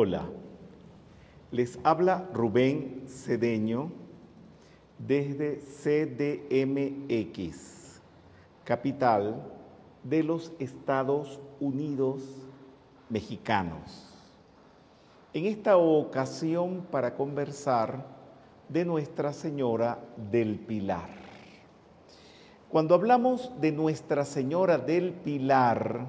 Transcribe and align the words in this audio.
Hola, 0.00 0.22
les 1.50 1.76
habla 1.82 2.28
Rubén 2.32 3.02
Cedeño 3.08 3.90
desde 4.96 5.56
CDMX, 5.82 7.50
capital 8.62 9.42
de 10.04 10.22
los 10.22 10.52
Estados 10.60 11.40
Unidos 11.58 12.22
mexicanos. 13.08 14.14
En 15.34 15.46
esta 15.46 15.76
ocasión 15.76 16.86
para 16.92 17.16
conversar 17.16 18.06
de 18.68 18.84
Nuestra 18.84 19.32
Señora 19.32 19.98
del 20.30 20.60
Pilar. 20.60 21.08
Cuando 22.68 22.94
hablamos 22.94 23.50
de 23.60 23.72
Nuestra 23.72 24.24
Señora 24.24 24.78
del 24.78 25.10
Pilar, 25.12 26.06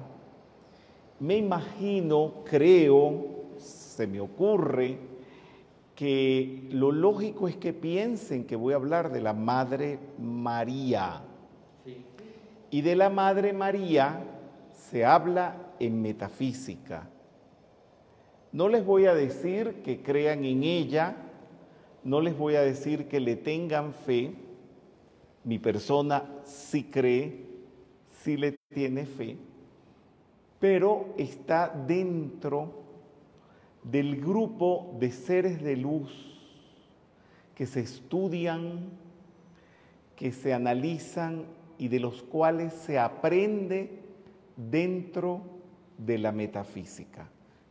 me 1.18 1.36
imagino, 1.36 2.44
creo, 2.44 3.29
se 4.00 4.06
me 4.06 4.18
ocurre, 4.18 4.96
que 5.94 6.68
lo 6.70 6.90
lógico 6.90 7.48
es 7.48 7.56
que 7.56 7.74
piensen 7.74 8.46
que 8.46 8.56
voy 8.56 8.72
a 8.72 8.76
hablar 8.76 9.12
de 9.12 9.20
la 9.20 9.34
Madre 9.34 9.98
María. 10.18 11.20
Y 12.70 12.80
de 12.80 12.96
la 12.96 13.10
Madre 13.10 13.52
María 13.52 14.24
se 14.72 15.04
habla 15.04 15.74
en 15.78 16.00
metafísica. 16.00 17.10
No 18.52 18.68
les 18.68 18.86
voy 18.86 19.04
a 19.04 19.12
decir 19.12 19.82
que 19.84 20.00
crean 20.00 20.46
en 20.46 20.62
ella, 20.62 21.14
no 22.02 22.22
les 22.22 22.38
voy 22.38 22.54
a 22.54 22.62
decir 22.62 23.06
que 23.06 23.20
le 23.20 23.36
tengan 23.36 23.92
fe. 23.92 24.32
Mi 25.44 25.58
persona 25.58 26.24
sí 26.44 26.84
cree, 26.84 27.44
sí 28.22 28.38
le 28.38 28.56
tiene 28.72 29.04
fe, 29.04 29.36
pero 30.58 31.08
está 31.18 31.68
dentro 31.68 32.80
del 33.82 34.20
grupo 34.20 34.96
de 34.98 35.10
seres 35.10 35.62
de 35.62 35.76
luz 35.76 36.10
que 37.54 37.66
se 37.66 37.80
estudian, 37.80 38.90
que 40.16 40.32
se 40.32 40.52
analizan 40.52 41.44
y 41.78 41.88
de 41.88 42.00
los 42.00 42.22
cuales 42.22 42.72
se 42.72 42.98
aprende 42.98 44.00
dentro 44.56 45.42
de 45.98 46.18
la 46.18 46.32
metafísica, 46.32 47.28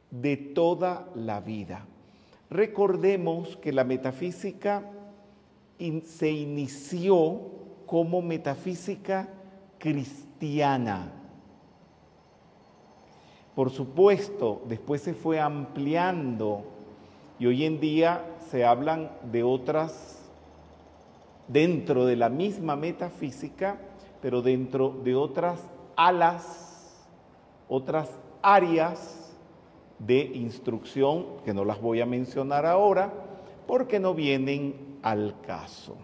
de 0.09 0.37
toda 0.37 1.09
la 1.15 1.41
vida. 1.41 1.85
Recordemos 2.49 3.57
que 3.57 3.71
la 3.71 3.83
metafísica 3.83 4.83
se 6.03 6.31
inició 6.31 7.41
como 7.85 8.21
metafísica 8.21 9.29
cristiana 9.77 11.18
por 13.59 13.71
supuesto, 13.71 14.61
después 14.69 15.01
se 15.01 15.13
fue 15.13 15.37
ampliando 15.37 16.63
y 17.39 17.45
hoy 17.45 17.65
en 17.65 17.81
día 17.81 18.23
se 18.49 18.63
hablan 18.63 19.11
de 19.33 19.43
otras, 19.43 20.17
dentro 21.49 22.05
de 22.05 22.15
la 22.15 22.29
misma 22.29 22.77
metafísica, 22.77 23.75
pero 24.21 24.41
dentro 24.41 24.95
de 25.03 25.13
otras 25.13 25.59
alas, 25.97 27.05
otras 27.67 28.09
áreas 28.41 29.35
de 29.97 30.21
instrucción 30.21 31.25
que 31.43 31.53
no 31.53 31.65
las 31.65 31.81
voy 31.81 31.99
a 31.99 32.05
mencionar 32.05 32.65
ahora 32.65 33.11
porque 33.67 33.99
no 33.99 34.13
vienen 34.13 34.99
al 35.01 35.35
caso. 35.41 35.97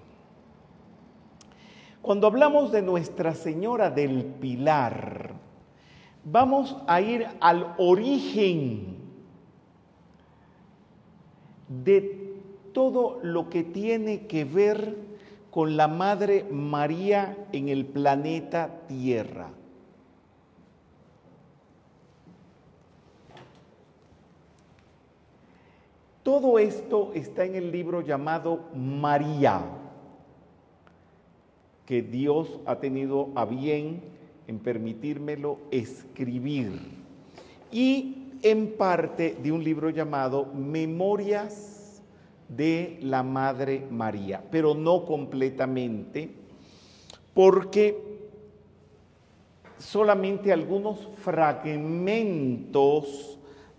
Cuando 2.02 2.28
hablamos 2.28 2.74
de 2.74 2.82
Nuestra 2.82 3.34
Señora 3.34 3.90
del 3.92 4.26
Pilar, 4.26 5.45
vamos 6.26 6.76
a 6.88 7.00
ir 7.02 7.28
al 7.40 7.76
origen 7.78 8.96
de 11.70 12.34
todo 12.74 13.20
lo 13.22 13.50
que 13.50 13.64
tiene 13.64 14.26
que 14.26 14.44
ver 14.44 14.98
con 15.52 15.78
la 15.78 15.88
Madre 15.88 16.44
María 16.52 17.38
en 17.54 17.70
el 17.70 17.86
planeta 17.86 18.82
Tierra. 18.88 19.50
Todo 26.24 26.58
esto 26.58 27.12
está 27.14 27.46
en 27.46 27.56
el 27.56 27.72
libro 27.72 28.02
llamado 28.02 28.62
María, 28.76 29.62
que 31.86 32.02
Dios 32.02 32.60
ha 32.66 32.78
tenido 32.78 33.30
a 33.36 33.46
bien 33.46 34.15
en 34.48 34.60
permitírmelo 34.60 35.60
escribir. 35.72 36.72
Y 37.72 38.26
en 38.42 38.74
parte 38.74 39.38
de 39.42 39.52
un 39.52 39.64
libro 39.64 39.90
llamado 39.90 40.46
Memorias 40.54 42.02
de 42.48 43.00
la 43.02 43.24
Madre 43.24 43.88
María, 43.90 44.44
pero 44.52 44.76
no 44.76 45.06
completamente, 45.06 46.30
porque 47.34 48.20
solamente 49.78 50.54
algunos 50.54 51.10
fragmentos 51.24 52.20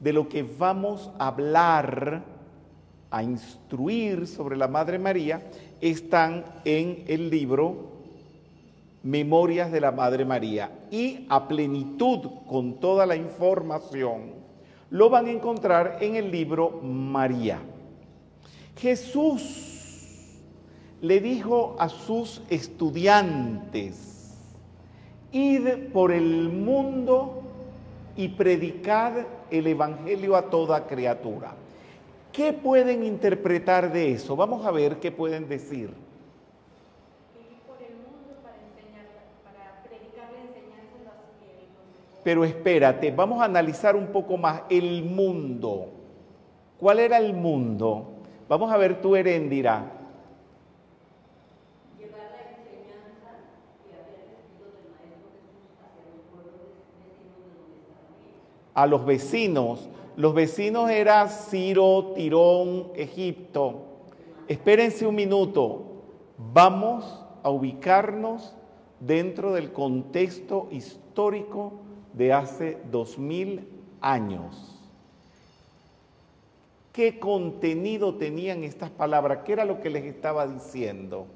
de 0.01 0.13
lo 0.13 0.29
que 0.29 0.43
vamos 0.43 1.11
a 1.19 1.29
hablar, 1.29 2.25
a 3.11 3.23
instruir 3.23 4.27
sobre 4.27 4.57
la 4.57 4.67
Madre 4.69 4.99
María, 4.99 5.49
están 5.81 6.45
en 6.65 7.05
el 7.07 7.31
libro 7.31 7.96
Memorias 9.07 9.71
de 9.71 9.81
la 9.81 9.93
Madre 9.93 10.25
María 10.25 10.69
y 10.91 11.27
a 11.29 11.47
plenitud 11.47 12.29
con 12.49 12.81
toda 12.81 13.07
la 13.07 13.15
información, 13.15 14.33
lo 14.91 15.09
van 15.09 15.27
a 15.27 15.31
encontrar 15.31 15.99
en 16.01 16.17
el 16.17 16.33
libro 16.33 16.81
María. 16.83 17.61
Jesús 18.77 20.43
le 21.01 21.21
dijo 21.21 21.77
a 21.79 21.89
sus 21.89 22.43
estudiantes, 22.51 24.35
id 25.31 25.93
por 25.93 26.11
el 26.11 26.49
mundo 26.49 27.45
y 28.17 28.27
predicad 28.27 29.25
el 29.53 29.69
Evangelio 29.69 30.35
a 30.35 30.51
toda 30.51 30.85
criatura. 30.89 31.55
¿Qué 32.33 32.53
pueden 32.53 33.05
interpretar 33.05 33.93
de 33.93 34.11
eso? 34.11 34.35
Vamos 34.35 34.67
a 34.67 34.73
ver 34.73 34.97
qué 34.99 35.13
pueden 35.13 35.49
decir. 35.49 36.06
Pero 42.27 42.45
espérate, 42.45 43.13
vamos 43.13 43.41
a 43.41 43.45
analizar 43.45 43.95
un 43.95 44.09
poco 44.09 44.37
más 44.37 44.63
el 44.69 45.05
mundo. 45.05 45.91
¿Cuál 46.77 46.99
era 46.99 47.19
el 47.19 47.33
mundo? 47.33 48.15
Vamos 48.49 48.73
a 48.73 48.77
ver 48.77 49.01
tu 49.01 49.15
Heréndira. 49.15 49.93
A 58.75 58.87
los 58.89 59.07
vecinos. 59.07 59.89
Los 60.17 60.35
vecinos 60.35 60.91
eran 60.91 61.29
Ciro, 61.29 62.13
Tirón, 62.17 62.89
Egipto. 62.97 63.83
Espérense 64.49 65.07
un 65.07 65.15
minuto. 65.15 66.03
Vamos 66.53 67.25
a 67.45 67.51
ubicarnos 67.51 68.53
dentro 68.99 69.53
del 69.53 69.73
contexto 69.73 70.67
histórico 70.73 71.86
de 72.17 72.33
hace 72.33 72.79
dos 72.91 73.19
mil 73.19 73.69
años. 74.01 74.73
¿Qué 76.93 77.21
contenido 77.21 78.15
tenían 78.15 78.65
estas 78.65 78.89
palabras? 78.91 79.41
¿Qué 79.45 79.53
era 79.53 79.67
lo 79.67 79.83
que 79.83 79.91
les 79.91 80.05
estaba 80.05 80.47
diciendo? 80.47 81.27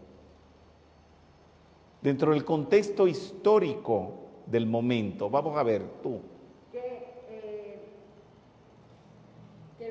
Dentro 2.00 2.32
del 2.32 2.46
contexto 2.46 3.06
histórico 3.06 4.14
del 4.46 4.64
momento. 4.64 5.28
Vamos 5.28 5.58
a 5.58 5.62
ver, 5.62 5.82
tú. 6.02 6.22
Que, 6.72 7.12
eh, 7.28 7.78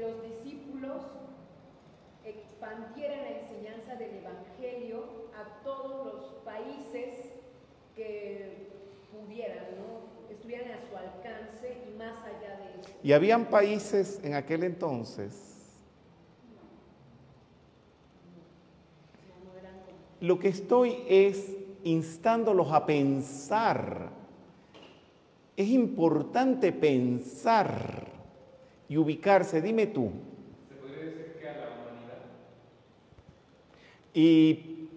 los 0.02 0.24
discípulos 0.24 1.04
expandieran 2.26 3.20
la 3.26 3.40
enseñanza 3.42 3.94
del 3.94 4.16
Evangelio 4.16 5.04
a 5.36 5.64
todos 5.64 6.14
los 6.16 6.26
países 6.44 7.32
que 7.96 8.70
pudieran, 9.12 9.66
¿no? 9.78 9.99
Estuvieran 10.50 10.80
a 10.80 10.90
su 10.90 10.98
alcance 10.98 11.78
y 11.88 11.98
más 11.98 12.26
allá 12.26 12.58
de 12.58 12.82
eso. 12.82 12.90
¿Y 13.04 13.14
habían 13.14 13.46
países 13.46 14.20
en 14.24 14.34
aquel 14.34 14.64
entonces? 14.64 15.46
Lo 20.22 20.40
que 20.40 20.50
estoy 20.50 21.04
es 21.08 21.56
instándolos 21.84 22.72
a 22.72 22.86
pensar. 22.86 24.10
Es 25.56 25.70
importante 25.70 26.72
pensar 26.72 28.08
y 28.90 28.98
ubicarse. 28.98 29.62
Dime 29.62 29.88
tú. 29.88 30.12
¿Se 30.68 30.76
podría 30.76 31.06
decir 31.06 31.38
que 31.40 31.48
a 31.48 31.54
la 31.54 31.68
humanidad? 31.68 32.20
Y 34.14 34.90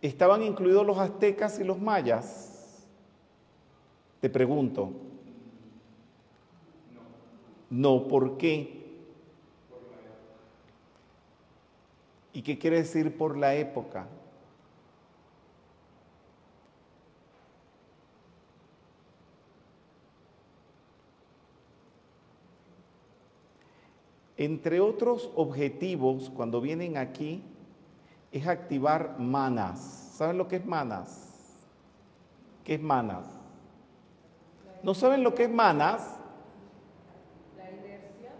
estaban 0.00 0.42
incluidos 0.42 0.86
los 0.86 0.96
aztecas 0.98 1.58
y 1.58 1.64
los 1.64 1.78
mayas. 1.78 2.45
Te 4.20 4.30
pregunto. 4.30 4.90
No, 7.70 8.08
¿por 8.08 8.38
qué? 8.38 8.76
¿Y 12.32 12.42
qué 12.42 12.58
quiere 12.58 12.78
decir 12.78 13.16
por 13.16 13.36
la 13.36 13.54
época? 13.54 14.06
Entre 24.36 24.80
otros 24.80 25.30
objetivos, 25.34 26.30
cuando 26.30 26.60
vienen 26.60 26.98
aquí, 26.98 27.42
es 28.32 28.46
activar 28.46 29.18
manas. 29.18 29.80
¿Saben 30.14 30.36
lo 30.36 30.46
que 30.46 30.56
es 30.56 30.66
manas? 30.66 31.62
¿Qué 32.64 32.74
es 32.74 32.82
manas? 32.82 33.35
¿No 34.86 34.94
saben 34.94 35.24
lo 35.24 35.34
que 35.34 35.42
es 35.42 35.50
manas? 35.50 36.14
La 37.56 37.68
inercia. 37.72 38.30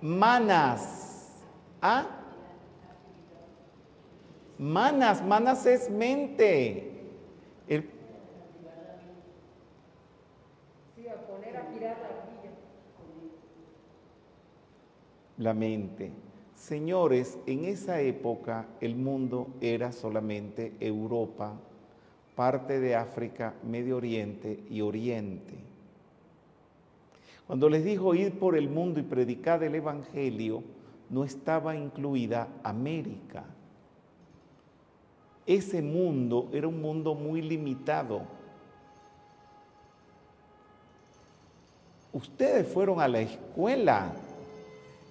Manas. 0.00 1.32
¿Ah? 1.82 2.06
Manas, 4.56 5.20
manas 5.20 5.66
es 5.66 5.90
mente. 5.90 6.92
El- 7.66 7.90
Sí, 10.94 11.08
a 11.08 11.14
poner 11.26 11.56
a 11.56 11.64
girar 11.72 11.96
la 12.02 12.06
ardilla. 12.06 12.50
la 15.38 15.54
mente. 15.54 16.12
Señores, 16.54 17.36
en 17.46 17.64
esa 17.64 18.00
época 18.00 18.66
el 18.80 18.94
mundo 18.94 19.48
era 19.60 19.90
solamente 19.90 20.72
Europa, 20.78 21.54
parte 22.38 22.78
de 22.78 22.94
África, 22.94 23.52
Medio 23.64 23.96
Oriente 23.96 24.62
y 24.70 24.80
Oriente. 24.80 25.58
Cuando 27.48 27.68
les 27.68 27.84
dijo 27.84 28.14
ir 28.14 28.38
por 28.38 28.56
el 28.56 28.68
mundo 28.68 29.00
y 29.00 29.02
predicar 29.02 29.64
el 29.64 29.74
Evangelio, 29.74 30.62
no 31.10 31.24
estaba 31.24 31.74
incluida 31.74 32.46
América. 32.62 33.42
Ese 35.46 35.82
mundo 35.82 36.48
era 36.52 36.68
un 36.68 36.80
mundo 36.80 37.16
muy 37.16 37.42
limitado. 37.42 38.22
Ustedes 42.12 42.68
fueron 42.68 43.00
a 43.00 43.08
la 43.08 43.18
escuela 43.18 44.12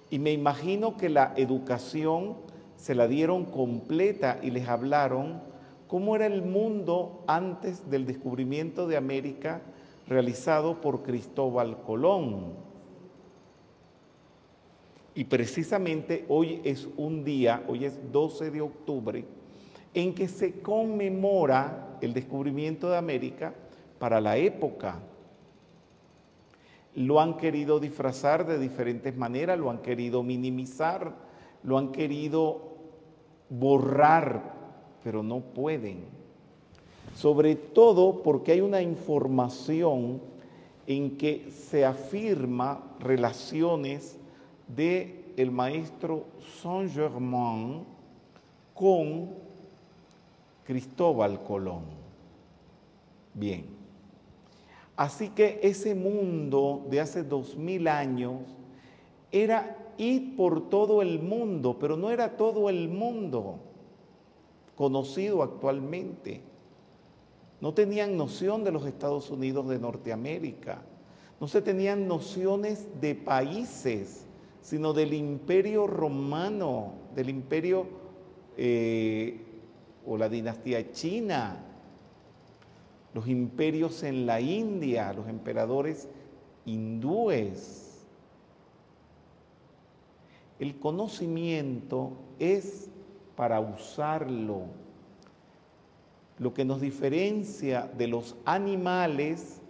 y 0.08 0.18
me 0.18 0.32
imagino 0.32 0.96
que 0.96 1.10
la 1.10 1.34
educación 1.36 2.38
se 2.76 2.94
la 2.94 3.06
dieron 3.06 3.44
completa 3.44 4.38
y 4.42 4.50
les 4.50 4.66
hablaron 4.66 5.46
cómo 5.88 6.14
era 6.14 6.26
el 6.26 6.42
mundo 6.42 7.24
antes 7.26 7.90
del 7.90 8.06
descubrimiento 8.06 8.86
de 8.86 8.96
América 8.96 9.62
realizado 10.06 10.80
por 10.80 11.02
Cristóbal 11.02 11.82
Colón. 11.82 12.54
Y 15.14 15.24
precisamente 15.24 16.24
hoy 16.28 16.60
es 16.62 16.88
un 16.96 17.24
día, 17.24 17.64
hoy 17.66 17.86
es 17.86 18.12
12 18.12 18.52
de 18.52 18.60
octubre, 18.60 19.24
en 19.94 20.14
que 20.14 20.28
se 20.28 20.60
conmemora 20.60 21.98
el 22.00 22.14
descubrimiento 22.14 22.88
de 22.88 22.98
América 22.98 23.52
para 23.98 24.20
la 24.20 24.36
época 24.36 25.00
lo 26.98 27.20
han 27.20 27.36
querido 27.36 27.78
disfrazar 27.78 28.44
de 28.44 28.58
diferentes 28.58 29.16
maneras, 29.16 29.56
lo 29.56 29.70
han 29.70 29.78
querido 29.78 30.24
minimizar, 30.24 31.14
lo 31.62 31.78
han 31.78 31.92
querido 31.92 32.76
borrar, 33.48 34.57
pero 35.02 35.22
no 35.22 35.40
pueden. 35.40 36.04
Sobre 37.14 37.56
todo 37.56 38.22
porque 38.22 38.52
hay 38.52 38.60
una 38.60 38.82
información 38.82 40.20
en 40.86 41.16
que 41.16 41.50
se 41.50 41.84
afirma 41.84 42.82
relaciones 43.00 44.18
de 44.68 45.32
el 45.36 45.50
maestro 45.50 46.24
Saint-Germain 46.62 47.84
con 48.74 49.30
Cristóbal 50.64 51.42
Colón. 51.42 51.82
Bien. 53.34 53.66
Así 54.96 55.28
que 55.28 55.60
ese 55.62 55.94
mundo 55.94 56.84
de 56.90 57.00
hace 57.00 57.22
dos 57.22 57.56
mil 57.56 57.86
años 57.86 58.40
era 59.30 59.76
ir 59.96 60.36
por 60.36 60.68
todo 60.68 61.02
el 61.02 61.20
mundo, 61.20 61.76
pero 61.78 61.96
no 61.96 62.10
era 62.10 62.36
todo 62.36 62.68
el 62.68 62.88
mundo 62.88 63.60
conocido 64.78 65.42
actualmente. 65.42 66.40
No 67.60 67.74
tenían 67.74 68.16
noción 68.16 68.62
de 68.62 68.70
los 68.70 68.86
Estados 68.86 69.28
Unidos 69.28 69.68
de 69.68 69.80
Norteamérica, 69.80 70.82
no 71.40 71.48
se 71.48 71.62
tenían 71.62 72.06
nociones 72.06 72.86
de 73.00 73.16
países, 73.16 74.24
sino 74.62 74.92
del 74.92 75.14
imperio 75.14 75.88
romano, 75.88 76.92
del 77.16 77.28
imperio 77.28 77.88
eh, 78.56 79.40
o 80.06 80.16
la 80.16 80.28
dinastía 80.28 80.92
china, 80.92 81.64
los 83.14 83.26
imperios 83.26 84.04
en 84.04 84.26
la 84.26 84.40
India, 84.40 85.12
los 85.12 85.26
emperadores 85.26 86.06
hindúes. 86.66 88.06
El 90.60 90.78
conocimiento 90.78 92.12
es 92.38 92.90
para 93.38 93.60
usarlo. 93.60 94.62
Lo 96.40 96.52
que 96.52 96.64
nos 96.64 96.80
diferencia 96.80 97.88
de 97.96 98.08
los 98.08 98.34
animales 98.44 99.60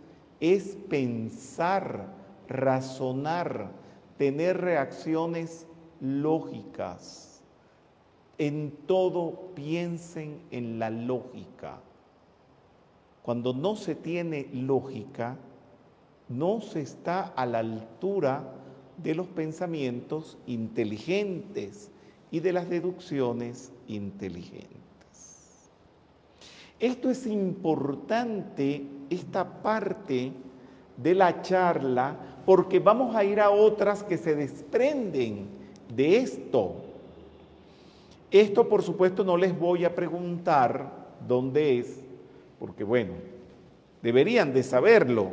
es 0.40 0.74
pensar, 0.88 2.06
razonar, 2.48 3.70
tener 4.16 4.58
reacciones 4.58 5.66
lógicas. 6.00 7.42
En 8.38 8.72
todo 8.86 9.50
piensen 9.54 10.40
en 10.50 10.78
la 10.78 10.88
lógica. 10.88 11.80
Cuando 13.22 13.52
no 13.52 13.76
se 13.76 13.94
tiene 13.94 14.48
lógica, 14.54 15.36
no 16.30 16.62
se 16.62 16.80
está 16.80 17.20
a 17.20 17.44
la 17.44 17.58
altura 17.58 18.50
de 18.96 19.14
los 19.14 19.26
pensamientos 19.26 20.38
inteligentes 20.46 21.90
y 22.30 22.40
de 22.40 22.52
las 22.52 22.68
deducciones 22.68 23.72
inteligentes. 23.86 24.78
Esto 26.78 27.10
es 27.10 27.26
importante, 27.26 28.84
esta 29.10 29.62
parte 29.62 30.32
de 30.96 31.14
la 31.14 31.42
charla, 31.42 32.16
porque 32.46 32.78
vamos 32.78 33.14
a 33.16 33.24
ir 33.24 33.40
a 33.40 33.50
otras 33.50 34.02
que 34.02 34.16
se 34.16 34.34
desprenden 34.34 35.48
de 35.94 36.18
esto. 36.18 36.76
Esto, 38.30 38.68
por 38.68 38.82
supuesto, 38.82 39.24
no 39.24 39.36
les 39.36 39.58
voy 39.58 39.84
a 39.84 39.94
preguntar 39.94 40.92
dónde 41.26 41.78
es, 41.78 42.00
porque 42.58 42.84
bueno, 42.84 43.14
deberían 44.02 44.52
de 44.52 44.62
saberlo, 44.62 45.32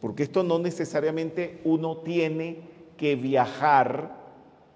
porque 0.00 0.22
esto 0.22 0.42
no 0.42 0.58
necesariamente 0.58 1.60
uno 1.64 1.98
tiene 1.98 2.60
que 2.96 3.16
viajar 3.16 4.16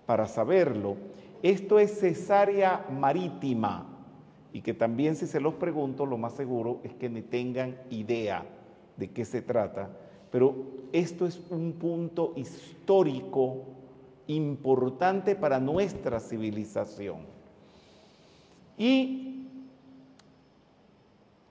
para 0.07 0.26
saberlo. 0.26 0.97
Esto 1.47 1.79
es 1.79 2.00
cesárea 2.00 2.85
marítima. 2.91 3.87
Y 4.53 4.62
que 4.62 4.75
también 4.75 5.15
si 5.15 5.29
se 5.29 5.38
los 5.38 5.55
pregunto, 5.55 6.05
lo 6.05 6.19
más 6.19 6.33
seguro 6.33 6.81
es 6.83 6.93
que 6.95 7.09
me 7.09 7.23
tengan 7.23 7.76
idea 7.88 8.45
de 8.97 9.12
qué 9.12 9.25
se 9.25 9.43
trata, 9.43 9.88
pero 10.33 10.57
esto 10.91 11.25
es 11.25 11.41
un 11.50 11.75
punto 11.75 12.33
histórico 12.35 13.59
importante 14.26 15.37
para 15.37 15.61
nuestra 15.61 16.19
civilización. 16.19 17.19
Y 18.76 19.47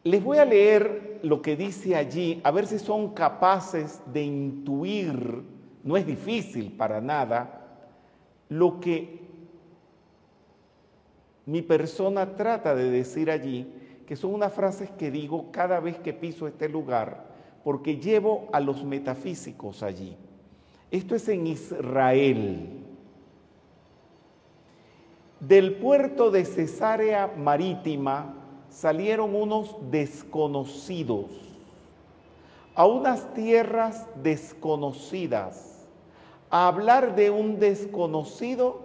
les 0.04 0.22
voy 0.22 0.40
a 0.40 0.46
leer 0.46 1.22
lo 1.24 1.42
que 1.42 1.56
dice 1.56 1.96
allí, 1.96 2.42
a 2.44 2.52
ver 2.52 2.68
si 2.68 2.80
son 2.80 3.14
capaces 3.14 4.02
de 4.12 4.24
intuir, 4.24 5.42
no 5.86 5.96
es 5.96 6.06
difícil 6.06 6.74
para 6.74 7.00
nada, 7.00 7.62
lo 8.50 8.82
que 8.82 9.25
mi 11.46 11.62
persona 11.62 12.36
trata 12.36 12.74
de 12.76 12.90
decir 12.90 13.30
allí, 13.30 13.68
que 14.08 14.16
son 14.16 14.34
unas 14.34 14.54
frases 14.54 14.90
que 14.92 15.12
digo 15.12 15.52
cada 15.52 15.80
vez 15.80 15.98
que 16.00 16.14
piso 16.14 16.48
este 16.48 16.70
lugar, 16.70 17.26
porque 17.64 17.98
llevo 17.98 18.48
a 18.52 18.60
los 18.60 18.84
metafísicos 18.84 19.84
allí. 19.84 20.16
Esto 20.92 21.16
es 21.16 21.28
en 21.28 21.48
Israel. 21.48 22.70
Del 25.40 25.76
puerto 25.76 26.32
de 26.32 26.46
Cesarea 26.46 27.28
Marítima 27.38 28.34
salieron 28.70 29.36
unos 29.36 29.76
desconocidos 29.92 31.46
a 32.76 32.86
unas 32.86 33.34
tierras 33.34 34.06
desconocidas 34.22 35.88
a 36.50 36.68
hablar 36.68 37.16
de 37.16 37.30
un 37.30 37.58
desconocido 37.58 38.85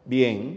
la 0.11 0.27
enseñanza. 0.27 0.51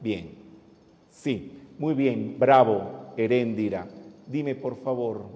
Bien. 0.00 0.34
Sí, 1.10 1.60
muy 1.78 1.94
bien. 1.94 2.36
Bravo, 2.38 3.12
Heréndira. 3.16 3.86
Dime, 4.26 4.54
por 4.54 4.76
favor. 4.76 5.26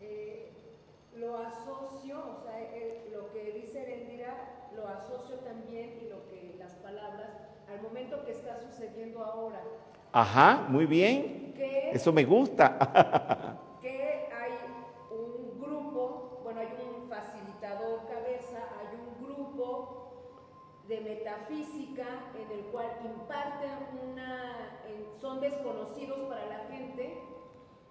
Eh, 0.00 0.50
lo 1.16 1.36
asocio, 1.36 2.16
o 2.16 2.42
sea, 2.42 2.58
lo 3.12 3.32
que 3.32 3.52
dice 3.52 3.82
Herendira, 3.82 4.68
lo 4.74 4.88
asocio 4.88 5.36
también 5.36 5.92
y 6.02 6.08
lo 6.08 6.26
que 6.26 6.56
las 6.58 6.72
palabras 6.76 7.30
al 7.68 7.82
momento 7.82 8.24
que 8.24 8.32
está 8.32 8.58
sucediendo 8.60 9.22
ahora. 9.22 9.62
Ajá, 10.12 10.66
muy 10.68 10.86
bien. 10.86 11.29
Eso 11.92 12.12
me 12.12 12.24
gusta. 12.24 13.58
que 13.82 14.28
hay 14.32 14.52
un 15.10 15.60
grupo, 15.60 16.40
bueno, 16.44 16.60
hay 16.60 16.68
un 16.68 17.08
facilitador 17.08 18.06
cabeza, 18.06 18.58
hay 18.78 18.96
un 18.96 19.24
grupo 19.24 20.10
de 20.88 21.00
metafísica 21.00 22.06
en 22.34 22.58
el 22.58 22.64
cual 22.66 22.88
imparten 23.04 23.70
una, 24.10 24.78
son 25.20 25.40
desconocidos 25.40 26.18
para 26.28 26.46
la 26.46 26.58
gente, 26.68 27.22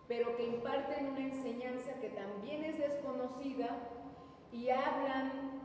pero 0.08 0.36
que 0.36 0.48
imparten 0.48 1.08
una 1.08 1.20
enseñanza 1.20 1.94
que 2.02 2.10
también 2.10 2.64
es 2.64 2.78
desconocida 2.78 3.70
y 4.52 4.70
hablan 4.70 5.60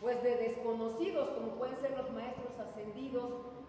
pues 0.00 0.22
de 0.22 0.36
desconocidos, 0.36 1.30
como 1.30 1.52
pueden 1.52 1.76
ser 1.80 1.96
los 1.96 2.10
maestros 2.12 2.58
ascendidos 2.58 3.24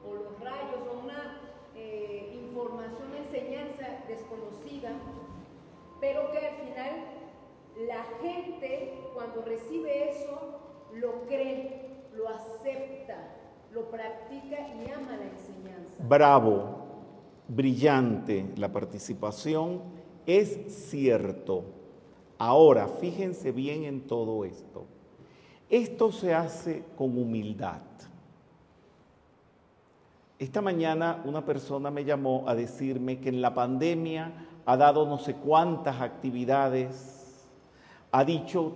o 0.06 0.14
los 0.14 0.40
rayos, 0.42 0.82
o 0.92 1.00
una 1.00 1.40
eh, 1.76 2.32
información, 2.34 3.14
enseñanza 3.16 4.04
desconocida, 4.08 4.92
pero 6.02 6.30
que 6.32 6.40
al 6.40 6.56
final 6.56 7.06
la 7.88 8.04
gente 8.22 9.02
cuando 9.14 9.44
recibe 9.44 10.10
eso 10.10 10.60
lo 10.94 11.26
cree, 11.28 12.04
lo 12.14 12.28
acepta, 12.30 13.16
lo 13.72 13.90
practica 13.90 14.58
y 14.60 14.92
ama 14.92 15.18
la 15.18 15.26
enseñanza. 15.26 16.04
Brillante 17.48 18.52
la 18.58 18.72
participación, 18.72 19.82
es 20.26 20.90
cierto. 20.90 21.64
Ahora, 22.40 22.88
fíjense 22.88 23.52
bien 23.52 23.84
en 23.84 24.02
todo 24.02 24.44
esto. 24.44 24.86
Esto 25.70 26.12
se 26.12 26.34
hace 26.34 26.84
con 26.98 27.16
humildad. 27.18 27.82
Esta 30.40 30.62
mañana 30.62 31.22
una 31.26 31.46
persona 31.46 31.92
me 31.92 32.04
llamó 32.04 32.44
a 32.48 32.56
decirme 32.56 33.20
que 33.20 33.30
en 33.30 33.42
la 33.42 33.54
pandemia 33.54 34.34
ha 34.66 34.78
dado 34.78 35.06
no 35.06 35.20
sé 35.20 35.36
cuántas 35.36 36.02
actividades, 36.02 37.48
ha 38.12 38.26
dicho 38.26 38.74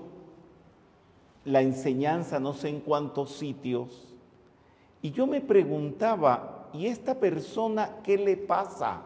la 1.46 1.62
enseñanza 1.62 2.40
no 2.40 2.54
sé 2.54 2.70
en 2.70 2.82
cuántos 2.82 3.32
sitios. 3.32 4.16
Y 5.02 5.12
yo 5.12 5.26
me 5.26 5.42
preguntaba, 5.42 6.59
¿y 6.74 6.88
esta 6.88 7.16
persona 7.16 7.98
qué 8.04 8.18
le 8.18 8.38
pasa? 8.38 9.02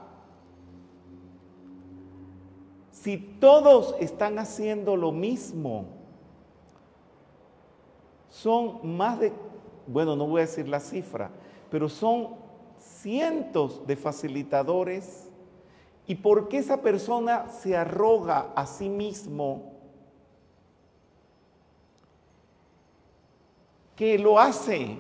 Si 2.91 3.17
todos 3.17 3.95
están 3.99 4.39
haciendo 4.39 4.95
lo 4.95 5.11
mismo, 5.11 5.85
son 8.29 8.95
más 8.95 9.19
de, 9.19 9.33
bueno, 9.87 10.15
no 10.15 10.27
voy 10.27 10.41
a 10.41 10.45
decir 10.45 10.67
la 10.67 10.79
cifra, 10.79 11.29
pero 11.69 11.89
son 11.89 12.35
cientos 12.77 13.85
de 13.85 13.95
facilitadores. 13.95 15.29
Y 16.07 16.15
por 16.15 16.49
qué 16.49 16.57
esa 16.57 16.81
persona 16.81 17.47
se 17.49 17.77
arroga 17.77 18.51
a 18.55 18.65
sí 18.65 18.89
mismo 18.89 19.73
que 23.95 24.17
lo 24.17 24.39
hace 24.39 24.97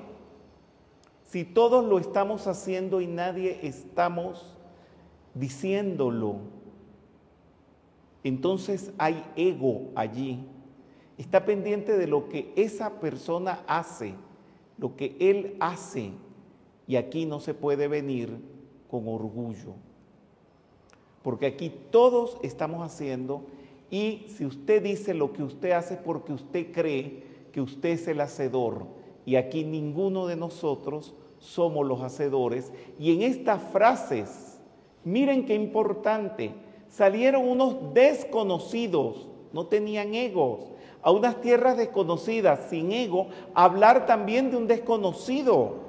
si 1.33 1.43
todos 1.43 1.83
lo 1.83 1.97
estamos 1.97 2.45
haciendo 2.45 3.01
y 3.01 3.07
nadie 3.07 3.57
estamos 3.63 4.45
diciéndolo. 5.33 6.35
Entonces 8.23 8.93
hay 8.99 9.25
ego 9.35 9.89
allí. 9.95 10.45
Está 11.17 11.43
pendiente 11.43 11.97
de 11.97 12.05
lo 12.05 12.29
que 12.29 12.53
esa 12.55 12.99
persona 12.99 13.63
hace, 13.65 14.13
lo 14.77 14.95
que 14.95 15.17
él 15.19 15.57
hace. 15.59 16.11
Y 16.85 16.97
aquí 16.97 17.25
no 17.25 17.39
se 17.39 17.55
puede 17.55 17.87
venir 17.87 18.37
con 18.87 19.07
orgullo, 19.07 19.73
porque 21.23 21.47
aquí 21.47 21.73
todos 21.89 22.37
estamos 22.43 22.85
haciendo 22.85 23.41
y 23.89 24.27
si 24.27 24.45
usted 24.45 24.83
dice 24.83 25.15
lo 25.15 25.33
que 25.33 25.41
usted 25.41 25.71
hace 25.71 25.95
porque 25.95 26.31
usted 26.31 26.71
cree 26.71 27.23
que 27.51 27.59
usted 27.59 27.89
es 27.89 28.07
el 28.07 28.21
hacedor 28.21 28.85
y 29.25 29.35
aquí 29.35 29.63
ninguno 29.63 30.27
de 30.27 30.35
nosotros 30.35 31.15
somos 31.43 31.85
los 31.85 32.01
hacedores 32.01 32.71
y 32.97 33.13
en 33.13 33.21
estas 33.21 33.61
frases, 33.61 34.59
miren 35.03 35.45
qué 35.45 35.53
importante, 35.53 36.53
salieron 36.87 37.47
unos 37.47 37.93
desconocidos, 37.93 39.27
no 39.51 39.65
tenían 39.67 40.15
egos, 40.15 40.71
a 41.01 41.11
unas 41.11 41.41
tierras 41.41 41.75
desconocidas, 41.75 42.69
sin 42.69 42.93
ego, 42.93 43.27
hablar 43.53 44.05
también 44.05 44.49
de 44.49 44.57
un 44.57 44.67
desconocido. 44.67 45.83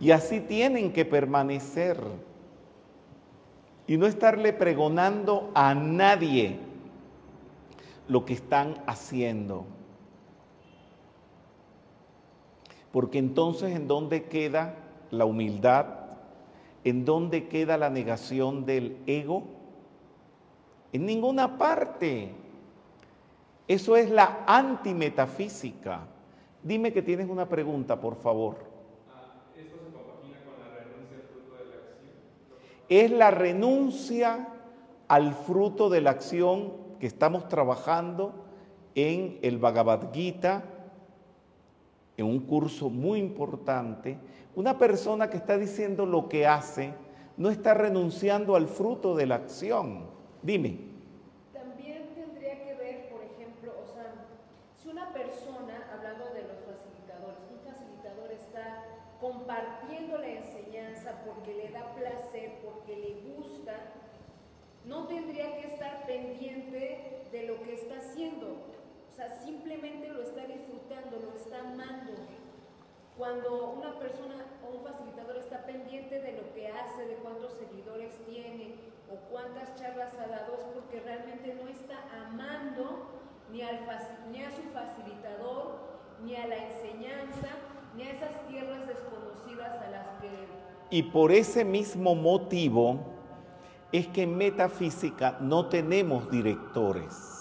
Y 0.00 0.10
así 0.10 0.40
tienen 0.40 0.92
que 0.94 1.04
permanecer. 1.04 2.00
Y 3.86 3.98
no 3.98 4.06
estarle 4.06 4.54
pregonando 4.54 5.50
a 5.54 5.74
nadie 5.74 6.58
lo 8.08 8.24
que 8.24 8.32
están 8.32 8.82
haciendo. 8.86 9.66
Porque 12.96 13.18
entonces, 13.18 13.76
¿en 13.76 13.88
dónde 13.88 14.24
queda 14.24 14.74
la 15.10 15.26
humildad? 15.26 15.84
¿En 16.82 17.04
dónde 17.04 17.46
queda 17.46 17.76
la 17.76 17.90
negación 17.90 18.64
del 18.64 18.96
ego? 19.06 19.42
En 20.94 21.04
ninguna 21.04 21.58
parte. 21.58 22.32
Eso 23.68 23.96
es 23.98 24.08
la 24.08 24.44
antimetafísica. 24.46 26.06
Dime 26.62 26.90
que 26.90 27.02
tienes 27.02 27.28
una 27.28 27.46
pregunta, 27.46 28.00
por 28.00 28.16
favor. 28.16 28.56
es 32.88 33.10
la 33.10 33.30
renuncia 33.30 34.48
al 35.06 35.34
fruto 35.34 35.90
de 35.90 36.00
la 36.00 36.12
acción 36.12 36.72
que 36.98 37.06
estamos 37.06 37.46
trabajando 37.48 38.32
en 38.94 39.38
el 39.42 39.58
Bhagavad 39.58 40.14
Gita, 40.14 40.75
en 42.16 42.26
un 42.26 42.40
curso 42.40 42.88
muy 42.88 43.18
importante. 43.18 44.18
Una 44.54 44.78
persona 44.78 45.28
que 45.28 45.36
está 45.36 45.58
diciendo 45.58 46.06
lo 46.06 46.28
que 46.28 46.46
hace 46.46 46.94
no 47.36 47.50
está 47.50 47.74
renunciando 47.74 48.56
al 48.56 48.68
fruto 48.68 49.14
de 49.14 49.26
la 49.26 49.34
acción. 49.34 50.06
Dime. 50.42 50.78
También 51.52 52.08
tendría 52.14 52.64
que 52.64 52.74
ver, 52.74 53.10
por 53.10 53.20
ejemplo, 53.22 53.72
o 53.82 53.86
sea, 53.92 54.14
si 54.82 54.88
una 54.88 55.12
persona, 55.12 55.90
hablando 55.92 56.24
de 56.32 56.42
los 56.44 56.56
facilitadores, 56.64 57.38
un 57.52 57.60
facilitador 57.70 58.32
está 58.32 58.84
compartiendo 59.20 60.16
la 60.18 60.28
enseñanza 60.28 61.22
porque 61.26 61.54
le 61.54 61.70
da 61.70 61.94
placer, 61.94 62.60
porque 62.64 62.96
le 62.96 63.36
gusta, 63.36 63.74
no 64.86 65.06
tendría 65.06 65.56
que 65.60 65.66
estar 65.66 66.06
pendiente 66.06 67.26
de 67.30 67.46
lo 67.46 67.62
que 67.62 67.74
está 67.74 67.96
haciendo. 67.98 68.75
Sea, 69.16 69.30
simplemente 69.42 70.10
lo 70.10 70.20
está 70.20 70.44
disfrutando, 70.44 71.16
lo 71.24 71.34
está 71.34 71.60
amando. 71.60 72.12
Cuando 73.16 73.72
una 73.72 73.98
persona 73.98 74.44
o 74.62 74.76
un 74.76 74.84
facilitador 74.84 75.38
está 75.38 75.64
pendiente 75.64 76.20
de 76.20 76.32
lo 76.32 76.52
que 76.52 76.68
hace, 76.68 77.06
de 77.06 77.14
cuántos 77.14 77.54
seguidores 77.54 78.12
tiene 78.26 78.74
o 79.10 79.16
cuántas 79.32 79.74
charlas 79.80 80.12
ha 80.20 80.26
dado, 80.26 80.58
es 80.58 80.66
porque 80.74 81.00
realmente 81.00 81.54
no 81.54 81.66
está 81.66 81.96
amando 82.26 83.06
ni, 83.50 83.62
al, 83.62 83.80
ni 84.30 84.44
a 84.44 84.50
su 84.50 84.60
facilitador, 84.74 85.78
ni 86.22 86.36
a 86.36 86.46
la 86.46 86.56
enseñanza, 86.56 87.48
ni 87.96 88.02
a 88.02 88.10
esas 88.10 88.46
tierras 88.48 88.86
desconocidas 88.86 89.82
a 89.82 89.90
las 89.92 90.08
que 90.20 90.28
Y 90.90 91.04
por 91.04 91.32
ese 91.32 91.64
mismo 91.64 92.14
motivo 92.14 92.98
es 93.92 94.08
que 94.08 94.24
en 94.24 94.36
metafísica 94.36 95.38
no 95.40 95.70
tenemos 95.70 96.30
directores. 96.30 97.35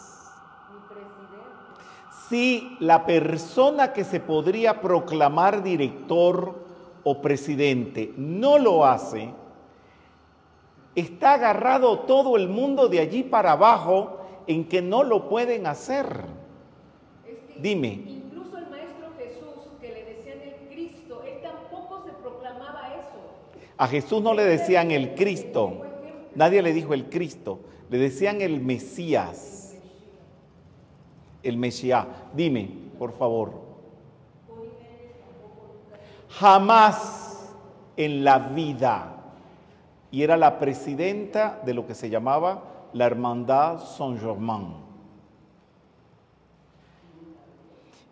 Si 2.29 2.75
la 2.79 3.05
persona 3.05 3.93
que 3.93 4.03
se 4.03 4.19
podría 4.19 4.81
proclamar 4.81 5.61
director 5.61 6.55
o 7.03 7.21
presidente 7.21 8.13
no 8.17 8.57
lo 8.57 8.85
hace, 8.85 9.29
está 10.95 11.33
agarrado 11.33 11.99
todo 11.99 12.35
el 12.35 12.47
mundo 12.47 12.87
de 12.87 12.99
allí 12.99 13.21
para 13.21 13.51
abajo 13.51 14.21
en 14.47 14.67
que 14.67 14.81
no 14.81 15.03
lo 15.03 15.29
pueden 15.29 15.67
hacer. 15.67 16.25
Dime. 17.57 18.03
Incluso 18.07 18.57
el 18.57 18.69
Maestro 18.69 19.07
Jesús, 19.17 19.71
que 19.79 19.89
le 19.89 20.05
decían 20.05 20.41
el 20.41 20.67
Cristo, 20.67 21.21
él 21.27 21.41
tampoco 21.43 22.03
se 22.05 22.11
proclamaba 22.13 22.95
eso. 22.95 23.19
A 23.77 23.87
Jesús 23.87 24.21
no 24.23 24.33
le 24.33 24.45
decían 24.45 24.89
el 24.89 25.13
Cristo. 25.13 25.81
Nadie 26.33 26.63
le 26.63 26.73
dijo 26.73 26.93
el 26.95 27.09
Cristo. 27.09 27.59
Le 27.89 27.99
decían 27.99 28.41
el 28.41 28.61
Mesías. 28.61 29.54
El 31.45 31.57
Mesías. 31.57 32.05
Dime, 32.33 32.69
por 32.97 33.13
favor. 33.13 33.51
Jamás 36.29 37.53
en 37.95 38.23
la 38.23 38.39
vida. 38.39 39.11
Y 40.11 40.23
era 40.23 40.37
la 40.37 40.59
presidenta 40.59 41.61
de 41.65 41.73
lo 41.73 41.85
que 41.85 41.95
se 41.95 42.09
llamaba 42.09 42.63
la 42.93 43.05
Hermandad 43.05 43.79
Saint-Germain. 43.79 44.73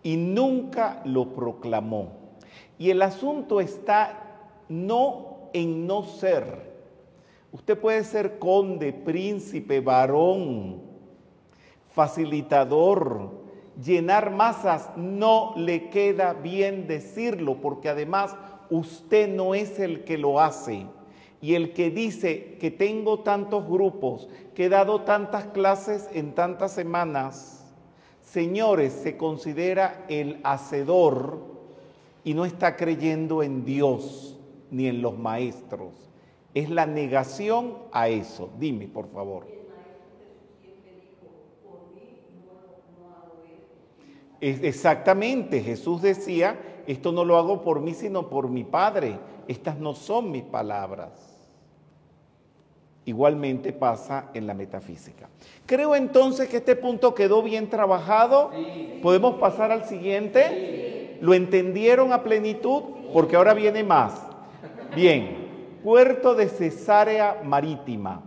Y 0.04 0.18
nunca 0.18 1.02
lo 1.06 1.34
proclamó. 1.34 2.10
Y 2.78 2.90
el 2.90 3.02
asunto 3.02 3.62
está 3.62 4.20
no 4.68 5.50
en 5.54 5.88
no 5.88 6.04
ser. 6.04 6.74
Usted 7.52 7.80
puede 7.80 8.04
ser 8.04 8.40
conde, 8.40 8.92
príncipe, 8.92 9.80
varón, 9.80 10.93
facilitador, 11.94 13.32
llenar 13.82 14.32
masas. 14.32 14.90
No 14.96 15.54
le 15.56 15.90
queda 15.90 16.34
bien 16.34 16.88
decirlo 16.88 17.62
porque 17.62 17.90
además 17.90 18.36
usted 18.70 19.34
no 19.34 19.56
es 19.56 19.80
el 19.80 20.04
que 20.04 20.18
lo 20.18 20.40
hace. 20.40 20.88
Y 21.42 21.56
el 21.56 21.74
que 21.74 21.92
dice 21.92 22.58
que 22.60 22.72
tengo 22.72 23.20
tantos 23.20 23.68
grupos, 23.68 24.30
que 24.56 24.66
he 24.66 24.70
dado 24.70 25.02
tantas 25.02 25.46
clases 25.48 26.10
en 26.14 26.34
tantas 26.34 26.72
semanas, 26.72 27.66
señores, 28.22 28.94
se 28.94 29.18
considera 29.18 30.06
el 30.08 30.40
hacedor 30.44 31.40
y 32.24 32.34
no 32.34 32.46
está 32.46 32.78
creyendo 32.78 33.44
en 33.44 33.66
Dios 33.66 34.40
ni 34.72 34.88
en 34.88 35.02
los 35.02 35.18
maestros. 35.18 35.92
Es 36.54 36.70
la 36.70 36.86
negación 36.86 37.78
a 37.92 38.08
eso. 38.08 38.50
Dime, 38.58 38.88
por 38.88 39.10
favor. 39.12 39.63
Exactamente, 44.46 45.62
Jesús 45.62 46.02
decía, 46.02 46.60
esto 46.86 47.14
no 47.14 47.24
lo 47.24 47.38
hago 47.38 47.62
por 47.62 47.80
mí, 47.80 47.94
sino 47.94 48.30
por 48.30 48.50
mi 48.50 48.66
Padre. 48.66 49.18
Estas 49.48 49.78
no 49.78 49.96
son 49.96 50.32
mis 50.32 50.44
palabras. 50.44 51.12
Igualmente 53.06 53.72
pasa 53.72 54.30
en 54.34 54.48
la 54.48 54.54
metafísica. 54.54 55.30
Creo 55.66 55.96
entonces 55.96 56.50
que 56.50 56.58
este 56.58 56.76
punto 56.76 57.16
quedó 57.16 57.42
bien 57.42 57.70
trabajado. 57.70 58.52
¿Podemos 59.02 59.36
pasar 59.36 59.72
al 59.72 59.86
siguiente? 59.86 61.18
¿Lo 61.22 61.34
entendieron 61.34 62.12
a 62.12 62.24
plenitud? 62.24 62.84
Porque 63.14 63.38
ahora 63.38 63.54
viene 63.54 63.84
más. 63.84 64.22
Bien, 64.94 65.80
puerto 65.84 66.36
de 66.36 66.50
Cesarea 66.50 67.42
Marítima. 67.46 68.24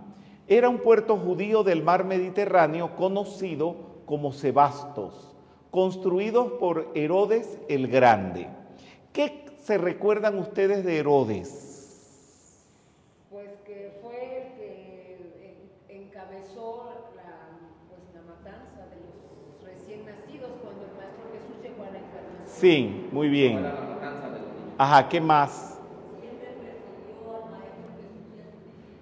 Era 0.48 0.68
un 0.68 0.78
puerto 0.78 1.16
judío 1.18 1.62
del 1.62 1.82
mar 1.82 2.04
Mediterráneo 2.04 2.96
conocido 2.96 3.76
como 4.06 4.32
Sebastos, 4.32 5.35
construido 5.70 6.58
por 6.58 6.90
Herodes 6.94 7.58
el 7.68 7.88
Grande. 7.88 8.48
¿Qué 9.12 9.44
se 9.62 9.78
recuerdan 9.78 10.38
ustedes 10.38 10.84
de 10.84 10.98
Herodes? 10.98 11.62
Pues 13.30 13.50
que 13.66 13.98
fue 14.02 14.14
el 14.42 14.52
que 14.58 15.60
en- 15.90 16.02
encabezó 16.02 16.92
la, 17.16 17.58
pues, 17.88 18.00
la 18.14 18.22
matanza 18.22 18.86
de 18.90 18.96
los 19.00 19.64
recién 19.64 20.04
nacidos 20.06 20.50
cuando 20.62 20.82
el 20.84 20.92
Maestro 20.96 21.24
Jesús 21.32 21.62
llegó 21.62 21.82
a 21.82 21.90
la 21.90 21.98
encarnación. 21.98 22.46
Sí, 22.46 23.08
muy 23.12 23.28
bien. 23.28 23.62
Para 23.62 23.74
la 23.74 23.80
matanza 23.80 24.26
de 24.30 24.38
los 24.38 24.48
niños. 24.48 24.74
Ajá, 24.78 25.08
¿qué 25.08 25.20
más? 25.20 25.72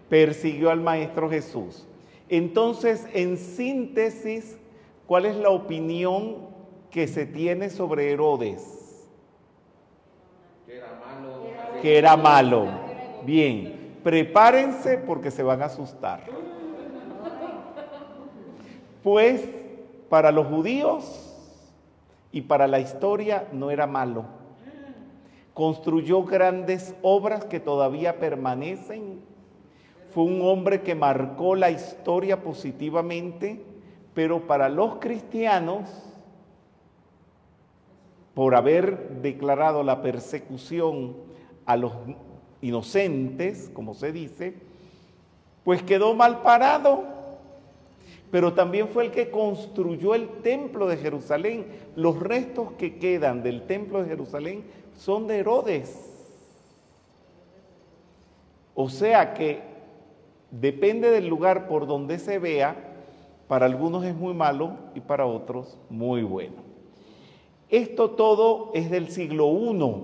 Persiguió 0.09 0.71
al 0.71 0.81
Maestro 0.81 1.29
Jesús. 1.31 1.87
Entonces, 2.29 3.07
en 3.13 3.37
síntesis, 3.37 4.59
¿cuál 5.07 5.27
es 5.27 5.37
la 5.37 5.51
opinión 5.51 6.54
que 6.95 7.09
se 7.09 7.27
tiene 7.27 7.71
sobre 7.71 8.13
Herodes? 8.13 9.05
Que 10.65 10.77
era 10.77 10.93
malo. 11.05 11.83
Que 11.83 11.99
era 11.99 12.17
malo. 12.17 12.67
Bien, 13.27 13.99
prepárense 14.05 14.99
porque 14.99 15.33
se 15.33 15.43
van 15.43 15.63
a 15.63 15.65
asustar. 15.65 16.23
Pues 19.03 19.43
para 20.09 20.31
los 20.31 20.47
judíos 20.47 21.35
y 22.31 22.43
para 22.43 22.69
la 22.69 22.79
historia 22.79 23.49
no 23.51 23.73
era 23.73 23.89
malo. 23.89 24.27
Construyó 25.53 26.23
grandes 26.23 26.95
obras 27.03 27.45
que 27.45 27.59
todavía 27.59 28.21
permanecen. 28.21 29.21
Fue 30.11 30.23
un 30.23 30.43
hombre 30.43 30.83
que 30.83 30.95
marcó 30.95 31.57
la 31.57 31.73
historia 31.73 32.41
positivamente, 32.41 33.65
pero 34.15 34.47
para 34.47 34.69
los 34.69 35.01
cristianos, 35.01 36.14
por 38.35 38.55
haber 38.55 39.21
declarado 39.23 39.83
la 39.83 40.03
persecución 40.03 41.15
a 41.67 41.77
los 41.77 41.93
inocentes, 42.61 43.71
como 43.73 43.95
se 43.95 44.13
dice, 44.13 44.55
pues 45.63 45.83
quedó 45.83 46.15
mal 46.15 46.43
parado. 46.43 47.05
Pero 48.31 48.53
también 48.55 48.89
fue 48.89 49.05
el 49.05 49.11
que 49.13 49.31
construyó 49.31 50.15
el 50.15 50.29
templo 50.43 50.89
de 50.89 50.97
Jerusalén. 50.97 51.67
Los 51.95 52.19
restos 52.19 52.73
que 52.73 52.99
quedan 52.99 53.45
del 53.45 53.63
templo 53.63 54.03
de 54.03 54.09
Jerusalén 54.09 54.65
son 54.97 55.29
de 55.29 55.39
Herodes. 55.39 56.11
O 58.75 58.89
sea 58.89 59.35
que 59.35 59.63
depende 60.51 61.11
del 61.11 61.29
lugar 61.29 61.69
por 61.69 61.87
donde 61.87 62.19
se 62.19 62.41
vea, 62.41 62.77
para 63.47 63.67
algunos 63.67 64.05
es 64.05 64.17
muy 64.17 64.35
malo 64.35 64.73
y 64.95 65.01
para 65.01 65.27
otros 65.27 65.79
muy 65.89 66.23
bueno. 66.23 66.64
Esto 67.75 68.11
todo 68.11 68.71
es 68.73 68.89
del 68.89 69.09
siglo 69.09 69.49
I. 69.49 69.97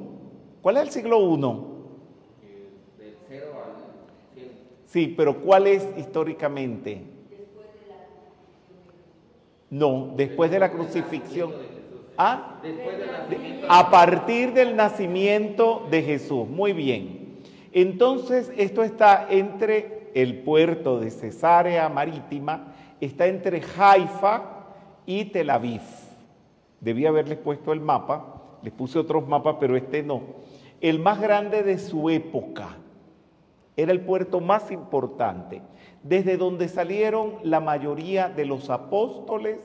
¿Cuál 0.61 0.76
es 0.78 0.83
el 0.83 0.90
siglo 0.90 1.20
I? 1.20 1.40
Del 2.98 3.16
cero 3.28 3.46
al 3.64 4.35
cien. 4.35 4.50
Sí, 4.87 5.14
pero 5.16 5.40
¿cuál 5.40 5.68
es 5.68 5.87
históricamente? 5.96 7.00
No, 9.70 10.14
después 10.16 10.50
de 10.50 10.59
la 10.59 10.72
crucifixión. 10.72 11.52
¿Ah? 12.18 12.59
Después. 12.61 12.96
A 13.68 13.88
partir 13.88 14.52
del 14.52 14.74
nacimiento 14.74 15.87
de 15.92 16.02
Jesús. 16.02 16.48
Muy 16.48 16.72
bien. 16.72 17.38
Entonces, 17.72 18.52
esto 18.56 18.83
está 18.83 19.28
entre 19.30 20.11
el 20.14 20.40
puerto 20.42 20.98
de 20.98 21.12
Cesarea 21.12 21.88
Marítima, 21.88 22.74
está 23.00 23.28
entre 23.28 23.62
Haifa 23.78 24.42
y 25.06 25.26
Tel 25.26 25.50
Aviv. 25.50 26.00
Debía 26.81 27.11
haberles 27.11 27.38
puesto 27.38 27.73
el 27.73 27.81
mapa, 27.81 28.40
les 28.62 28.73
puse 28.73 28.99
otros 28.99 29.27
mapas, 29.29 29.57
pero 29.61 29.77
este 29.77 30.03
no. 30.03 30.23
El 30.81 30.99
más 30.99 31.21
grande 31.21 31.62
de 31.62 31.79
su 31.79 32.09
época. 32.11 32.77
Era 33.77 33.93
el 33.93 34.01
puerto 34.01 34.40
más 34.40 34.71
importante, 34.71 35.62
desde 36.03 36.37
donde 36.37 36.69
salieron 36.69 37.37
la 37.43 37.61
mayoría 37.61 38.29
de 38.29 38.45
los 38.45 38.69
apóstoles 38.69 39.59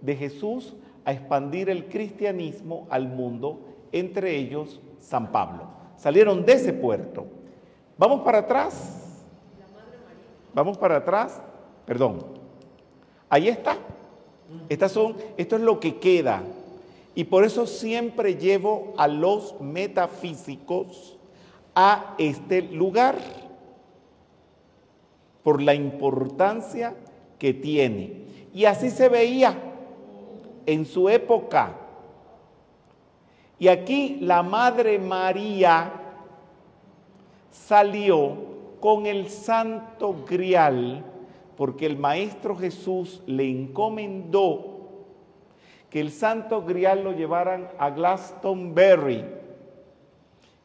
de 0.00 0.16
Jesús 0.16 0.74
a 1.04 1.12
expandir 1.12 1.70
el 1.70 1.88
cristianismo 1.88 2.86
al 2.90 3.08
mundo, 3.08 3.60
entre 3.92 4.36
ellos 4.36 4.80
San 4.98 5.30
Pablo. 5.32 5.64
Salieron 5.96 6.44
de 6.44 6.52
ese 6.54 6.72
puerto. 6.72 7.26
Vamos 7.98 8.20
para 8.20 8.38
atrás. 8.38 9.26
Vamos 10.54 10.78
para 10.78 10.96
atrás. 10.96 11.42
Perdón. 11.84 12.24
Ahí 13.28 13.48
está. 13.48 13.76
Estas 14.68 14.92
son, 14.92 15.16
esto 15.36 15.56
es 15.56 15.62
lo 15.62 15.78
que 15.78 15.98
queda. 15.98 16.42
Y 17.14 17.24
por 17.24 17.44
eso 17.44 17.66
siempre 17.66 18.36
llevo 18.36 18.94
a 18.96 19.08
los 19.08 19.60
metafísicos 19.60 21.16
a 21.74 22.14
este 22.18 22.62
lugar, 22.62 23.16
por 25.42 25.62
la 25.62 25.74
importancia 25.74 26.94
que 27.38 27.54
tiene. 27.54 28.24
Y 28.52 28.64
así 28.66 28.90
se 28.90 29.08
veía 29.08 29.56
en 30.66 30.84
su 30.84 31.08
época. 31.08 31.76
Y 33.58 33.68
aquí 33.68 34.18
la 34.20 34.42
Madre 34.42 34.98
María 34.98 35.92
salió 37.50 38.36
con 38.80 39.06
el 39.06 39.28
santo 39.28 40.24
grial 40.26 41.04
porque 41.56 41.84
el 41.84 41.98
Maestro 41.98 42.56
Jesús 42.56 43.22
le 43.26 43.48
encomendó 43.48 44.69
que 45.90 46.00
el 46.00 46.12
santo 46.12 46.62
grial 46.64 47.04
lo 47.04 47.12
llevaran 47.12 47.68
a 47.78 47.90
Glastonbury. 47.90 49.24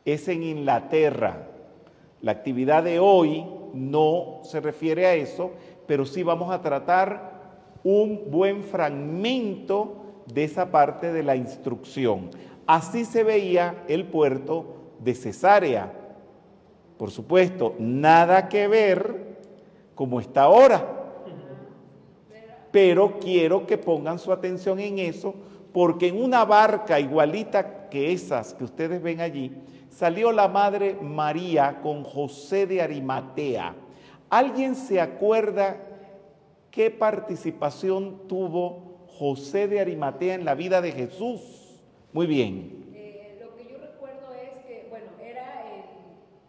Es 0.06 0.28
en 0.28 0.44
Inglaterra. 0.44 1.48
La 2.22 2.32
actividad 2.32 2.84
de 2.84 3.00
hoy 3.00 3.46
no 3.74 4.40
se 4.44 4.62
refiere 4.62 5.08
a 5.08 5.16
eso, 5.16 5.52
pero 5.88 6.06
sí 6.06 6.24
vamos 6.24 6.52
a 6.52 6.62
tratar 6.62 7.34
un 7.84 8.32
buen 8.32 8.64
fragmento 8.64 10.24
de 10.32 10.44
esa 10.44 10.72
parte 10.72 11.12
de 11.12 11.24
la 11.24 11.36
instrucción. 11.36 12.30
Así 12.68 13.06
se 13.06 13.24
veía 13.24 13.84
el 13.88 14.06
puerto 14.06 14.76
de 15.00 15.14
Cesarea. 15.14 15.92
Por 16.98 17.12
supuesto, 17.12 17.76
nada 17.78 18.48
que 18.48 18.68
ver 18.68 19.38
como 19.94 20.20
está 20.20 20.44
ahora. 20.44 20.95
Pero 22.76 23.20
quiero 23.22 23.66
que 23.66 23.78
pongan 23.78 24.20
su 24.20 24.34
atención 24.34 24.82
en 24.82 25.00
eso, 25.00 25.34
porque 25.72 26.10
en 26.10 26.22
una 26.22 26.44
barca 26.44 27.00
igualita 27.00 27.88
que 27.88 28.12
esas 28.12 28.54
que 28.54 28.66
ustedes 28.66 29.02
ven 29.02 29.22
allí, 29.22 29.50
salió 29.90 30.34
la 30.34 30.50
Madre 30.50 30.98
María 31.02 31.80
con 31.82 32.04
José 32.04 32.68
de 32.68 32.82
Arimatea. 32.82 33.74
¿Alguien 34.30 34.76
se 34.76 35.00
acuerda 35.00 35.78
qué 36.70 36.92
participación 36.92 38.28
tuvo 38.28 39.08
José 39.08 39.70
de 39.70 39.80
Arimatea 39.80 40.34
en 40.34 40.44
la 40.44 40.54
vida 40.54 40.82
de 40.82 40.92
Jesús? 40.92 41.80
Muy 42.12 42.28
bien. 42.28 42.92
Eh, 42.94 43.40
lo 43.42 43.56
que 43.56 43.72
yo 43.72 43.78
recuerdo 43.78 44.34
es 44.34 44.52
que, 44.66 44.88
bueno, 44.90 45.12
era 45.24 45.64
el 45.76 45.86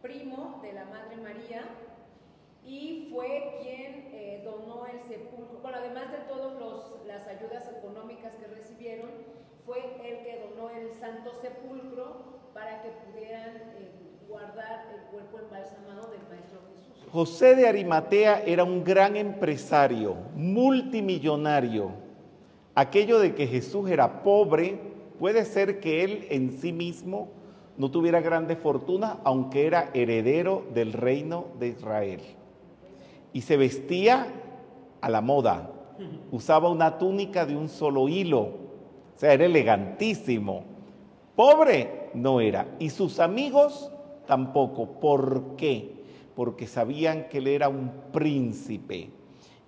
primo 0.03 0.59
de 0.61 0.73
la 0.73 0.87
Madre 0.87 1.19
María 1.23 1.69
y 2.65 3.11
fue 3.13 3.61
quien 3.63 4.09
eh, 4.13 4.43
donó 4.45 4.87
el 4.87 5.01
sepulcro. 5.03 5.61
Bueno, 5.63 5.79
además 5.79 6.11
de 6.11 6.19
todas 6.29 6.37
las 7.07 7.27
ayudas 7.29 7.69
económicas 7.79 8.35
que 8.35 8.47
recibieron, 8.47 9.09
fue 9.65 9.79
el 9.79 10.23
que 10.25 10.49
donó 10.49 10.71
el 10.71 10.93
Santo 10.93 11.33
Sepulcro 11.41 12.51
para 12.53 12.83
que 12.83 12.91
pudieran 12.91 13.57
eh, 13.57 13.91
guardar 14.29 14.87
el 14.95 15.16
José 17.17 17.55
de 17.55 17.67
Arimatea 17.67 18.43
era 18.45 18.63
un 18.63 18.85
gran 18.85 19.17
empresario, 19.17 20.17
multimillonario. 20.35 21.93
Aquello 22.75 23.19
de 23.19 23.35
que 23.35 23.47
Jesús 23.47 23.89
era 23.89 24.23
pobre, 24.23 24.79
puede 25.19 25.47
ser 25.47 25.81
que 25.81 26.05
él 26.05 26.27
en 26.29 26.59
sí 26.61 26.73
mismo 26.73 27.29
no 27.79 27.91
tuviera 27.91 28.21
grandes 28.21 28.59
fortunas, 28.59 29.17
aunque 29.25 29.67
era 29.67 29.91
heredero 29.95 30.65
del 30.75 30.93
reino 30.93 31.47
de 31.59 31.69
Israel. 31.69 32.21
Y 33.33 33.41
se 33.41 33.57
vestía 33.57 34.27
a 35.01 35.09
la 35.09 35.23
moda, 35.23 35.71
usaba 36.31 36.69
una 36.69 36.99
túnica 36.99 37.47
de 37.47 37.57
un 37.57 37.71
solo 37.71 38.09
hilo, 38.09 38.41
o 38.41 39.19
sea, 39.19 39.33
era 39.33 39.47
elegantísimo. 39.47 40.65
Pobre 41.35 42.11
no 42.13 42.41
era. 42.41 42.67
Y 42.79 42.91
sus 42.91 43.21
amigos 43.21 43.91
tampoco. 44.27 45.01
¿Por 45.01 45.57
qué? 45.57 45.95
Porque 46.35 46.67
sabían 46.67 47.29
que 47.29 47.39
él 47.39 47.49
era 47.49 47.69
un 47.69 47.91
príncipe. 48.13 49.11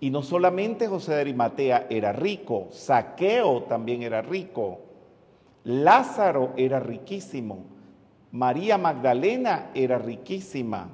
Y 0.00 0.10
no 0.10 0.22
solamente 0.22 0.86
José 0.86 1.14
de 1.14 1.20
Arimatea 1.22 1.86
era 1.90 2.12
rico, 2.12 2.68
Saqueo 2.70 3.64
también 3.64 4.02
era 4.02 4.22
rico, 4.22 4.78
Lázaro 5.64 6.52
era 6.56 6.78
riquísimo, 6.78 7.64
María 8.30 8.78
Magdalena 8.78 9.70
era 9.74 9.98
riquísima. 9.98 10.88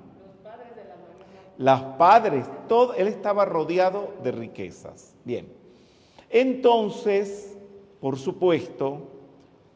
Los 1.59 1.81
padres, 1.99 2.47
todo, 2.67 2.95
él 2.95 3.07
estaba 3.07 3.45
rodeado 3.45 4.15
de 4.25 4.33
riquezas. 4.33 5.15
Bien. 5.25 5.47
Entonces, 6.31 7.57
por 8.01 8.19
supuesto, 8.19 9.14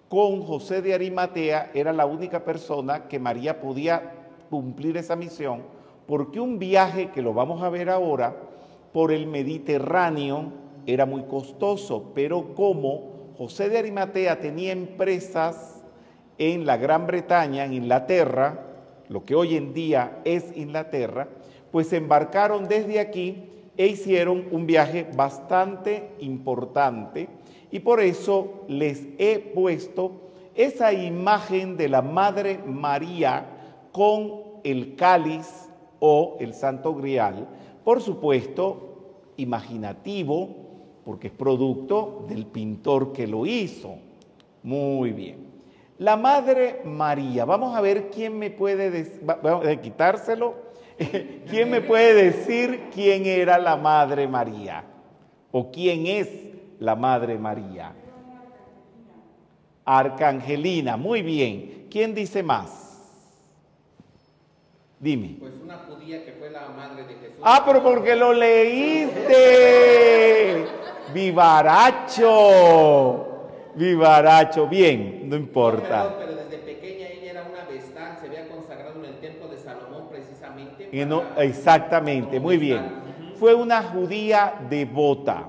con 0.08 0.42
José 0.42 0.80
de 0.80 0.94
Arimatea 0.94 1.70
era 1.74 1.92
la 1.92 2.06
única 2.06 2.44
persona 2.44 3.08
que 3.08 3.18
María 3.18 3.60
podía 3.60 4.14
cumplir 4.48 4.96
esa 4.96 5.16
misión, 5.16 5.62
porque 6.06 6.40
un 6.40 6.58
viaje, 6.58 7.10
que 7.10 7.20
lo 7.20 7.34
vamos 7.34 7.62
a 7.62 7.68
ver 7.68 7.90
ahora, 7.90 8.34
por 8.92 9.12
el 9.12 9.26
Mediterráneo 9.26 10.52
era 10.86 11.04
muy 11.04 11.24
costoso, 11.24 12.12
pero 12.14 12.54
como 12.54 13.34
José 13.36 13.68
de 13.68 13.78
Arimatea 13.78 14.40
tenía 14.40 14.72
empresas 14.72 15.84
en 16.38 16.64
la 16.64 16.78
Gran 16.78 17.06
Bretaña, 17.06 17.64
en 17.64 17.74
Inglaterra, 17.74 18.64
lo 19.08 19.24
que 19.24 19.34
hoy 19.34 19.56
en 19.56 19.74
día 19.74 20.20
es 20.24 20.56
Inglaterra, 20.56 21.28
pues 21.70 21.92
embarcaron 21.92 22.66
desde 22.66 23.00
aquí 23.00 23.44
e 23.76 23.86
hicieron 23.86 24.46
un 24.50 24.66
viaje 24.66 25.06
bastante 25.14 26.10
importante 26.20 27.28
y 27.70 27.80
por 27.80 28.00
eso 28.00 28.64
les 28.68 29.06
he 29.18 29.38
puesto 29.38 30.12
esa 30.54 30.92
imagen 30.92 31.76
de 31.76 31.88
la 31.88 32.02
Madre 32.02 32.58
María 32.66 33.46
con 33.92 34.42
el 34.64 34.96
cáliz 34.96 35.68
o 36.00 36.36
el 36.40 36.54
Santo 36.54 36.94
Grial, 36.94 37.48
por 37.84 38.00
supuesto, 38.00 39.32
imaginativo, 39.36 40.48
porque 41.04 41.28
es 41.28 41.32
producto 41.32 42.26
del 42.28 42.46
pintor 42.46 43.12
que 43.12 43.26
lo 43.26 43.46
hizo. 43.46 43.96
Muy 44.62 45.12
bien. 45.12 45.46
La 45.98 46.16
Madre 46.16 46.82
María, 46.84 47.44
vamos 47.44 47.74
a 47.74 47.80
ver 47.80 48.10
quién 48.10 48.38
me 48.38 48.50
puede 48.50 48.90
decir, 48.90 49.20
vamos 49.24 49.66
a 49.66 49.80
quitárselo, 49.80 50.54
quién 51.48 51.70
me 51.70 51.80
puede 51.80 52.14
decir 52.14 52.88
quién 52.92 53.26
era 53.26 53.58
la 53.58 53.76
Madre 53.76 54.28
María 54.28 54.84
o 55.50 55.70
quién 55.70 56.06
es 56.06 56.47
la 56.80 56.94
Madre 56.96 57.38
María. 57.38 57.92
Arcangelina, 59.84 60.96
muy 60.96 61.22
bien. 61.22 61.86
¿Quién 61.90 62.14
dice 62.14 62.42
más? 62.42 62.84
Dime. 65.00 65.36
Pues 65.38 65.52
una 65.62 65.78
judía 65.78 66.24
que 66.24 66.32
fue 66.32 66.50
la 66.50 66.68
madre 66.68 67.04
de 67.04 67.14
Jesús. 67.14 67.36
Ah, 67.42 67.62
pero 67.64 67.82
porque 67.82 68.14
lo 68.16 68.32
leíste. 68.34 69.36
Vivaracho. 72.18 73.26
Vivaracho. 73.76 74.66
Bien, 74.66 75.28
no 75.28 75.36
importa. 75.36 76.14
Pero, 76.18 76.18
pero 76.18 76.34
desde 76.44 76.58
pequeña 76.58 77.06
ella 77.08 77.30
era 77.30 77.42
una 77.44 77.64
vestal, 77.70 78.18
se 78.20 78.26
había 78.26 78.48
consagrado 78.48 78.98
en 78.98 79.04
el 79.06 79.18
templo 79.20 79.48
de 79.48 79.56
Salomón 79.56 80.08
precisamente. 80.10 80.88
Y 80.92 81.04
no, 81.04 81.22
para- 81.22 81.44
exactamente, 81.44 82.40
muy 82.40 82.58
bien. 82.58 83.08
Fue 83.38 83.54
una 83.54 83.82
judía 83.84 84.54
devota. 84.68 85.48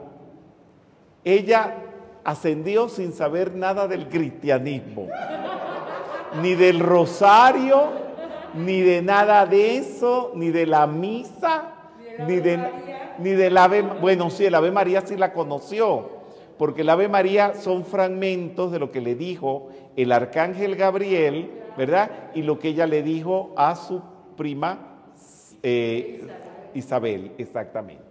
Ella 1.29 1.75
ascendió 2.23 2.89
sin 2.89 3.13
saber 3.13 3.53
nada 3.53 3.87
del 3.87 4.09
cristianismo, 4.09 5.07
ni 6.41 6.55
del 6.55 6.79
rosario, 6.79 7.89
ni 8.55 8.81
de 8.81 9.03
nada 9.03 9.45
de 9.45 9.77
eso, 9.77 10.31
ni 10.33 10.49
de 10.49 10.65
la 10.65 10.87
misa, 10.87 11.73
ni 12.27 12.37
de, 12.37 12.59
ni 13.19 13.29
del 13.29 13.57
Ave, 13.57 13.83
bueno, 13.83 14.31
sí, 14.31 14.45
el 14.45 14.55
Ave 14.55 14.71
María 14.71 15.01
sí 15.01 15.15
la 15.17 15.31
conoció, 15.31 16.09
porque 16.57 16.81
el 16.81 16.89
Ave 16.89 17.07
María 17.07 17.53
son 17.53 17.85
fragmentos 17.85 18.71
de 18.71 18.79
lo 18.79 18.91
que 18.91 18.99
le 18.99 19.13
dijo 19.13 19.69
el 19.95 20.11
arcángel 20.11 20.75
Gabriel, 20.75 21.51
¿verdad? 21.77 22.09
Y 22.33 22.41
lo 22.41 22.57
que 22.57 22.69
ella 22.69 22.87
le 22.87 23.03
dijo 23.03 23.53
a 23.55 23.75
su 23.75 24.01
prima 24.35 25.03
eh, 25.61 26.27
Isabel, 26.73 27.33
exactamente. 27.37 28.08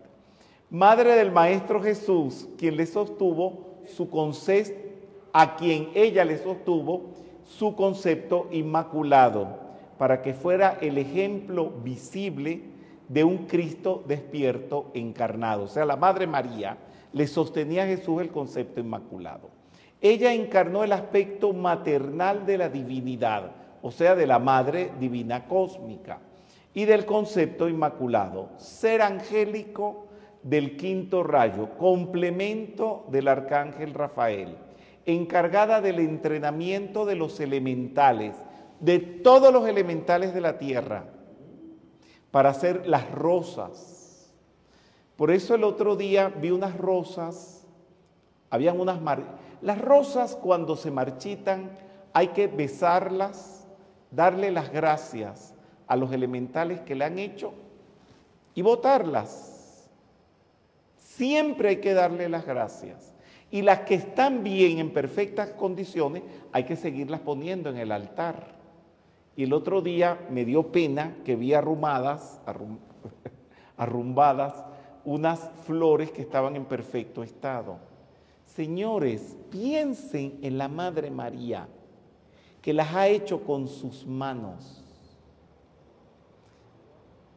Madre 0.70 1.14
del 1.14 1.32
Maestro 1.32 1.82
Jesús, 1.82 2.46
quien 2.58 2.76
le 2.76 2.84
sostuvo 2.84 3.78
su 3.86 4.10
concepto, 4.10 4.86
a 5.32 5.56
quien 5.56 5.88
ella 5.94 6.26
le 6.26 6.36
sostuvo 6.36 7.14
su 7.42 7.74
concepto 7.74 8.48
inmaculado, 8.50 9.58
para 9.96 10.20
que 10.20 10.34
fuera 10.34 10.76
el 10.82 10.98
ejemplo 10.98 11.70
visible 11.82 12.64
de 13.08 13.24
un 13.24 13.46
Cristo 13.46 14.04
despierto 14.06 14.90
encarnado. 14.92 15.64
O 15.64 15.68
sea, 15.68 15.86
la 15.86 15.96
Madre 15.96 16.26
María 16.26 16.76
le 17.14 17.26
sostenía 17.26 17.84
a 17.84 17.86
Jesús 17.86 18.20
el 18.20 18.28
concepto 18.28 18.78
inmaculado. 18.78 19.48
Ella 20.02 20.34
encarnó 20.34 20.84
el 20.84 20.92
aspecto 20.92 21.54
maternal 21.54 22.44
de 22.44 22.58
la 22.58 22.68
divinidad, 22.68 23.52
o 23.80 23.90
sea, 23.90 24.14
de 24.14 24.26
la 24.26 24.38
Madre 24.38 24.90
Divina 25.00 25.46
Cósmica, 25.46 26.18
y 26.74 26.84
del 26.84 27.06
concepto 27.06 27.70
inmaculado, 27.70 28.50
ser 28.58 29.00
angélico 29.00 30.07
del 30.42 30.76
quinto 30.76 31.22
rayo, 31.22 31.76
complemento 31.76 33.04
del 33.08 33.28
arcángel 33.28 33.94
Rafael, 33.94 34.56
encargada 35.06 35.80
del 35.80 35.98
entrenamiento 35.98 37.06
de 37.06 37.16
los 37.16 37.40
elementales, 37.40 38.34
de 38.80 38.98
todos 38.98 39.52
los 39.52 39.68
elementales 39.68 40.34
de 40.34 40.40
la 40.40 40.58
tierra, 40.58 41.04
para 42.30 42.50
hacer 42.50 42.86
las 42.86 43.10
rosas. 43.10 44.30
Por 45.16 45.30
eso 45.30 45.54
el 45.54 45.64
otro 45.64 45.96
día 45.96 46.28
vi 46.28 46.50
unas 46.50 46.76
rosas, 46.76 47.66
habían 48.50 48.80
unas 48.80 49.00
mar... 49.00 49.48
Las 49.60 49.80
rosas 49.80 50.36
cuando 50.36 50.76
se 50.76 50.92
marchitan 50.92 51.70
hay 52.12 52.28
que 52.28 52.46
besarlas, 52.46 53.66
darle 54.12 54.52
las 54.52 54.70
gracias, 54.70 55.52
a 55.88 55.96
los 55.96 56.12
elementales 56.12 56.80
que 56.82 56.94
le 56.94 57.04
han 57.06 57.18
hecho 57.18 57.52
y 58.54 58.62
votarlas. 58.62 59.57
Siempre 61.18 61.70
hay 61.70 61.76
que 61.78 61.94
darle 61.94 62.28
las 62.28 62.46
gracias. 62.46 63.12
Y 63.50 63.62
las 63.62 63.80
que 63.80 63.96
están 63.96 64.44
bien, 64.44 64.78
en 64.78 64.92
perfectas 64.92 65.50
condiciones, 65.50 66.22
hay 66.52 66.62
que 66.62 66.76
seguirlas 66.76 67.20
poniendo 67.20 67.70
en 67.70 67.76
el 67.76 67.90
altar. 67.90 68.54
Y 69.34 69.42
el 69.42 69.52
otro 69.52 69.82
día 69.82 70.16
me 70.30 70.44
dio 70.44 70.70
pena 70.70 71.16
que 71.24 71.34
vi 71.34 71.54
arrumadas, 71.54 72.40
arrumbadas, 73.76 74.64
unas 75.04 75.50
flores 75.64 76.12
que 76.12 76.22
estaban 76.22 76.54
en 76.54 76.66
perfecto 76.66 77.24
estado. 77.24 77.78
Señores, 78.44 79.36
piensen 79.50 80.38
en 80.42 80.56
la 80.56 80.68
Madre 80.68 81.10
María, 81.10 81.66
que 82.62 82.72
las 82.72 82.94
ha 82.94 83.08
hecho 83.08 83.42
con 83.42 83.66
sus 83.66 84.06
manos. 84.06 84.84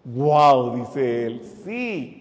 ¡Wow! 0.03 0.75
dice 0.75 1.25
él. 1.25 1.41
Sí. 1.63 2.20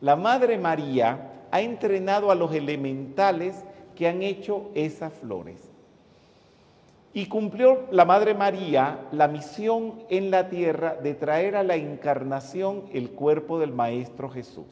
La 0.00 0.16
Madre 0.16 0.58
María 0.58 1.32
ha 1.50 1.60
entrenado 1.60 2.30
a 2.30 2.34
los 2.34 2.54
elementales 2.54 3.64
que 3.96 4.06
han 4.06 4.22
hecho 4.22 4.70
esas 4.74 5.12
flores. 5.12 5.56
Y 7.12 7.26
cumplió 7.26 7.86
la 7.90 8.04
Madre 8.04 8.34
María 8.34 9.00
la 9.10 9.26
misión 9.26 10.04
en 10.08 10.30
la 10.30 10.48
tierra 10.48 10.94
de 10.94 11.14
traer 11.14 11.56
a 11.56 11.64
la 11.64 11.74
encarnación 11.74 12.84
el 12.92 13.10
cuerpo 13.10 13.58
del 13.58 13.72
Maestro 13.72 14.30
Jesús. 14.30 14.66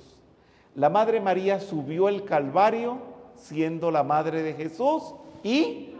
La 0.76 0.90
Madre 0.90 1.20
María 1.20 1.58
subió 1.58 2.08
el 2.08 2.24
Calvario 2.24 2.98
siendo 3.34 3.90
la 3.90 4.04
Madre 4.04 4.42
de 4.42 4.54
Jesús 4.54 5.14
y 5.42 5.94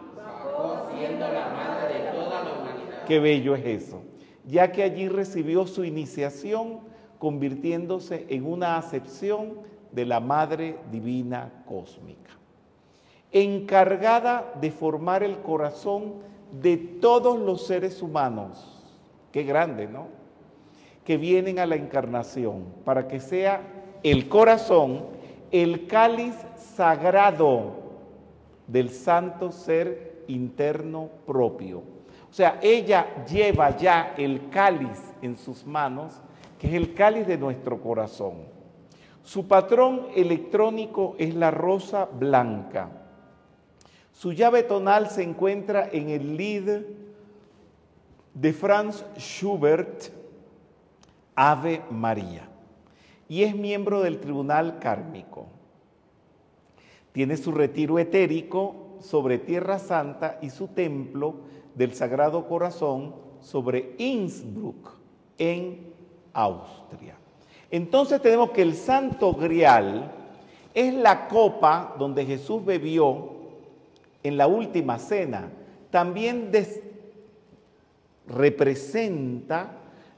siendo 0.97 1.29
la 1.29 1.49
madre 1.49 2.03
de 2.03 2.11
toda 2.11 2.45
la 2.45 2.53
humanidad. 2.53 3.05
Qué 3.07 3.19
bello 3.19 3.55
es 3.55 3.65
eso, 3.65 4.03
ya 4.45 4.73
que 4.73 4.83
allí 4.83 5.09
recibió 5.09 5.67
su 5.67 5.85
iniciación 5.85 6.81
convirtiéndose 7.19 8.27
en 8.29 8.47
una 8.47 8.77
acepción 8.77 9.55
de 9.93 10.05
la 10.05 10.21
Madre 10.21 10.79
Divina 10.91 11.51
Cósmica, 11.67 12.31
encargada 13.33 14.53
de 14.61 14.71
formar 14.71 15.23
el 15.23 15.39
corazón 15.39 16.15
de 16.61 16.77
todos 16.77 17.39
los 17.39 17.67
seres 17.67 18.03
humanos. 18.03 18.83
Qué 19.33 19.43
grande, 19.43 19.87
¿no? 19.87 20.09
Que 21.05 21.17
vienen 21.17 21.59
a 21.59 21.67
la 21.67 21.77
encarnación 21.77 22.65
para 22.85 23.09
que 23.09 23.21
sea 23.21 23.63
el 24.03 24.29
corazón 24.29 25.05
el 25.51 25.87
cáliz 25.87 26.35
sagrado 26.57 27.75
del 28.67 28.91
santo 28.91 29.53
ser 29.53 30.25
interno 30.29 31.09
propio. 31.27 31.79
O 32.29 32.33
sea, 32.33 32.59
ella 32.63 33.25
lleva 33.25 33.77
ya 33.77 34.15
el 34.17 34.51
cáliz 34.51 35.15
en 35.23 35.37
sus 35.37 35.65
manos, 35.65 36.21
que 36.59 36.69
es 36.69 36.75
el 36.75 36.95
cáliz 36.95 37.27
de 37.27 37.39
nuestro 37.39 37.81
corazón. 37.81 38.35
Su 39.23 39.49
patrón 39.49 40.07
electrónico 40.15 41.17
es 41.19 41.35
la 41.35 41.51
rosa 41.51 42.05
blanca. 42.07 42.91
Su 44.13 44.33
llave 44.33 44.63
tonal 44.63 45.11
se 45.11 45.23
encuentra 45.23 45.89
en 45.93 46.09
el 46.11 46.37
lead 46.37 46.83
de 48.35 48.53
Franz 48.53 49.05
Schubert, 49.19 50.11
Ave 51.35 51.83
María, 51.91 52.49
y 53.29 53.43
es 53.43 53.55
miembro 53.55 54.03
del 54.03 54.21
Tribunal 54.21 54.79
Kármico. 54.79 55.47
Tiene 57.13 57.37
su 57.37 57.51
retiro 57.51 57.99
etérico 57.99 58.97
sobre 59.01 59.39
Tierra 59.39 59.79
Santa 59.79 60.39
y 60.41 60.51
su 60.51 60.69
templo 60.69 61.35
del 61.75 61.95
Sagrado 61.95 62.47
Corazón 62.47 63.15
sobre 63.41 63.95
Innsbruck, 63.99 64.97
en 65.39 65.86
Austria. 66.37 67.15
Entonces 67.71 68.21
tenemos 68.21 68.51
que 68.51 68.63
el 68.63 68.75
Santo 68.75 69.33
Grial 69.33 70.13
es 70.75 70.93
la 70.93 71.27
copa 71.27 71.97
donde 71.99 72.27
Jesús 72.27 72.65
bebió 72.65 73.31
en 74.23 74.37
la 74.37 74.47
última 74.47 74.99
cena. 74.99 75.49
También 75.91 76.53
representa 78.27 79.71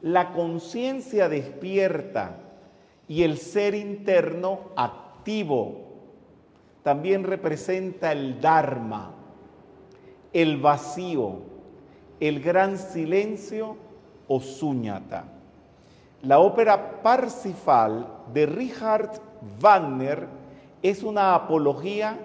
la 0.02 0.32
conciencia 0.32 1.28
despierta 1.28 2.38
y 3.06 3.22
el 3.22 3.38
ser 3.38 3.74
interno 3.74 4.60
activo. 4.76 5.86
También 6.82 7.22
representa 7.22 8.12
el 8.12 8.40
Dharma, 8.40 9.12
el 10.32 10.56
vacío, 10.56 11.40
el 12.18 12.40
gran 12.40 12.78
silencio 12.78 13.76
o 14.26 14.40
suñata. 14.40 15.37
La 16.22 16.40
ópera 16.40 17.00
Parsifal 17.00 18.06
de 18.32 18.46
Richard 18.46 19.12
Wagner 19.60 20.26
es 20.82 21.02
una 21.02 21.34
apología 21.34 22.18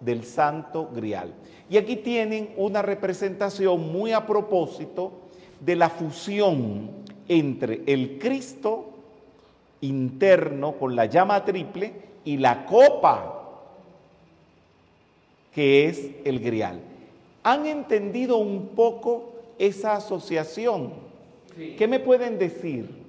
del 0.00 0.24
Santo 0.24 0.88
Grial. 0.94 1.34
Y 1.68 1.76
aquí 1.76 1.96
tienen 1.96 2.54
una 2.56 2.80
representación 2.80 3.92
muy 3.92 4.12
a 4.12 4.24
propósito 4.24 5.12
de 5.60 5.76
la 5.76 5.90
fusión 5.90 6.90
entre 7.28 7.82
el 7.86 8.18
Cristo 8.18 8.86
interno 9.80 10.72
con 10.72 10.94
la 10.94 11.06
llama 11.06 11.44
triple 11.44 11.92
y 12.24 12.36
la 12.36 12.66
copa 12.66 13.36
que 15.52 15.86
es 15.86 16.10
el 16.24 16.38
grial. 16.38 16.80
¿Han 17.42 17.66
entendido 17.66 18.36
un 18.36 18.68
poco 18.68 19.32
esa 19.58 19.96
asociación? 19.96 20.92
¿Qué 21.76 21.88
me 21.88 21.98
pueden 21.98 22.38
decir? 22.38 22.99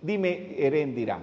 Dime, 0.00 0.54
Heréndira. 0.56 1.18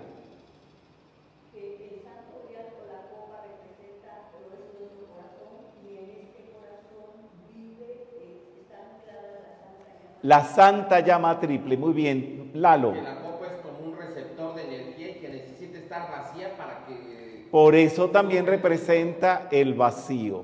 La 10.25 10.43
santa 10.43 11.01
llama 11.01 11.39
triple, 11.39 11.77
muy 11.77 11.93
bien, 11.93 12.49
Lalo. 12.55 12.93
Que 12.93 13.01
la 13.03 13.21
copa 13.21 13.45
es 13.45 13.61
como 13.61 13.91
un 13.91 13.95
receptor 13.95 14.55
de 14.55 14.63
energía 14.63 15.09
y 15.11 15.13
que 15.19 15.29
necesita 15.29 15.77
estar 15.77 16.09
vacía 16.09 16.57
para 16.57 16.83
que... 16.87 17.45
Por 17.51 17.75
eso 17.75 18.09
también 18.09 18.47
representa 18.47 19.47
el 19.51 19.75
vacío. 19.75 20.43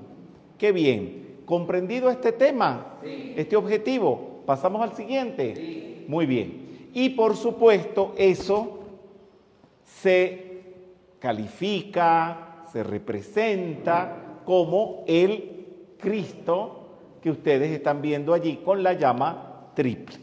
Qué 0.60 0.72
bien. 0.72 1.42
¿Comprendido 1.46 2.12
este 2.12 2.32
tema? 2.32 3.00
Sí. 3.04 3.34
Este 3.36 3.56
objetivo. 3.56 4.44
Pasamos 4.46 4.84
al 4.84 4.96
siguiente. 4.96 5.56
Sí. 5.56 6.06
Muy 6.08 6.28
bien. 6.28 6.61
Y 6.94 7.10
por 7.10 7.36
supuesto, 7.36 8.14
eso 8.18 8.80
se 9.84 10.64
califica, 11.20 12.64
se 12.72 12.84
representa 12.84 14.40
como 14.46 15.04
el 15.08 15.96
Cristo 15.98 16.78
que 17.22 17.30
ustedes 17.30 17.72
están 17.72 18.02
viendo 18.02 18.34
allí 18.34 18.58
con 18.58 18.82
la 18.82 18.94
llama 18.94 19.70
triple. 19.76 20.18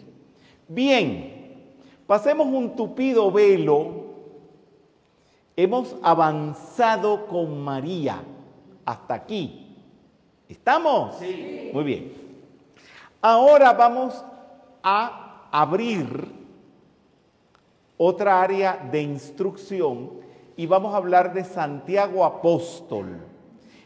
Bien, 0.67 1.75
pasemos 2.07 2.47
un 2.49 2.75
tupido 2.75 3.31
velo. 3.31 4.07
Hemos 5.57 5.97
avanzado 6.03 7.27
con 7.27 7.61
María 7.61 8.23
hasta 8.85 9.15
aquí. 9.15 9.77
¿Estamos? 10.49 11.17
Sí. 11.17 11.71
Muy 11.73 11.85
bien. 11.85 12.13
Ahora 13.21 13.73
vamos 13.73 14.25
a 14.83 15.49
abrir 15.51 16.38
otra 17.99 18.41
área 18.41 18.89
de 18.91 19.03
instrucción 19.03 20.13
y 20.57 20.67
vamos 20.67 20.95
a 20.95 20.97
hablar 20.97 21.35
de 21.35 21.45
Santiago 21.45 22.25
Apóstol. 22.25 23.19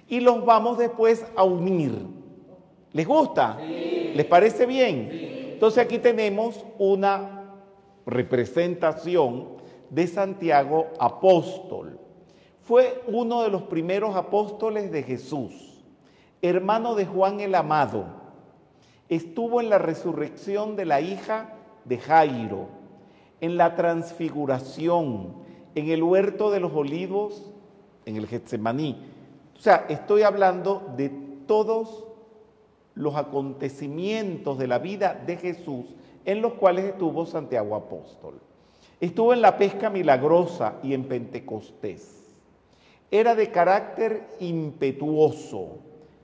Y 0.07 0.21
los 0.21 0.45
vamos 0.45 0.79
después 0.79 1.27
a 1.35 1.43
unir. 1.43 2.07
¿Les 2.93 3.07
gusta? 3.07 3.59
Sí. 3.59 4.13
¿Les 4.15 4.27
parece 4.27 4.67
bien? 4.67 5.09
Sí. 5.11 5.29
Entonces 5.55 5.85
aquí 5.85 5.99
tenemos 5.99 6.65
una 6.79 7.43
representación 8.07 9.49
de 9.91 10.07
Santiago 10.07 10.89
apóstol. 10.99 11.99
Fue 12.63 13.03
uno 13.07 13.43
de 13.43 13.49
los 13.51 13.63
primeros 13.63 14.17
apóstoles 14.17 14.91
de 14.91 15.03
Jesús, 15.03 15.85
hermano 16.41 16.95
de 16.95 17.07
Juan 17.07 17.41
el 17.41 17.55
Amado. 17.55 18.07
Estuvo 19.09 19.61
en 19.61 19.69
la 19.69 19.79
resurrección 19.79 20.77
de 20.77 20.87
la 20.87 21.01
hija 21.01 21.55
de 21.85 21.99
Jairo, 21.99 22.69
en 23.43 23.57
la 23.57 23.75
transfiguración, 23.75 25.35
en 25.75 25.91
el 25.91 26.03
huerto 26.03 26.51
de 26.53 26.61
los 26.61 26.73
olivos, 26.73 27.51
en 28.07 28.17
el 28.17 28.29
Getsemaní. 28.29 28.97
O 29.57 29.61
sea, 29.61 29.85
estoy 29.89 30.23
hablando 30.23 30.95
de 30.97 31.11
todos 31.47 32.07
los 32.95 33.17
acontecimientos 33.17 34.59
de 34.59 34.69
la 34.69 34.79
vida 34.79 35.21
de 35.27 35.37
Jesús 35.37 35.87
en 36.25 36.41
los 36.41 36.55
cuales 36.55 36.85
estuvo 36.85 37.27
Santiago 37.27 37.75
Apóstol. 37.75 38.41
Estuvo 39.01 39.33
en 39.33 39.43
la 39.43 39.59
pesca 39.59 39.91
milagrosa 39.91 40.75
y 40.85 40.95
en 40.95 41.05
Pentecostés. 41.05 42.33
Era 43.11 43.35
de 43.35 43.51
carácter 43.51 44.29
impetuoso 44.39 45.79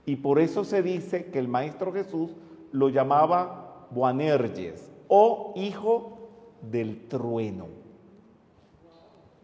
y 0.07 0.17
por 0.17 0.39
eso 0.39 0.63
se 0.63 0.83
dice 0.83 1.27
que 1.27 1.41
el 1.41 1.49
Maestro 1.49 1.93
Jesús 1.93 2.31
lo 2.71 2.91
llamaba 2.91 3.89
Boanerges, 3.91 4.93
o 5.09 5.53
hijo 5.57 6.18
del 6.63 7.07
trueno. 7.09 7.67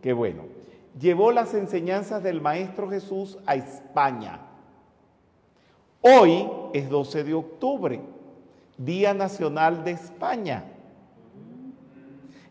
Qué 0.03 0.13
bueno. 0.13 0.43
Llevó 0.99 1.33
las 1.33 1.55
enseñanzas 1.55 2.23
del 2.23 2.41
Maestro 2.41 2.89
Jesús 2.89 3.39
a 3.47 3.57
España. 3.57 4.41
Hoy 6.01 6.47
es 6.73 6.89
12 6.89 7.25
de 7.25 7.35
octubre, 7.35 8.01
Día 8.77 9.15
Nacional 9.15 9.83
de 9.85 9.93
España. 9.93 10.65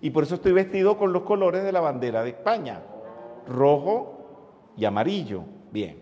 Y 0.02 0.10
por 0.10 0.24
eso 0.24 0.36
estoy 0.36 0.52
vestido 0.52 0.98
con 0.98 1.14
los 1.14 1.24
colores 1.24 1.64
de 1.64 1.72
la 1.72 1.80
bandera 1.80 2.24
de 2.24 2.32
España, 2.32 2.82
rojo 3.48 4.72
y 4.76 4.86
amarillo. 4.86 5.44
Bien. 5.72 5.98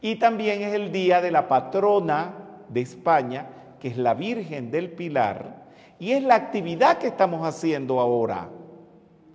Y 0.00 0.16
también 0.16 0.62
es 0.62 0.74
el 0.74 0.92
día 0.92 1.20
de 1.20 1.30
la 1.30 1.48
patrona 1.48 2.34
de 2.68 2.80
España, 2.82 3.48
que 3.80 3.88
es 3.88 3.96
la 3.96 4.14
Virgen 4.14 4.70
del 4.70 4.90
Pilar, 4.92 5.59
y 6.00 6.12
es 6.12 6.22
la 6.22 6.34
actividad 6.34 6.96
que 6.96 7.08
estamos 7.08 7.46
haciendo 7.46 8.00
ahora, 8.00 8.48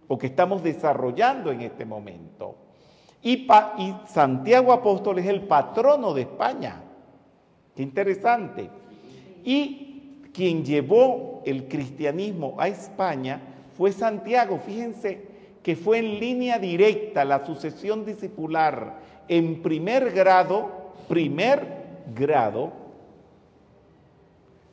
o 0.08 0.17
que 0.17 0.28
estamos 0.28 0.63
desarrollando 0.63 1.51
en 1.51 1.62
este 1.62 1.86
momento. 1.86 2.56
Y, 3.21 3.47
Santiago 4.08 4.73
Apóstol 4.73 5.19
es 5.19 5.28
el 5.28 5.43
patrono 5.43 6.13
de 6.13 6.21
España. 6.21 6.82
Qué 7.75 7.84
interesante. 7.84 8.69
Y 9.43 10.21
quien 10.34 10.65
llevó 10.65 11.43
el 11.45 11.67
cristianismo 11.67 12.56
a 12.60 12.67
España 12.67 13.41
fue 13.78 13.91
Santiago. 13.91 14.60
Fíjense 14.60 15.28
que 15.62 15.75
fue 15.75 15.99
en 15.99 16.19
línea 16.19 16.58
directa 16.58 17.25
la 17.25 17.45
sucesión 17.45 18.06
discipular 18.06 18.99
en 19.28 19.62
primer 19.62 20.12
grado, 20.12 20.93
primer 21.08 21.86
grado 22.15 22.73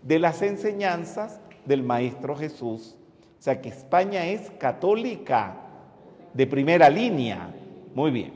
de 0.02 0.18
las 0.18 0.42
enseñanzas 0.42 1.40
del 1.64 1.82
Maestro 1.82 2.36
Jesús. 2.36 2.96
O 3.38 3.42
sea 3.42 3.60
que 3.60 3.68
España 3.68 4.26
es 4.26 4.50
católica 4.52 5.56
de 6.32 6.46
primera 6.46 6.88
línea. 6.88 7.54
Muy 7.94 8.10
bien. 8.10 8.32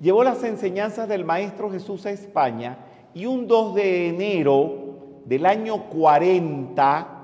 Llevó 0.00 0.24
las 0.24 0.42
enseñanzas 0.42 1.08
del 1.08 1.24
Maestro 1.24 1.70
Jesús 1.70 2.04
a 2.06 2.10
España 2.10 2.78
y 3.14 3.26
un 3.26 3.46
2 3.46 3.74
de 3.76 4.08
enero 4.08 5.22
del 5.24 5.46
año 5.46 5.84
40 5.84 7.22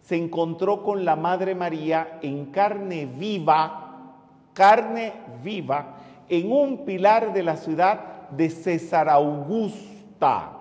se 0.00 0.16
encontró 0.16 0.82
con 0.82 1.04
la 1.04 1.16
Madre 1.16 1.54
María 1.54 2.18
en 2.20 2.46
carne 2.46 3.06
viva, 3.06 4.12
carne 4.52 5.14
viva, 5.42 5.96
en 6.28 6.52
un 6.52 6.84
pilar 6.84 7.32
de 7.32 7.42
la 7.42 7.56
ciudad 7.56 8.28
de 8.30 8.50
César 8.50 9.08
Augusta, 9.08 10.52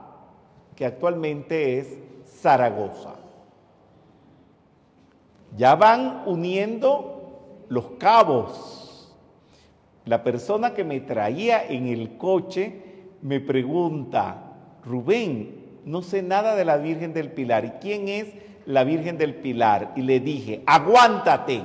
que 0.76 0.86
actualmente 0.86 1.78
es 1.78 2.00
Zaragoza. 2.44 3.16
Ya 5.56 5.76
van 5.76 6.24
uniendo 6.26 7.66
los 7.70 7.86
cabos. 7.98 9.16
La 10.04 10.26
persona 10.26 10.74
que 10.74 10.84
me 10.84 11.00
traía 11.00 11.66
en 11.66 11.88
el 11.88 12.18
coche 12.18 12.82
me 13.22 13.40
pregunta, 13.40 14.36
Rubén, 14.84 15.80
no 15.86 16.02
sé 16.02 16.22
nada 16.22 16.56
de 16.56 16.66
la 16.66 16.76
Virgen 16.76 17.14
del 17.14 17.32
Pilar. 17.32 17.64
¿Y 17.64 17.70
quién 17.80 18.10
es 18.10 18.28
la 18.66 18.84
Virgen 18.84 19.18
del 19.18 19.36
Pilar? 19.36 19.94
Y 19.96 20.02
le 20.02 20.20
dije, 20.20 20.64
aguántate, 20.66 21.64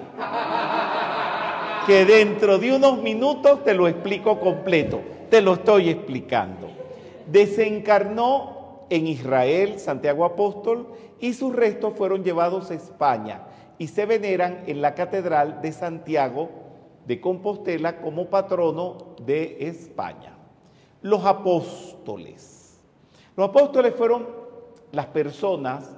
que 1.86 2.04
dentro 2.04 2.58
de 2.58 2.76
unos 2.76 3.02
minutos 3.02 3.64
te 3.64 3.74
lo 3.74 3.88
explico 3.88 4.38
completo. 4.38 5.00
Te 5.28 5.42
lo 5.42 5.54
estoy 5.54 5.88
explicando. 5.88 6.68
Desencarnó 7.26 8.57
en 8.90 9.06
Israel 9.06 9.78
Santiago 9.78 10.24
Apóstol 10.24 10.88
y 11.20 11.34
sus 11.34 11.54
restos 11.54 11.94
fueron 11.96 12.24
llevados 12.24 12.70
a 12.70 12.74
España 12.74 13.42
y 13.78 13.88
se 13.88 14.06
veneran 14.06 14.64
en 14.66 14.80
la 14.80 14.94
Catedral 14.94 15.60
de 15.62 15.72
Santiago 15.72 16.48
de 17.06 17.20
Compostela 17.20 18.00
como 18.00 18.26
patrono 18.26 18.98
de 19.24 19.68
España. 19.68 20.36
Los 21.02 21.24
apóstoles. 21.24 22.80
Los 23.36 23.48
apóstoles 23.48 23.94
fueron 23.94 24.26
las 24.92 25.06
personas 25.06 25.96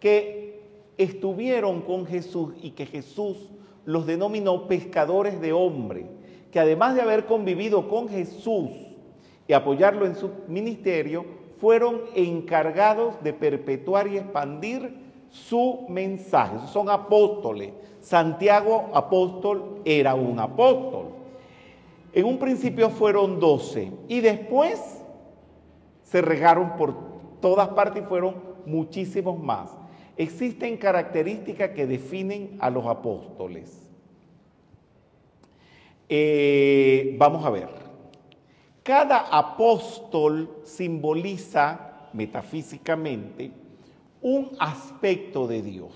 que 0.00 0.62
estuvieron 0.96 1.82
con 1.82 2.06
Jesús 2.06 2.54
y 2.62 2.70
que 2.70 2.86
Jesús 2.86 3.50
los 3.84 4.06
denominó 4.06 4.66
pescadores 4.66 5.40
de 5.40 5.52
hombre, 5.52 6.06
que 6.50 6.60
además 6.60 6.94
de 6.94 7.02
haber 7.02 7.26
convivido 7.26 7.88
con 7.88 8.08
Jesús 8.08 8.70
y 9.46 9.52
apoyarlo 9.52 10.06
en 10.06 10.16
su 10.16 10.30
ministerio, 10.48 11.24
fueron 11.64 12.02
encargados 12.14 13.14
de 13.24 13.32
perpetuar 13.32 14.06
y 14.06 14.18
expandir 14.18 14.94
su 15.30 15.86
mensaje. 15.88 16.58
Son 16.70 16.90
apóstoles. 16.90 17.72
Santiago 18.02 18.90
apóstol 18.92 19.80
era 19.86 20.14
un 20.14 20.38
apóstol. 20.38 21.06
En 22.12 22.26
un 22.26 22.38
principio 22.38 22.90
fueron 22.90 23.40
doce 23.40 23.90
y 24.08 24.20
después 24.20 25.02
se 26.02 26.20
regaron 26.20 26.76
por 26.76 26.96
todas 27.40 27.68
partes 27.68 28.02
y 28.02 28.06
fueron 28.06 28.34
muchísimos 28.66 29.42
más. 29.42 29.70
Existen 30.18 30.76
características 30.76 31.70
que 31.70 31.86
definen 31.86 32.58
a 32.60 32.68
los 32.68 32.84
apóstoles. 32.84 33.88
Eh, 36.10 37.16
vamos 37.18 37.42
a 37.42 37.48
ver. 37.48 37.83
Cada 38.84 39.18
apóstol 39.36 40.60
simboliza 40.62 42.08
metafísicamente 42.12 43.50
un 44.20 44.52
aspecto 44.60 45.46
de 45.48 45.62
Dios. 45.62 45.92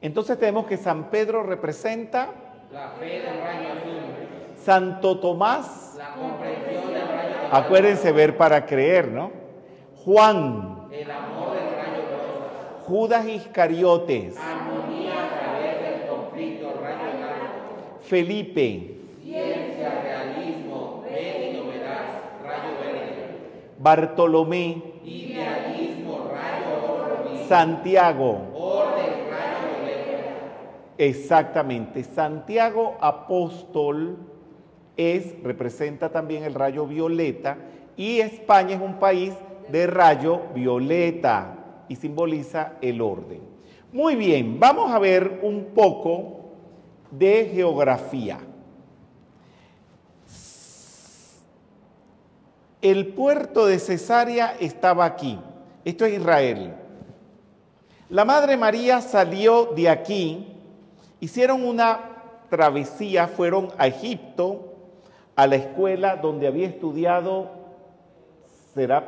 Entonces 0.00 0.38
tenemos 0.38 0.66
que 0.66 0.76
San 0.76 1.10
Pedro 1.10 1.42
representa 1.42 2.32
la 2.72 2.90
fe 2.90 3.20
del 3.20 3.40
rayo 3.40 3.68
azul, 3.70 4.00
Santo 4.62 5.18
Tomás, 5.20 5.94
la 5.98 6.14
comprensión 6.14 6.92
del 6.92 7.08
rayo 7.08 7.36
azul, 7.36 7.48
acuérdense 7.50 8.12
ver 8.12 8.36
para 8.36 8.64
creer, 8.66 9.08
¿no? 9.08 9.32
Juan, 10.04 10.86
el 10.92 11.10
amor 11.10 11.54
del 11.54 11.74
rayo 11.74 12.02
rosa, 12.10 12.84
Judas 12.86 13.26
Iscariotes, 13.26 14.36
armonía 14.38 15.24
a 15.24 15.40
través 15.40 15.82
del 15.82 16.08
conflicto 16.08 16.74
rayo 16.80 17.18
blanco, 17.18 18.00
Felipe, 18.02 18.98
ciencia, 19.22 20.00
realismo, 20.02 21.04
ven 21.04 21.54
y 21.54 21.58
novedad, 21.58 22.22
rayo 22.42 22.78
verde, 22.80 23.36
Bartolomé, 23.80 24.82
idealismo, 25.06 26.28
rayo 26.30 27.46
Santiago, 27.48 28.48
orden, 28.54 29.30
rayo 29.30 30.36
Exactamente. 30.98 32.04
Santiago 32.04 32.98
apóstol 33.00 34.18
es, 34.98 35.34
representa 35.42 36.10
también 36.10 36.44
el 36.44 36.52
rayo 36.52 36.86
violeta 36.86 37.56
y 37.96 38.20
España 38.20 38.74
es 38.74 38.82
un 38.82 38.98
país 38.98 39.32
de 39.72 39.86
rayo 39.86 40.42
violeta 40.54 41.56
y 41.88 41.96
simboliza 41.96 42.74
el 42.82 43.00
orden. 43.00 43.40
Muy 43.94 44.14
bien, 44.14 44.60
vamos 44.60 44.92
a 44.92 44.98
ver 44.98 45.40
un 45.42 45.70
poco 45.74 46.50
de 47.10 47.50
geografía. 47.50 48.40
El 52.82 53.08
puerto 53.08 53.66
de 53.66 53.78
Cesarea 53.78 54.56
estaba 54.58 55.04
aquí. 55.04 55.38
Esto 55.84 56.06
es 56.06 56.14
Israel. 56.14 56.74
La 58.08 58.24
Madre 58.24 58.56
María 58.56 59.02
salió 59.02 59.66
de 59.66 59.88
aquí, 59.88 60.46
hicieron 61.20 61.64
una 61.64 62.00
travesía, 62.48 63.28
fueron 63.28 63.68
a 63.78 63.86
Egipto, 63.86 64.74
a 65.36 65.46
la 65.46 65.56
escuela 65.56 66.16
donde 66.16 66.46
había 66.46 66.66
estudiado, 66.66 67.50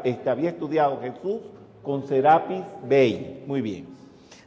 este, 0.04 0.30
había 0.30 0.50
estudiado 0.50 1.00
Jesús 1.00 1.40
con 1.82 2.06
Serapis 2.06 2.62
Bey. 2.84 3.42
Muy 3.46 3.60
bien. 3.60 3.88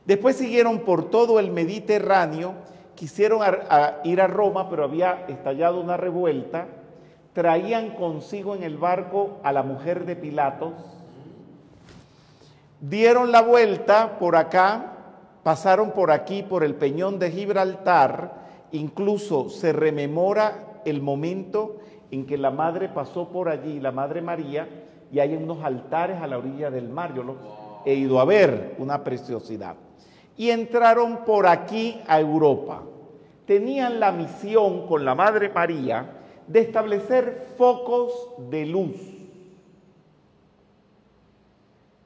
Después 0.05 0.35
siguieron 0.35 0.79
por 0.81 1.09
todo 1.09 1.39
el 1.39 1.51
Mediterráneo, 1.51 2.53
quisieron 2.93 3.41
ir 4.03 4.21
a 4.21 4.27
Roma, 4.27 4.69
pero 4.69 4.83
había 4.83 5.25
estallado 5.27 5.81
una 5.81 5.97
revuelta. 5.97 6.67
Traían 7.35 7.89
consigo 7.95 8.55
en 8.55 8.63
el 8.63 8.77
barco 8.77 9.41
a 9.43 9.51
la 9.51 9.61
mujer 9.61 10.05
de 10.05 10.15
Pilatos, 10.15 10.71
dieron 12.79 13.33
la 13.33 13.41
vuelta 13.41 14.17
por 14.19 14.37
acá, 14.37 14.93
pasaron 15.43 15.91
por 15.91 16.11
aquí, 16.11 16.43
por 16.43 16.63
el 16.63 16.75
peñón 16.75 17.19
de 17.19 17.31
Gibraltar, 17.31 18.45
incluso 18.71 19.49
se 19.49 19.73
rememora 19.73 20.79
el 20.85 21.01
momento 21.01 21.75
en 22.09 22.25
que 22.25 22.37
la 22.37 22.51
madre 22.51 22.87
pasó 22.87 23.27
por 23.27 23.49
allí, 23.49 23.81
la 23.81 23.91
madre 23.91 24.21
María, 24.21 24.69
y 25.11 25.19
hay 25.19 25.35
unos 25.35 25.61
altares 25.61 26.21
a 26.21 26.27
la 26.27 26.37
orilla 26.37 26.71
del 26.71 26.87
mar, 26.87 27.13
yo 27.13 27.23
los 27.23 27.35
he 27.83 27.95
ido 27.95 28.21
a 28.21 28.23
ver, 28.23 28.75
una 28.77 29.03
preciosidad. 29.03 29.75
Y 30.37 30.51
entraron 30.51 31.25
por 31.25 31.47
aquí 31.47 31.99
a 32.07 32.17
Europa. 32.17 32.81
Tenían 33.45 33.99
la 33.99 34.13
misión 34.13 34.87
con 34.87 35.03
la 35.03 35.15
madre 35.15 35.49
María 35.49 36.21
de 36.47 36.59
establecer 36.59 37.53
focos 37.57 38.29
de 38.49 38.65
luz 38.65 38.95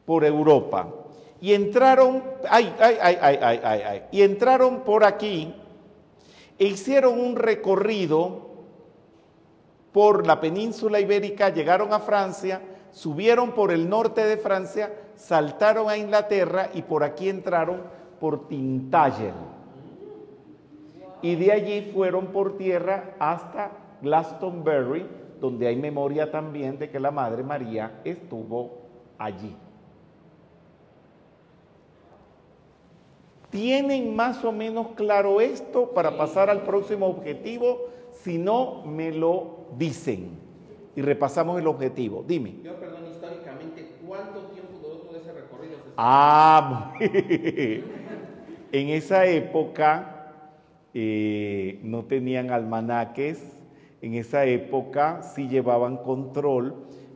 por 0.06 0.26
Europa. 0.26 0.88
y 1.42 1.54
entraron, 1.54 2.22
ay, 2.50 2.74
ay, 2.80 2.98
ay, 3.02 3.18
ay, 3.22 3.40
ay, 3.42 3.60
ay, 3.64 3.82
ay, 3.86 4.04
y 4.12 4.24
entraron 4.24 4.82
por 4.82 5.06
aquí 5.06 5.54
e 6.58 6.66
hicieron 6.66 7.18
un 7.18 7.38
recorrido 7.38 8.50
por 9.94 10.28
la 10.28 10.42
península 10.42 11.00
ibérica, 11.00 11.50
llegaron 11.50 11.94
a 11.94 12.00
Francia, 12.00 12.62
subieron 12.92 13.52
por 13.52 13.72
el 13.72 13.88
norte 13.88 14.26
de 14.26 14.38
Francia, 14.38 14.92
saltaron 15.16 15.90
a 15.90 15.98
Inglaterra 15.98 16.70
y 16.74 16.82
por 16.82 17.04
aquí 17.04 17.30
entraron 17.30 17.84
por 18.20 18.48
Tintagel. 18.48 19.34
Y 21.22 21.36
de 21.36 21.52
allí 21.52 21.92
fueron 21.94 22.28
por 22.28 22.58
tierra 22.58 23.16
hasta 23.20 23.72
Glastonbury, 24.02 25.06
donde 25.39 25.68
hay 25.68 25.76
memoria 25.76 26.32
también 26.32 26.78
de 26.78 26.89
que 26.89 27.00
la 27.00 27.12
Madre 27.12 27.43
María 27.43 28.02
estuvo 28.04 28.80
allí. 29.18 29.56
¿Tienen 33.50 34.16
más 34.16 34.45
o 34.45 34.52
menos 34.52 34.89
claro 34.95 35.41
esto 35.41 35.91
para 35.91 36.18
pasar 36.18 36.50
al 36.50 36.64
próximo 36.64 37.08
objetivo? 37.08 37.89
Si 38.12 38.38
no, 38.38 38.84
me 38.86 39.12
lo 39.12 39.66
dicen. 39.78 40.38
Y 40.95 41.02
repasamos 41.02 41.60
el 41.60 41.66
objetivo. 41.68 42.24
Dime. 42.28 42.56
Yo, 42.64 42.76
perdón, 42.76 43.08
históricamente, 43.10 43.95
¿cuánto 44.08 44.41
tiempo 44.47 44.78
duró 44.82 44.97
todo 44.97 45.18
ese 45.18 45.32
recorrido? 45.34 45.78
Ah, 45.97 46.93
en 47.00 48.89
esa 48.89 49.26
época 49.26 50.34
eh, 50.93 51.80
no 51.84 52.04
tenían 52.06 52.52
almanaques, 52.52 53.59
en 54.02 54.14
esa 54.16 54.45
época 54.45 55.22
sí 55.22 55.47
llevaban 55.47 55.97
control, 55.97 56.76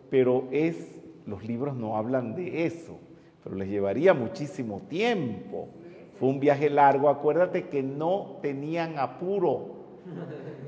pero 0.10 0.48
es, 0.52 1.02
los 1.26 1.44
libros 1.46 1.76
no 1.76 1.98
hablan 1.98 2.36
de 2.36 2.66
eso, 2.66 3.00
pero 3.44 3.56
les 3.56 3.70
llevaría 3.70 4.14
muchísimo 4.14 4.82
tiempo. 4.90 5.70
Fue 6.20 6.30
un 6.30 6.40
viaje 6.40 6.70
largo, 6.70 7.10
acuérdate 7.10 7.68
que 7.68 7.82
no 7.82 8.38
tenían 8.42 9.00
apuro, 9.00 9.76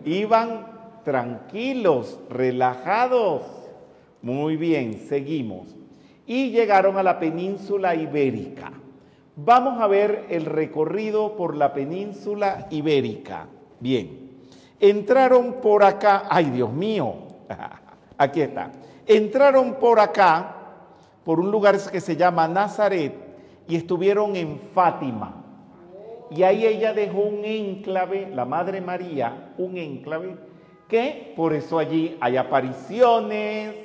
iban 0.05 1.01
tranquilos, 1.03 2.19
relajados. 2.29 3.43
Muy 4.21 4.57
bien, 4.57 4.99
seguimos. 5.07 5.75
Y 6.25 6.49
llegaron 6.49 6.97
a 6.97 7.03
la 7.03 7.19
península 7.19 7.95
ibérica. 7.95 8.71
Vamos 9.35 9.79
a 9.81 9.87
ver 9.87 10.25
el 10.29 10.45
recorrido 10.45 11.35
por 11.35 11.55
la 11.55 11.73
península 11.73 12.67
ibérica. 12.71 13.47
Bien, 13.79 14.24
entraron 14.89 15.53
por 15.61 15.83
acá, 15.83 16.23
ay 16.29 16.45
Dios 16.45 16.71
mío, 16.71 17.15
aquí 18.17 18.41
está. 18.41 18.71
Entraron 19.05 19.75
por 19.75 19.99
acá, 19.99 20.55
por 21.23 21.39
un 21.39 21.51
lugar 21.51 21.77
que 21.91 22.01
se 22.01 22.15
llama 22.15 22.47
Nazaret, 22.47 23.13
y 23.67 23.75
estuvieron 23.75 24.35
en 24.35 24.59
Fátima. 24.73 25.41
Y 26.31 26.43
ahí 26.43 26.65
ella 26.65 26.93
dejó 26.93 27.19
un 27.19 27.45
enclave, 27.45 28.29
la 28.33 28.45
Madre 28.45 28.81
María, 28.81 29.53
un 29.57 29.77
enclave, 29.77 30.35
que 30.87 31.33
por 31.35 31.53
eso 31.53 31.79
allí 31.79 32.17
hay 32.19 32.37
apariciones, 32.37 33.75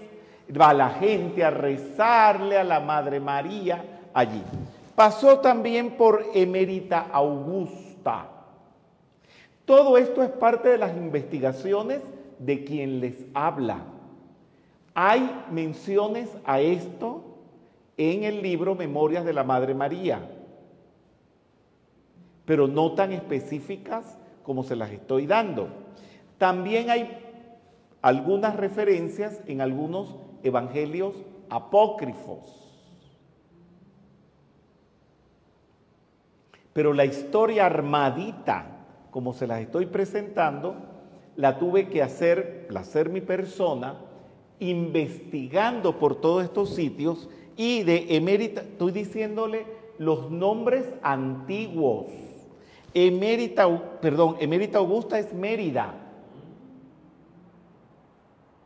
va 0.58 0.72
la 0.72 0.90
gente 0.90 1.44
a 1.44 1.50
rezarle 1.50 2.58
a 2.58 2.64
la 2.64 2.80
Madre 2.80 3.20
María 3.20 3.84
allí. 4.12 4.42
Pasó 4.94 5.38
también 5.38 5.92
por 5.92 6.24
Emérita 6.34 7.06
Augusta. 7.12 8.29
Todo 9.70 9.98
esto 9.98 10.24
es 10.24 10.30
parte 10.30 10.68
de 10.68 10.78
las 10.78 10.96
investigaciones 10.96 12.00
de 12.40 12.64
quien 12.64 12.98
les 12.98 13.24
habla. 13.34 13.84
Hay 14.94 15.44
menciones 15.52 16.28
a 16.44 16.60
esto 16.60 17.22
en 17.96 18.24
el 18.24 18.42
libro 18.42 18.74
Memorias 18.74 19.24
de 19.24 19.32
la 19.32 19.44
Madre 19.44 19.72
María, 19.74 20.28
pero 22.44 22.66
no 22.66 22.94
tan 22.96 23.12
específicas 23.12 24.18
como 24.42 24.64
se 24.64 24.74
las 24.74 24.90
estoy 24.90 25.28
dando. 25.28 25.68
También 26.36 26.90
hay 26.90 27.08
algunas 28.02 28.56
referencias 28.56 29.40
en 29.46 29.60
algunos 29.60 30.16
evangelios 30.42 31.14
apócrifos. 31.48 32.82
Pero 36.72 36.92
la 36.92 37.04
historia 37.04 37.66
armadita, 37.66 38.78
como 39.10 39.32
se 39.32 39.46
las 39.46 39.60
estoy 39.60 39.86
presentando, 39.86 40.74
la 41.36 41.58
tuve 41.58 41.88
que 41.88 42.02
hacer, 42.02 42.68
hacer 42.74 43.08
mi 43.08 43.20
persona, 43.20 43.98
investigando 44.58 45.98
por 45.98 46.20
todos 46.20 46.44
estos 46.44 46.74
sitios 46.74 47.28
y 47.56 47.82
de 47.82 48.16
emérita, 48.16 48.60
estoy 48.60 48.92
diciéndole 48.92 49.66
los 49.98 50.30
nombres 50.30 50.84
antiguos. 51.02 52.06
Emérita, 52.92 53.68
perdón, 54.00 54.36
Emérita 54.40 54.78
Augusta 54.78 55.18
es 55.18 55.32
Mérida, 55.32 55.94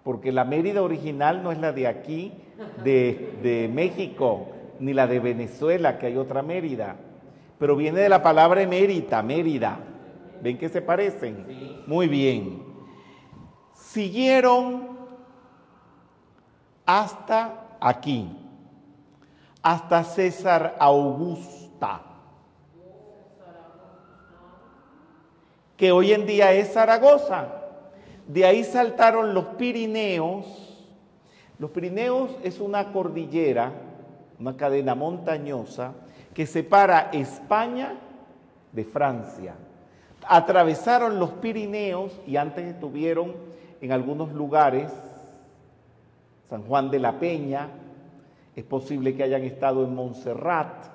porque 0.02 0.32
la 0.32 0.44
Mérida 0.44 0.82
original 0.82 1.42
no 1.42 1.52
es 1.52 1.58
la 1.58 1.72
de 1.72 1.86
aquí, 1.86 2.32
de, 2.82 3.34
de 3.42 3.70
México, 3.72 4.48
ni 4.80 4.92
la 4.92 5.06
de 5.06 5.20
Venezuela, 5.20 5.98
que 5.98 6.06
hay 6.06 6.16
otra 6.16 6.42
Mérida, 6.42 6.96
pero 7.58 7.76
viene 7.76 8.00
de 8.00 8.08
la 8.08 8.22
palabra 8.22 8.62
emérita, 8.62 9.22
Mérida. 9.22 9.78
¿Ven 10.42 10.58
que 10.58 10.68
se 10.68 10.82
parecen? 10.82 11.82
Muy 11.86 12.08
bien. 12.08 12.62
Siguieron 13.74 14.94
hasta 16.86 17.76
aquí, 17.80 18.28
hasta 19.62 20.04
César 20.04 20.76
Augusta, 20.78 22.02
que 25.76 25.92
hoy 25.92 26.12
en 26.12 26.26
día 26.26 26.52
es 26.52 26.72
Zaragoza. 26.72 27.48
De 28.26 28.44
ahí 28.44 28.64
saltaron 28.64 29.34
los 29.34 29.44
Pirineos. 29.56 30.46
Los 31.58 31.70
Pirineos 31.70 32.30
es 32.42 32.60
una 32.60 32.92
cordillera, 32.92 33.72
una 34.38 34.56
cadena 34.56 34.94
montañosa 34.94 35.92
que 36.32 36.46
separa 36.46 37.10
España 37.12 37.94
de 38.72 38.84
Francia. 38.84 39.54
Atravesaron 40.28 41.18
los 41.18 41.30
Pirineos 41.30 42.12
y 42.26 42.36
antes 42.36 42.66
estuvieron 42.66 43.34
en 43.80 43.92
algunos 43.92 44.32
lugares, 44.32 44.90
San 46.48 46.62
Juan 46.62 46.90
de 46.90 46.98
la 46.98 47.18
Peña, 47.18 47.68
es 48.56 48.64
posible 48.64 49.14
que 49.14 49.22
hayan 49.22 49.42
estado 49.42 49.84
en 49.84 49.94
Montserrat, 49.94 50.86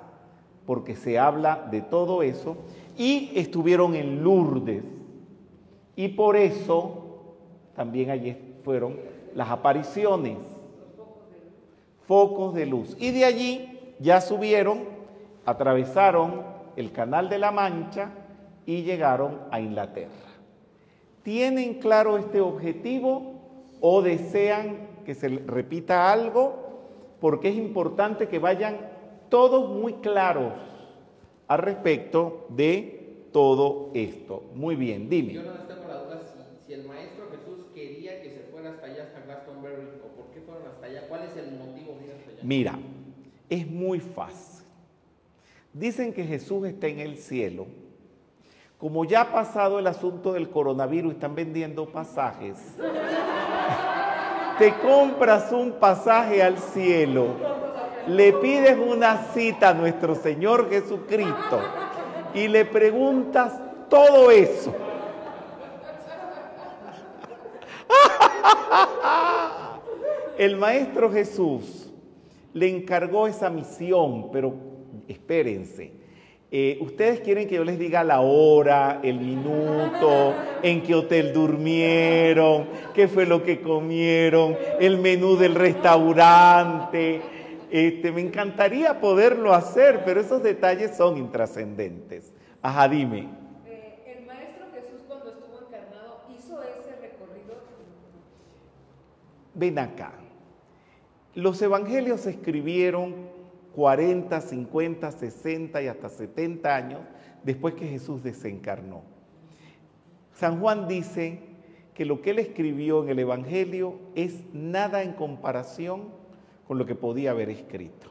porque 0.66 0.96
se 0.96 1.18
habla 1.18 1.66
de 1.70 1.82
todo 1.82 2.22
eso, 2.22 2.56
y 2.96 3.32
estuvieron 3.34 3.94
en 3.94 4.22
Lourdes. 4.22 4.82
Y 5.96 6.08
por 6.08 6.36
eso 6.36 7.34
también 7.74 8.10
allí 8.10 8.36
fueron 8.64 8.96
las 9.34 9.50
apariciones, 9.50 10.38
focos 12.06 12.54
de 12.54 12.66
luz. 12.66 12.96
Y 12.98 13.10
de 13.10 13.24
allí 13.24 13.78
ya 13.98 14.20
subieron, 14.20 14.80
atravesaron 15.44 16.42
el 16.76 16.92
Canal 16.92 17.28
de 17.28 17.38
la 17.38 17.50
Mancha 17.52 18.10
y 18.70 18.84
llegaron 18.84 19.40
a 19.50 19.60
Inglaterra. 19.60 20.30
¿Tienen 21.24 21.80
claro 21.80 22.18
este 22.18 22.40
objetivo 22.40 23.32
o 23.80 24.00
desean 24.00 24.90
que 25.04 25.16
se 25.16 25.28
repita 25.28 26.12
algo? 26.12 27.16
Porque 27.20 27.48
es 27.48 27.56
importante 27.56 28.28
que 28.28 28.38
vayan 28.38 28.76
todos 29.28 29.76
muy 29.76 29.94
claros 29.94 30.52
al 31.48 31.58
respecto 31.58 32.46
de 32.50 33.26
todo 33.32 33.90
esto. 33.92 34.44
Muy 34.54 34.76
bien, 34.76 35.10
dime. 35.10 35.32
Yo 35.32 35.42
no 35.42 35.54
tengo 35.66 35.88
la 35.88 36.04
duda 36.04 36.20
si, 36.22 36.64
si, 36.64 36.72
el 36.72 36.86
Maestro 36.86 37.24
Jesús 37.28 37.66
quería 37.74 38.22
que 38.22 38.30
se 38.30 38.40
fuera 38.52 38.70
hasta 38.70 38.86
allá, 38.86 39.02
hasta 39.02 39.20
Glastonbury, 39.22 39.74
o 39.74 40.16
por 40.16 40.26
qué 40.32 40.42
fueron 40.42 40.68
hasta 40.68 40.86
allá. 40.86 41.08
¿Cuál 41.08 41.24
es 41.24 41.36
el 41.36 41.58
motivo 41.58 41.96
de 41.98 42.04
ir 42.04 42.12
hasta 42.12 42.30
allá? 42.30 42.40
Mira, 42.44 42.78
es 43.48 43.66
muy 43.68 43.98
fácil. 43.98 44.64
Dicen 45.72 46.12
que 46.12 46.22
Jesús 46.22 46.68
está 46.68 46.86
en 46.86 47.00
el 47.00 47.16
cielo. 47.18 47.66
Como 48.80 49.04
ya 49.04 49.20
ha 49.20 49.32
pasado 49.32 49.78
el 49.78 49.86
asunto 49.86 50.32
del 50.32 50.48
coronavirus, 50.48 51.12
están 51.12 51.34
vendiendo 51.34 51.84
pasajes. 51.84 52.56
Te 54.58 54.72
compras 54.78 55.52
un 55.52 55.72
pasaje 55.72 56.42
al 56.42 56.56
cielo, 56.58 57.26
le 58.06 58.32
pides 58.32 58.78
una 58.78 59.18
cita 59.34 59.70
a 59.70 59.74
nuestro 59.74 60.14
Señor 60.14 60.70
Jesucristo 60.70 61.60
y 62.32 62.48
le 62.48 62.64
preguntas 62.64 63.52
todo 63.90 64.30
eso. 64.30 64.74
El 70.38 70.56
Maestro 70.56 71.12
Jesús 71.12 71.92
le 72.54 72.68
encargó 72.68 73.26
esa 73.26 73.50
misión, 73.50 74.30
pero 74.30 74.54
espérense. 75.06 75.99
Eh, 76.52 76.78
Ustedes 76.80 77.20
quieren 77.20 77.46
que 77.46 77.54
yo 77.54 77.64
les 77.64 77.78
diga 77.78 78.02
la 78.02 78.20
hora, 78.20 78.98
el 79.04 79.20
minuto, 79.20 80.34
en 80.62 80.82
qué 80.82 80.96
hotel 80.96 81.32
durmieron, 81.32 82.66
qué 82.92 83.06
fue 83.06 83.24
lo 83.24 83.44
que 83.44 83.60
comieron, 83.60 84.56
el 84.80 84.98
menú 84.98 85.36
del 85.36 85.54
restaurante. 85.54 87.22
Este, 87.70 88.10
me 88.10 88.20
encantaría 88.20 89.00
poderlo 89.00 89.54
hacer, 89.54 90.02
pero 90.04 90.20
esos 90.20 90.42
detalles 90.42 90.96
son 90.96 91.18
intrascendentes. 91.18 92.32
Ajá, 92.60 92.88
dime. 92.88 93.28
Eh, 93.64 94.18
el 94.18 94.26
Maestro 94.26 94.66
Jesús 94.74 95.02
cuando 95.06 95.30
estuvo 95.30 95.68
encarnado 95.68 96.22
hizo 96.36 96.60
ese 96.64 96.96
recorrido. 97.00 97.54
Ven 99.54 99.78
acá. 99.78 100.14
Los 101.36 101.62
evangelios 101.62 102.22
se 102.22 102.30
escribieron 102.30 103.29
40, 103.74 104.40
50, 104.40 105.12
60 105.12 105.82
y 105.82 105.86
hasta 105.86 106.08
70 106.08 106.74
años 106.74 107.00
después 107.44 107.74
que 107.74 107.86
Jesús 107.86 108.22
desencarnó. 108.22 109.02
San 110.32 110.60
Juan 110.60 110.88
dice 110.88 111.40
que 111.94 112.04
lo 112.04 112.22
que 112.22 112.30
él 112.30 112.38
escribió 112.38 113.02
en 113.02 113.10
el 113.10 113.18
Evangelio 113.18 113.98
es 114.14 114.42
nada 114.52 115.02
en 115.02 115.12
comparación 115.12 116.08
con 116.66 116.78
lo 116.78 116.86
que 116.86 116.94
podía 116.94 117.32
haber 117.32 117.50
escrito. 117.50 118.08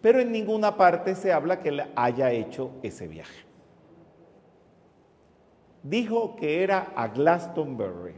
Pero 0.00 0.20
en 0.20 0.30
ninguna 0.30 0.76
parte 0.76 1.14
se 1.14 1.32
habla 1.32 1.60
que 1.60 1.70
él 1.70 1.82
haya 1.96 2.30
hecho 2.30 2.70
ese 2.82 3.08
viaje. 3.08 3.44
Dijo 5.82 6.36
que 6.36 6.62
era 6.62 6.92
a 6.94 7.08
Glastonbury. 7.08 8.14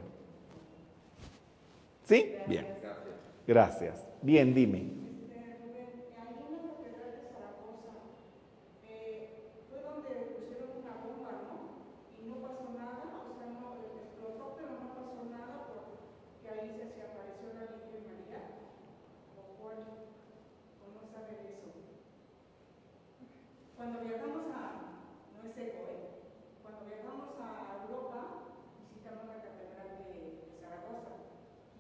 ¿Sí? 2.05 2.35
Bien. 2.47 2.67
Gracias. 3.47 4.07
Bien, 4.23 4.53
dime. 4.53 5.00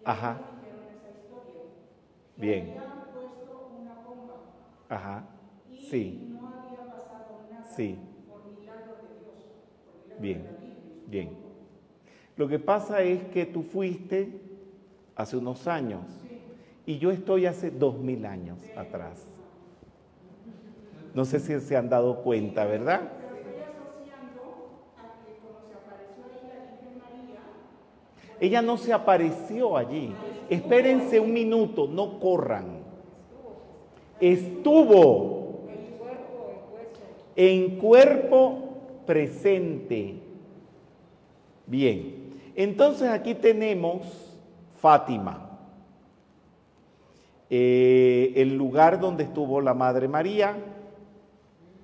Ajá. 0.05 0.41
Bien. 2.37 2.75
Ajá. 4.89 5.25
Sí. 5.79 6.21
Sí. 7.63 7.99
Bien. 10.19 10.47
Bien. 11.07 11.31
Lo 12.37 12.49
que 12.49 12.59
pasa 12.59 13.03
es 13.03 13.25
que 13.25 13.47
tú 13.47 13.63
fuiste 13.63 14.41
hace 15.17 15.37
unos 15.37 15.67
años 15.67 16.03
y 16.87 16.99
yo 16.99 17.11
estoy 17.11 17.47
hace 17.47 17.71
dos 17.71 17.99
mil 17.99 18.25
años 18.27 18.71
atrás. 18.75 19.27
No 21.15 21.25
sé 21.25 21.41
si 21.41 21.59
se 21.61 21.77
han 21.77 21.89
dado 21.89 22.23
cuenta, 22.23 22.65
¿verdad? 22.65 23.20
Ella 28.41 28.63
no 28.63 28.79
se 28.79 28.93
apareció 28.93 29.77
allí. 29.77 30.13
Espérense 30.49 31.21
un 31.21 31.33
minuto, 31.33 31.87
no 31.87 32.19
corran. 32.19 32.81
Estuvo 34.19 35.61
en 37.37 37.77
cuerpo 37.79 38.71
presente. 39.07 40.15
Bien, 41.67 42.41
entonces 42.57 43.09
aquí 43.09 43.35
tenemos 43.35 44.37
Fátima, 44.77 45.59
eh, 47.51 48.33
el 48.37 48.57
lugar 48.57 48.99
donde 48.99 49.25
estuvo 49.25 49.61
la 49.61 49.75
Madre 49.75 50.09
María. 50.09 50.57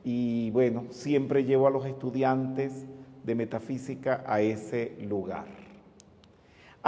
Y 0.03 0.51
bueno, 0.51 0.85
siempre 0.91 1.45
llevo 1.45 1.67
a 1.67 1.71
los 1.71 1.85
estudiantes 1.85 2.87
de 3.25 3.35
metafísica 3.35 4.25
a 4.27 4.41
ese 4.41 4.97
lugar. 5.03 5.66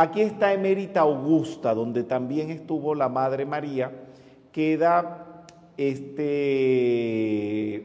Aquí 0.01 0.21
está 0.21 0.53
Emérita 0.53 1.01
Augusta, 1.01 1.75
donde 1.75 2.05
también 2.05 2.53
estuvo 2.53 2.95
la 2.95 3.09
Madre 3.09 3.45
María, 3.45 3.91
queda 4.53 5.45
este 5.77 7.85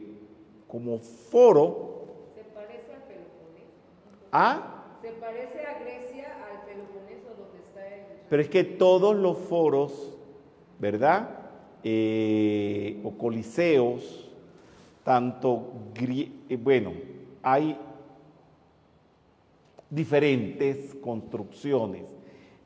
como 0.68 1.00
foro. 1.00 2.04
Se 2.36 2.44
parece 2.44 2.94
al 2.94 3.02
Peloponeso. 3.02 3.66
¿Ah? 4.30 4.84
Se 5.02 5.10
parece 5.10 5.66
a 5.66 5.80
Grecia 5.80 6.36
al 6.52 6.64
Peloponeso 6.64 7.34
donde 7.36 7.58
está 7.58 7.84
el... 7.84 8.02
Pero 8.30 8.42
es 8.42 8.48
que 8.48 8.62
todos 8.62 9.16
los 9.16 9.36
foros, 9.36 10.16
¿verdad? 10.78 11.30
Eh, 11.82 13.00
o 13.02 13.18
coliseos, 13.18 14.30
tanto, 15.02 15.72
eh, 16.00 16.56
bueno, 16.62 16.92
hay 17.42 17.76
diferentes 19.94 20.94
construcciones, 20.96 22.04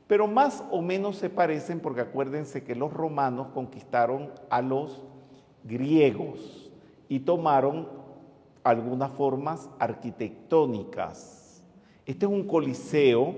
pero 0.07 0.27
más 0.27 0.63
o 0.71 0.81
menos 0.81 1.17
se 1.17 1.29
parecen 1.29 1.79
porque 1.79 2.01
acuérdense 2.01 2.63
que 2.63 2.75
los 2.75 2.91
romanos 2.91 3.49
conquistaron 3.53 4.31
a 4.49 4.61
los 4.61 5.03
griegos 5.63 6.71
y 7.07 7.19
tomaron 7.19 7.87
algunas 8.63 9.11
formas 9.11 9.69
arquitectónicas. 9.77 11.63
Este 12.05 12.25
es 12.25 12.31
un 12.31 12.47
coliseo, 12.47 13.35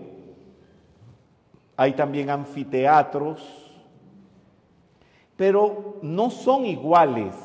hay 1.75 1.93
también 1.93 2.29
anfiteatros, 2.29 3.69
pero 5.35 5.97
no 6.01 6.29
son 6.29 6.65
iguales. 6.65 7.35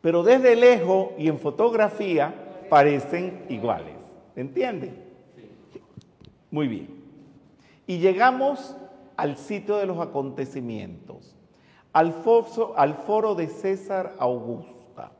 Pero 0.00 0.22
desde 0.22 0.56
lejos 0.56 1.10
y 1.18 1.28
en 1.28 1.38
fotografía 1.38 2.66
parecen 2.68 3.44
iguales. 3.48 3.99
¿Entienden? 4.40 4.94
Muy 6.50 6.66
bien. 6.66 6.88
Y 7.86 7.98
llegamos 7.98 8.74
al 9.16 9.36
sitio 9.36 9.76
de 9.76 9.84
los 9.84 9.98
acontecimientos, 9.98 11.36
al, 11.92 12.14
al 12.76 12.94
foro 12.94 13.34
de 13.34 13.48
César 13.48 14.14
Augusta. 14.18 15.12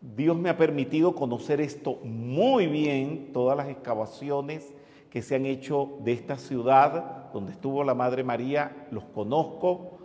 Dios 0.00 0.36
me 0.36 0.50
ha 0.50 0.56
permitido 0.56 1.14
conocer 1.14 1.60
esto 1.60 2.00
muy 2.02 2.66
bien, 2.66 3.30
todas 3.32 3.56
las 3.56 3.68
excavaciones 3.68 4.74
que 5.08 5.22
se 5.22 5.36
han 5.36 5.46
hecho 5.46 5.98
de 6.00 6.12
esta 6.12 6.38
ciudad 6.38 7.30
donde 7.32 7.52
estuvo 7.52 7.84
la 7.84 7.94
Madre 7.94 8.24
María, 8.24 8.88
los 8.90 9.04
conozco 9.04 9.98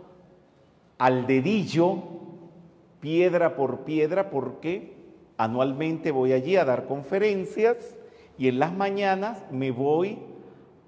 al 0.98 1.26
dedillo, 1.26 1.96
piedra 3.00 3.56
por 3.56 3.80
piedra, 3.80 4.30
porque 4.30 4.97
Anualmente 5.38 6.10
voy 6.10 6.32
allí 6.32 6.56
a 6.56 6.64
dar 6.64 6.86
conferencias 6.86 7.96
y 8.36 8.48
en 8.48 8.58
las 8.58 8.74
mañanas 8.74 9.42
me 9.50 9.70
voy 9.70 10.18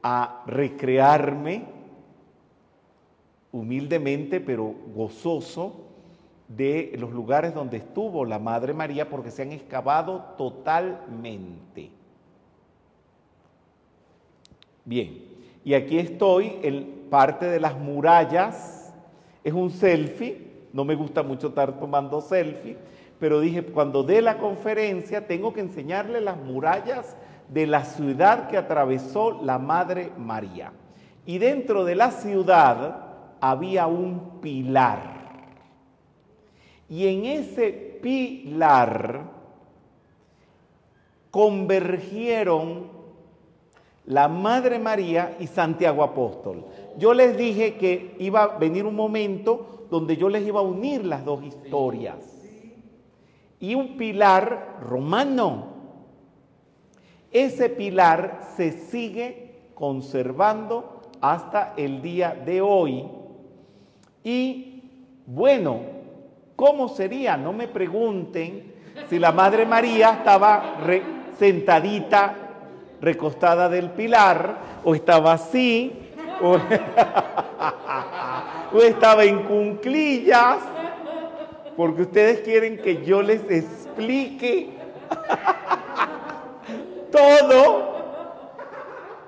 a 0.02 0.42
recrearme 0.46 1.64
humildemente 3.52 4.40
pero 4.40 4.74
gozoso 4.94 5.86
de 6.48 6.92
los 6.98 7.12
lugares 7.12 7.54
donde 7.54 7.76
estuvo 7.76 8.24
la 8.24 8.40
Madre 8.40 8.74
María 8.74 9.08
porque 9.08 9.30
se 9.30 9.42
han 9.42 9.52
excavado 9.52 10.34
totalmente. 10.36 11.90
Bien, 14.84 15.22
y 15.64 15.74
aquí 15.74 15.98
estoy, 15.98 16.58
en 16.62 17.06
parte 17.08 17.46
de 17.46 17.60
las 17.60 17.78
murallas, 17.78 18.92
es 19.44 19.52
un 19.52 19.70
selfie, 19.70 20.48
no 20.72 20.84
me 20.84 20.96
gusta 20.96 21.22
mucho 21.22 21.48
estar 21.48 21.78
tomando 21.78 22.20
selfie, 22.20 22.76
pero 23.20 23.38
dije, 23.38 23.62
cuando 23.62 24.02
dé 24.02 24.22
la 24.22 24.38
conferencia 24.38 25.26
tengo 25.26 25.52
que 25.52 25.60
enseñarle 25.60 26.22
las 26.22 26.38
murallas 26.38 27.16
de 27.48 27.66
la 27.66 27.84
ciudad 27.84 28.48
que 28.48 28.56
atravesó 28.56 29.42
la 29.42 29.58
Madre 29.58 30.10
María. 30.16 30.72
Y 31.26 31.36
dentro 31.36 31.84
de 31.84 31.96
la 31.96 32.12
ciudad 32.12 33.04
había 33.40 33.86
un 33.86 34.40
pilar. 34.40 35.20
Y 36.88 37.06
en 37.08 37.26
ese 37.26 37.98
pilar 38.02 39.24
convergieron 41.30 42.88
la 44.06 44.28
Madre 44.28 44.78
María 44.78 45.36
y 45.38 45.46
Santiago 45.46 46.02
Apóstol. 46.02 46.64
Yo 46.96 47.12
les 47.12 47.36
dije 47.36 47.74
que 47.74 48.16
iba 48.18 48.44
a 48.44 48.58
venir 48.58 48.86
un 48.86 48.96
momento 48.96 49.86
donde 49.90 50.16
yo 50.16 50.30
les 50.30 50.46
iba 50.46 50.60
a 50.60 50.64
unir 50.64 51.04
las 51.04 51.24
dos 51.24 51.44
historias 51.44 52.39
y 53.60 53.74
un 53.74 53.96
pilar 53.96 54.78
romano. 54.82 55.68
Ese 57.30 57.68
pilar 57.68 58.40
se 58.56 58.72
sigue 58.72 59.70
conservando 59.74 61.02
hasta 61.20 61.74
el 61.76 62.02
día 62.02 62.36
de 62.44 62.60
hoy. 62.60 63.06
Y 64.24 64.82
bueno, 65.26 65.80
¿cómo 66.56 66.88
sería? 66.88 67.36
No 67.36 67.52
me 67.52 67.68
pregunten 67.68 68.74
si 69.08 69.18
la 69.18 69.32
Madre 69.32 69.66
María 69.66 70.14
estaba 70.18 70.76
sentadita, 71.38 72.34
recostada 73.00 73.68
del 73.68 73.90
pilar, 73.90 74.80
o 74.84 74.94
estaba 74.94 75.34
así, 75.34 75.92
o, 76.42 76.56
estaba 78.82 79.24
en 79.24 79.42
cunclillas, 79.44 80.58
porque 81.76 82.02
ustedes 82.02 82.40
quieren 82.40 82.78
que 82.78 83.04
yo 83.04 83.22
les 83.22 83.42
explique 83.50 84.70
todo. 87.12 87.90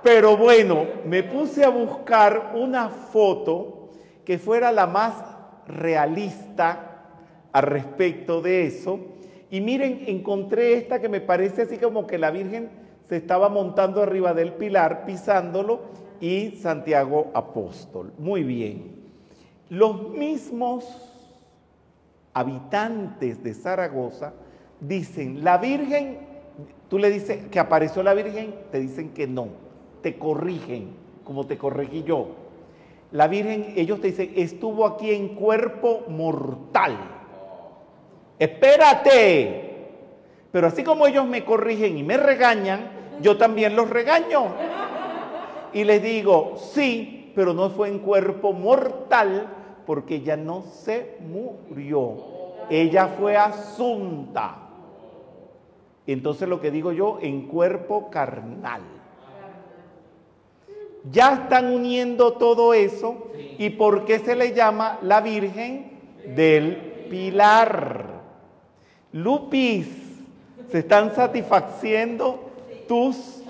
Pero 0.03 0.37
bueno, 0.37 0.87
me 1.07 1.23
puse 1.23 1.65
a 1.65 1.69
buscar 1.69 2.53
una 2.55 2.89
foto 2.89 3.91
que 4.25 4.39
fuera 4.39 4.73
la 4.73 4.87
más 4.87 5.15
realista 5.67 7.05
al 7.53 7.63
respecto 7.63 8.41
de 8.41 8.67
eso. 8.67 8.99
Y 9.51 9.61
miren, 9.61 10.05
encontré 10.07 10.75
esta 10.75 11.01
que 11.01 11.09
me 11.09 11.21
parece 11.21 11.63
así 11.63 11.79
como 11.79 12.07
que 12.07 12.19
la 12.19 12.31
Virgen 12.31 12.71
se 13.09 13.17
estaba 13.17 13.49
montando 13.49 14.03
arriba 14.03 14.35
del 14.35 14.55
pilar, 14.55 15.05
pisándolo, 15.05 15.81
y 16.21 16.53
Santiago 16.53 17.31
Apóstol. 17.35 18.13
Muy 18.17 18.45
bien. 18.45 19.03
Los 19.69 20.11
mismos 20.11 21.12
habitantes 22.35 23.43
de 23.43 23.55
Zaragoza 23.55 24.33
dicen, 24.81 25.45
la 25.45 25.59
Virgen, 25.59 26.19
tú 26.89 26.99
le 26.99 27.11
dices 27.11 27.47
que 27.51 27.59
apareció 27.59 28.03
la 28.03 28.15
Virgen, 28.15 28.55
te 28.71 28.81
dicen 28.81 29.11
que 29.11 29.27
no, 29.27 29.49
te 30.03 30.19
corrigen, 30.19 30.95
como 31.25 31.47
te 31.47 31.59
corregí 31.59 32.03
yo. 32.03 32.29
La 33.13 33.29
Virgen, 33.29 33.75
ellos 33.77 34.01
te 34.01 34.09
dicen, 34.09 34.33
estuvo 34.37 34.87
aquí 34.87 35.13
en 35.13 35.35
cuerpo 35.35 36.05
mortal. 36.09 36.97
Espérate. 38.39 39.71
Pero 40.51 40.67
así 40.67 40.83
como 40.83 41.07
ellos 41.07 41.27
me 41.27 41.45
corrigen 41.45 41.97
y 41.97 42.03
me 42.03 42.17
regañan, 42.17 42.91
yo 43.21 43.37
también 43.37 43.77
los 43.77 43.89
regaño. 43.89 44.47
Y 45.73 45.85
les 45.85 46.03
digo, 46.03 46.57
sí, 46.57 47.33
pero 47.35 47.55
no 47.55 47.71
fue 47.71 47.89
en 47.89 47.99
cuerpo 47.99 48.53
mortal 48.53 49.62
porque 49.87 50.17
ella 50.17 50.37
no 50.37 50.63
se 50.63 51.17
murió. 51.21 52.17
Ella 52.71 53.09
fue 53.09 53.37
asunta. 53.37 54.57
Entonces 56.07 56.49
lo 56.49 56.61
que 56.61 56.71
digo 56.71 56.93
yo, 56.93 57.19
en 57.21 57.47
cuerpo 57.47 58.11
carnal. 58.11 58.83
Ya 61.11 61.35
están 61.35 61.73
uniendo 61.73 62.35
todo 62.35 62.75
eso. 62.75 63.31
¿Y 63.59 63.71
por 63.71 64.05
qué 64.05 64.19
se 64.19 64.37
le 64.37 64.55
llama 64.55 64.99
la 65.03 65.21
Virgen 65.21 65.99
del 66.35 66.77
Pilar? 67.11 68.23
Lupis, 69.13 69.89
¿se 70.71 70.79
están 70.79 71.15
satisfaciendo 71.15 72.51
tus 72.89 73.43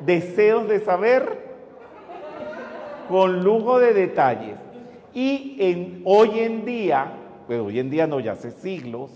deseos 0.00 0.68
de 0.68 0.80
saber? 0.80 1.50
Con 3.08 3.42
lujo 3.42 3.78
de 3.78 3.92
detalles. 3.92 4.61
Y 5.14 6.02
hoy 6.04 6.40
en 6.40 6.64
día, 6.64 7.12
pero 7.46 7.66
hoy 7.66 7.78
en 7.78 7.90
día 7.90 8.06
no, 8.06 8.20
ya 8.20 8.32
hace 8.32 8.50
siglos, 8.50 9.10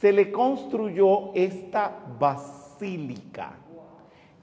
se 0.00 0.12
le 0.12 0.30
construyó 0.32 1.32
esta 1.34 1.92
basílica, 2.18 3.52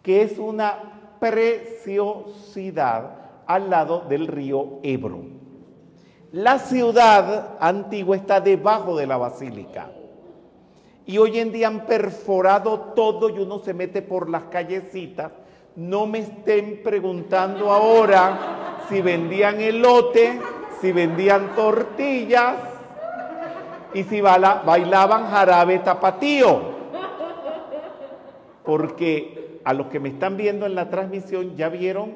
que 0.02 0.22
es 0.22 0.38
una 0.38 1.18
preciosidad 1.20 3.12
al 3.46 3.70
lado 3.70 4.06
del 4.10 4.28
río 4.28 4.80
Ebro. 4.84 5.24
La 6.32 6.60
ciudad 6.60 7.58
antigua 7.60 8.16
está 8.18 8.42
debajo 8.42 8.98
de 8.98 9.08
la 9.08 9.18
basílica. 9.18 9.90
Y 11.06 11.18
hoy 11.18 11.40
en 11.40 11.52
día 11.52 11.68
han 11.68 11.86
perforado 11.86 12.94
todo 12.96 13.30
y 13.30 13.40
uno 13.40 13.60
se 13.60 13.74
mete 13.74 14.02
por 14.02 14.30
las 14.30 14.44
callecitas. 14.46 15.32
No 15.76 16.08
me 16.08 16.20
estén 16.20 16.82
preguntando 16.84 17.72
ahora 17.72 18.82
si 18.90 19.02
vendían 19.02 19.62
elote, 19.62 20.40
si 20.86 20.92
vendían 20.92 21.56
tortillas 21.56 22.58
y 23.92 24.04
si 24.04 24.22
bailaban 24.22 25.32
jarabe 25.32 25.80
tapatío. 25.80 26.76
Porque 28.64 29.62
a 29.64 29.74
los 29.74 29.88
que 29.88 30.00
me 30.00 30.10
están 30.10 30.38
viendo 30.38 30.68
en 30.68 30.76
la 30.76 30.92
transmisión 30.92 31.56
ya 31.58 31.70
vieron 31.70 32.14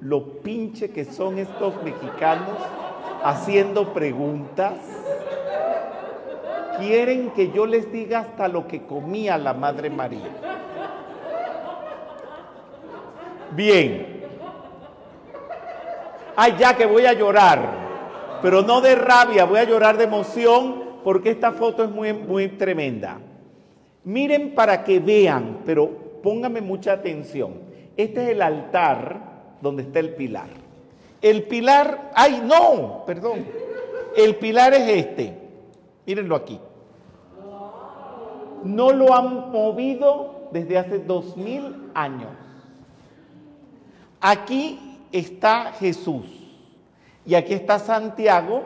lo 0.00 0.40
pinche 0.40 0.90
que 0.90 1.04
son 1.04 1.38
estos 1.38 1.82
mexicanos 1.82 2.56
haciendo 3.22 3.92
preguntas. 3.92 4.72
Quieren 6.78 7.32
que 7.32 7.50
yo 7.50 7.66
les 7.66 7.92
diga 7.92 8.20
hasta 8.20 8.48
lo 8.48 8.66
que 8.68 8.86
comía 8.86 9.36
la 9.36 9.52
Madre 9.52 9.90
María. 9.90 10.30
Bien. 13.50 14.11
Ay, 16.36 16.54
ya 16.58 16.76
que 16.76 16.86
voy 16.86 17.06
a 17.06 17.12
llorar. 17.12 17.82
Pero 18.42 18.62
no 18.62 18.80
de 18.80 18.94
rabia, 18.94 19.44
voy 19.44 19.60
a 19.60 19.64
llorar 19.64 19.96
de 19.96 20.04
emoción 20.04 20.82
porque 21.04 21.30
esta 21.30 21.52
foto 21.52 21.84
es 21.84 21.90
muy, 21.90 22.12
muy 22.12 22.48
tremenda. 22.48 23.18
Miren 24.04 24.54
para 24.54 24.82
que 24.82 24.98
vean, 24.98 25.60
pero 25.64 25.88
pónganme 26.22 26.60
mucha 26.60 26.92
atención. 26.92 27.54
Este 27.96 28.22
es 28.24 28.28
el 28.30 28.42
altar 28.42 29.20
donde 29.60 29.82
está 29.82 30.00
el 30.00 30.14
pilar. 30.14 30.48
El 31.20 31.44
pilar, 31.44 32.10
ay 32.14 32.42
no, 32.44 33.04
perdón. 33.06 33.46
El 34.16 34.36
pilar 34.36 34.74
es 34.74 34.88
este. 34.88 35.38
Mírenlo 36.04 36.34
aquí. 36.34 36.58
No 38.64 38.92
lo 38.92 39.14
han 39.14 39.50
movido 39.50 40.48
desde 40.52 40.78
hace 40.78 40.98
dos 40.98 41.36
mil 41.36 41.90
años. 41.94 42.30
Aquí 44.20 44.91
está 45.12 45.72
Jesús 45.72 46.26
y 47.24 47.34
aquí 47.34 47.54
está 47.54 47.78
Santiago 47.78 48.62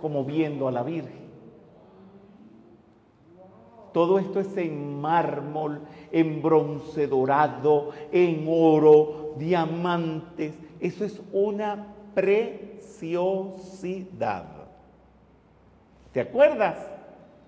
como 0.00 0.24
viendo 0.24 0.66
a 0.66 0.72
la 0.72 0.82
Virgen. 0.82 1.20
Todo 3.92 4.18
esto 4.18 4.40
es 4.40 4.56
en 4.56 5.00
mármol, 5.00 5.82
en 6.12 6.40
bronce 6.42 7.06
dorado, 7.06 7.90
en 8.12 8.46
oro, 8.48 9.34
diamantes. 9.36 10.54
Eso 10.80 11.04
es 11.04 11.20
una 11.32 11.88
preciosidad. 12.14 13.40
¿Te 16.12 16.20
acuerdas 16.20 16.78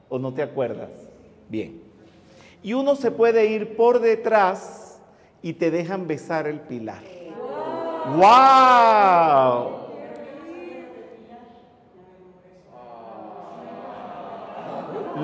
o 0.09 0.18
no 0.18 0.34
te 0.34 0.42
acuerdas? 0.42 0.90
Bien. 1.48 1.80
Y 2.62 2.74
uno 2.74 2.96
se 2.96 3.11
puede 3.11 3.46
ir 3.46 3.76
por 3.76 4.00
detrás 4.00 5.00
y 5.42 5.55
te 5.55 5.70
dejan 5.70 6.07
besar 6.07 6.46
el 6.46 6.61
pilar. 6.61 7.22
¡Wow! 8.05 9.82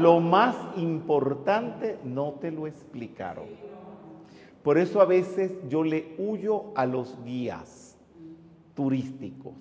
Lo 0.00 0.20
más 0.20 0.54
importante 0.76 1.98
no 2.04 2.34
te 2.34 2.52
lo 2.52 2.68
explicaron. 2.68 3.46
Por 4.62 4.78
eso 4.78 5.00
a 5.00 5.06
veces 5.06 5.56
yo 5.68 5.82
le 5.82 6.14
huyo 6.18 6.66
a 6.76 6.86
los 6.86 7.16
guías 7.24 7.96
turísticos, 8.74 9.54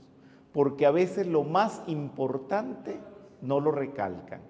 porque 0.53 0.85
a 0.85 0.91
veces 0.91 1.25
lo 1.25 1.43
más 1.43 1.81
importante 1.87 2.99
no 3.41 3.59
lo 3.59 3.71
recalcan. 3.71 4.41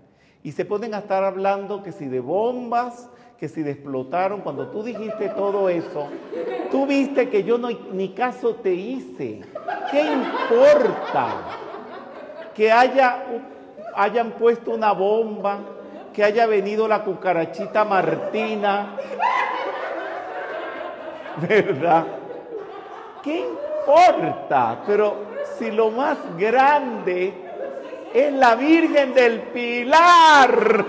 Y 0.44 0.52
se 0.52 0.66
pueden 0.66 0.94
estar 0.94 1.24
hablando 1.24 1.84
que 1.84 1.92
si 1.94 2.08
de 2.08 2.20
bombas, 2.20 3.10
que 3.40 3.48
si 3.48 3.62
explotaron, 3.62 4.42
cuando 4.42 4.68
tú 4.68 4.82
dijiste 4.84 5.30
todo 5.30 5.70
eso, 5.70 6.08
tú 6.72 6.88
viste 6.88 7.30
que 7.30 7.44
yo 7.44 7.60
no, 7.60 7.70
ni 7.92 8.10
caso 8.10 8.56
te 8.56 8.74
hice. 8.74 9.42
¿Qué 9.92 10.02
importa? 10.02 11.28
Que 12.56 12.72
haya, 12.72 13.24
hayan 13.96 14.32
puesto 14.32 14.72
una 14.72 14.92
bomba, 14.92 15.60
que 16.14 16.24
haya 16.24 16.48
venido 16.48 16.88
la 16.88 17.04
cucarachita 17.04 17.86
Martina, 17.86 18.96
¿verdad? 21.48 22.08
¿Qué 23.22 23.46
importa? 23.46 24.82
Pero 24.88 25.16
si 25.60 25.70
lo 25.70 25.92
más 25.92 26.18
grande 26.38 27.34
es 28.16 28.34
la 28.34 28.56
Virgen 28.56 29.14
del 29.14 29.42
Pilar. 29.42 30.86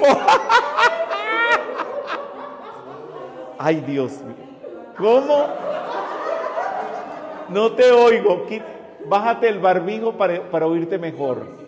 Ay, 3.58 3.82
Dios 3.86 4.12
mío. 4.22 4.36
¿Cómo? 4.96 5.46
No 7.48 7.72
te 7.72 7.90
oigo. 7.90 8.46
Bájate 9.06 9.48
el 9.48 9.58
barbijo 9.58 10.12
para, 10.12 10.50
para 10.50 10.66
oírte 10.66 10.98
mejor. 10.98 11.58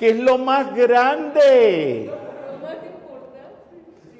que 0.00 0.08
es 0.08 0.18
lo 0.18 0.38
más 0.38 0.74
grande. 0.74 2.10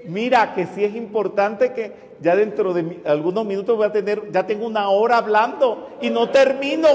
Mira 0.05 0.53
que 0.55 0.67
sí 0.67 0.85
es 0.85 0.95
importante 0.95 1.73
que 1.73 2.11
ya 2.21 2.37
dentro 2.37 2.75
de 2.75 3.01
algunos 3.07 3.47
minutos 3.47 3.79
voy 3.79 3.87
a 3.87 3.93
tener, 3.93 4.31
ya 4.31 4.47
tengo 4.47 4.67
una 4.67 4.91
hora 4.91 5.17
hablando 5.17 5.89
y 6.03 6.11
no 6.11 6.29
termino. 6.29 6.89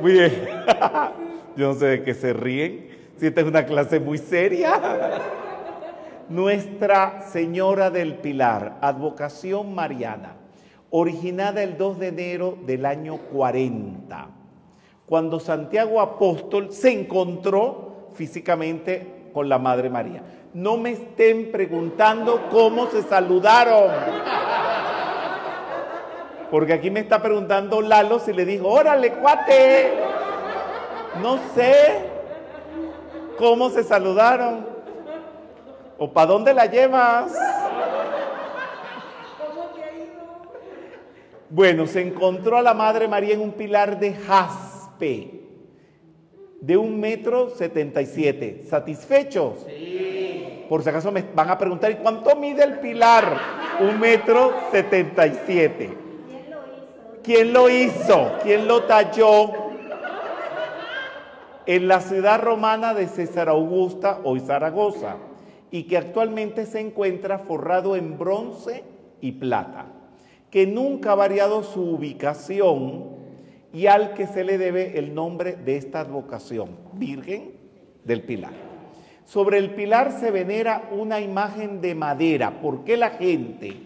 Muy 0.00 0.12
bien. 0.12 0.32
Yo 1.56 1.68
no 1.68 1.74
sé 1.74 1.86
de 1.86 2.02
qué 2.04 2.14
se 2.14 2.32
ríen, 2.32 2.88
si 3.16 3.26
esta 3.26 3.40
es 3.40 3.46
una 3.46 3.66
clase 3.66 3.98
muy 3.98 4.18
seria. 4.18 4.80
Nuestra 6.28 7.22
Señora 7.22 7.90
del 7.90 8.14
Pilar, 8.16 8.78
advocación 8.80 9.74
mariana, 9.74 10.36
originada 10.90 11.62
el 11.62 11.76
2 11.76 11.98
de 11.98 12.08
enero 12.08 12.58
del 12.64 12.86
año 12.86 13.16
40, 13.16 14.28
cuando 15.06 15.40
Santiago 15.40 16.00
Apóstol 16.00 16.70
se 16.70 16.92
encontró 16.92 18.10
físicamente 18.14 19.30
con 19.32 19.48
la 19.48 19.58
Madre 19.58 19.90
María. 19.90 20.22
No 20.54 20.76
me 20.76 20.90
estén 20.90 21.50
preguntando 21.50 22.48
cómo 22.50 22.86
se 22.88 23.02
saludaron. 23.02 23.90
Porque 26.50 26.72
aquí 26.72 26.90
me 26.90 27.00
está 27.00 27.20
preguntando 27.20 27.82
Lalo 27.82 28.18
si 28.18 28.32
le 28.32 28.44
dijo, 28.44 28.68
órale, 28.68 29.12
cuate. 29.12 29.92
No 31.20 31.38
sé 31.54 31.74
cómo 33.36 33.70
se 33.70 33.84
saludaron. 33.84 34.66
¿O 35.98 36.12
para 36.12 36.26
dónde 36.28 36.54
la 36.54 36.66
llevas? 36.66 37.32
Bueno, 41.50 41.86
se 41.86 42.02
encontró 42.02 42.56
a 42.56 42.62
la 42.62 42.74
Madre 42.74 43.08
María 43.08 43.34
en 43.34 43.40
un 43.40 43.52
pilar 43.52 43.98
de 43.98 44.14
jaspe 44.14 45.34
de 46.60 46.76
un 46.76 47.00
metro 47.00 47.50
setenta 47.50 48.00
y 48.02 48.06
siete. 48.06 48.64
¿Satisfechos? 48.68 49.66
Sí. 49.66 50.66
Por 50.68 50.82
si 50.82 50.88
acaso 50.88 51.10
me 51.10 51.24
van 51.34 51.50
a 51.50 51.58
preguntar, 51.58 51.90
¿y 51.90 51.96
cuánto 51.96 52.36
mide 52.36 52.62
el 52.64 52.78
pilar? 52.80 53.36
Un 53.80 53.98
metro 53.98 54.52
setenta 54.70 55.26
y 55.26 55.38
siete. 55.46 56.07
¿Quién 57.22 57.52
lo 57.52 57.68
hizo? 57.68 58.32
¿Quién 58.42 58.66
lo 58.66 58.84
talló? 58.84 59.52
En 61.66 61.88
la 61.88 62.00
ciudad 62.00 62.40
romana 62.40 62.94
de 62.94 63.06
César 63.06 63.48
Augusta, 63.48 64.20
hoy 64.24 64.40
Zaragoza 64.40 65.16
y 65.70 65.82
que 65.84 65.98
actualmente 65.98 66.64
se 66.64 66.80
encuentra 66.80 67.38
forrado 67.38 67.94
en 67.94 68.18
bronce 68.18 68.84
y 69.20 69.32
plata, 69.32 69.86
que 70.50 70.66
nunca 70.66 71.12
ha 71.12 71.14
variado 71.14 71.62
su 71.62 71.82
ubicación 71.82 73.18
y 73.72 73.86
al 73.86 74.14
que 74.14 74.26
se 74.26 74.44
le 74.44 74.56
debe 74.56 74.98
el 74.98 75.14
nombre 75.14 75.56
de 75.56 75.76
esta 75.76 76.00
advocación, 76.00 76.70
Virgen 76.94 77.52
del 78.04 78.22
Pilar. 78.22 78.52
Sobre 79.26 79.58
el 79.58 79.74
pilar 79.74 80.18
se 80.18 80.30
venera 80.30 80.88
una 80.90 81.20
imagen 81.20 81.82
de 81.82 81.94
madera. 81.94 82.62
¿Por 82.62 82.82
qué 82.84 82.96
la 82.96 83.10
gente? 83.10 83.76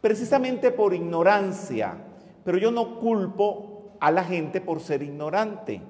Precisamente 0.00 0.72
por 0.72 0.94
ignorancia. 0.94 1.96
Pero 2.44 2.58
yo 2.58 2.70
no 2.70 3.00
culpo 3.00 3.96
a 4.00 4.10
la 4.10 4.24
gente 4.24 4.60
por 4.60 4.80
ser 4.80 5.02
ignorante. 5.02 5.80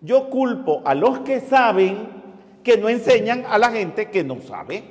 Yo 0.00 0.30
culpo 0.30 0.82
a 0.84 0.94
los 0.94 1.20
que 1.20 1.40
saben 1.40 2.08
que 2.64 2.76
no 2.76 2.88
enseñan 2.88 3.44
a 3.46 3.58
la 3.58 3.70
gente 3.70 4.10
que 4.10 4.24
no 4.24 4.40
sabe. 4.40 4.82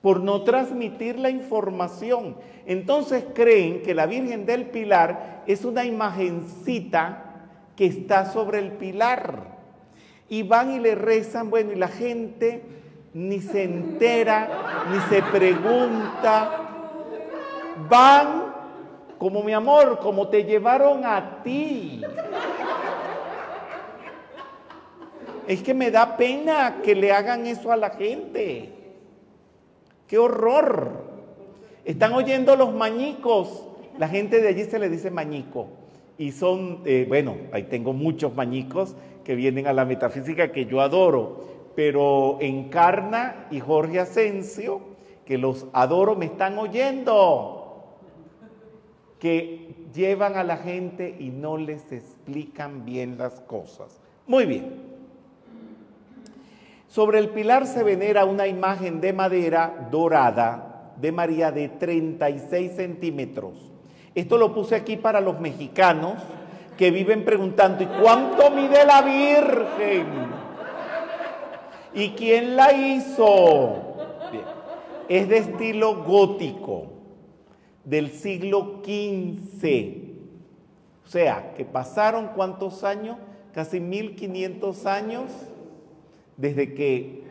Por 0.00 0.20
no 0.20 0.42
transmitir 0.42 1.18
la 1.18 1.30
información. 1.30 2.36
Entonces 2.66 3.24
creen 3.34 3.82
que 3.82 3.94
la 3.94 4.06
Virgen 4.06 4.46
del 4.46 4.66
Pilar 4.66 5.42
es 5.46 5.64
una 5.64 5.84
imagencita 5.84 7.32
que 7.76 7.86
está 7.86 8.26
sobre 8.26 8.58
el 8.58 8.72
pilar. 8.72 9.52
Y 10.28 10.42
van 10.42 10.72
y 10.72 10.78
le 10.78 10.94
rezan, 10.94 11.50
bueno, 11.50 11.72
y 11.72 11.76
la 11.76 11.88
gente 11.88 12.62
ni 13.14 13.40
se 13.40 13.64
entera, 13.64 14.86
ni 14.90 14.98
se 15.14 15.22
pregunta. 15.22 16.68
Van 17.88 18.41
como 19.22 19.44
mi 19.44 19.52
amor, 19.52 20.00
como 20.00 20.26
te 20.26 20.42
llevaron 20.42 21.04
a 21.04 21.44
ti. 21.44 22.02
Es 25.46 25.62
que 25.62 25.74
me 25.74 25.92
da 25.92 26.16
pena 26.16 26.80
que 26.82 26.96
le 26.96 27.12
hagan 27.12 27.46
eso 27.46 27.70
a 27.70 27.76
la 27.76 27.90
gente. 27.90 28.70
¡Qué 30.08 30.18
horror! 30.18 31.04
Están 31.84 32.14
oyendo 32.14 32.56
los 32.56 32.74
mañicos. 32.74 33.64
La 33.96 34.08
gente 34.08 34.40
de 34.40 34.48
allí 34.48 34.64
se 34.64 34.80
le 34.80 34.88
dice 34.88 35.12
mañico. 35.12 35.68
Y 36.18 36.32
son, 36.32 36.80
eh, 36.84 37.04
bueno, 37.06 37.36
ahí 37.52 37.62
tengo 37.62 37.92
muchos 37.92 38.34
mañicos 38.34 38.96
que 39.22 39.36
vienen 39.36 39.68
a 39.68 39.72
la 39.72 39.84
metafísica 39.84 40.50
que 40.50 40.66
yo 40.66 40.80
adoro. 40.80 41.44
Pero 41.76 42.38
Encarna 42.40 43.46
y 43.52 43.60
Jorge 43.60 44.00
Asensio, 44.00 44.80
que 45.24 45.38
los 45.38 45.68
adoro, 45.72 46.16
me 46.16 46.24
están 46.24 46.58
oyendo. 46.58 47.61
Que 49.22 49.86
llevan 49.94 50.34
a 50.34 50.42
la 50.42 50.56
gente 50.56 51.14
y 51.16 51.28
no 51.28 51.56
les 51.56 51.92
explican 51.92 52.84
bien 52.84 53.18
las 53.18 53.40
cosas. 53.42 54.00
Muy 54.26 54.46
bien. 54.46 54.82
Sobre 56.88 57.20
el 57.20 57.28
pilar 57.28 57.68
se 57.68 57.84
venera 57.84 58.24
una 58.24 58.48
imagen 58.48 59.00
de 59.00 59.12
madera 59.12 59.88
dorada 59.92 60.92
de 61.00 61.12
María 61.12 61.52
de 61.52 61.68
36 61.68 62.72
centímetros. 62.72 63.54
Esto 64.12 64.38
lo 64.38 64.52
puse 64.52 64.74
aquí 64.74 64.96
para 64.96 65.20
los 65.20 65.38
mexicanos 65.38 66.14
que 66.76 66.90
viven 66.90 67.24
preguntando, 67.24 67.84
¿y 67.84 67.86
cuánto 67.86 68.50
mide 68.50 68.84
la 68.84 69.02
Virgen? 69.02 70.06
¿Y 71.94 72.08
quién 72.10 72.56
la 72.56 72.72
hizo? 72.72 73.94
Es 75.08 75.28
de 75.28 75.38
estilo 75.38 76.02
gótico, 76.02 76.91
del 77.84 78.10
siglo 78.10 78.82
XV. 78.84 80.02
O 81.04 81.08
sea, 81.08 81.52
que 81.56 81.64
pasaron 81.64 82.30
cuántos 82.34 82.84
años, 82.84 83.16
casi 83.52 83.80
1500 83.80 84.86
años 84.86 85.30
desde 86.36 86.74
que 86.74 87.22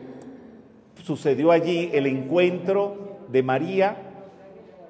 sucedió 1.02 1.50
allí 1.50 1.90
el 1.92 2.06
encuentro 2.06 3.18
de 3.28 3.42
María 3.42 3.96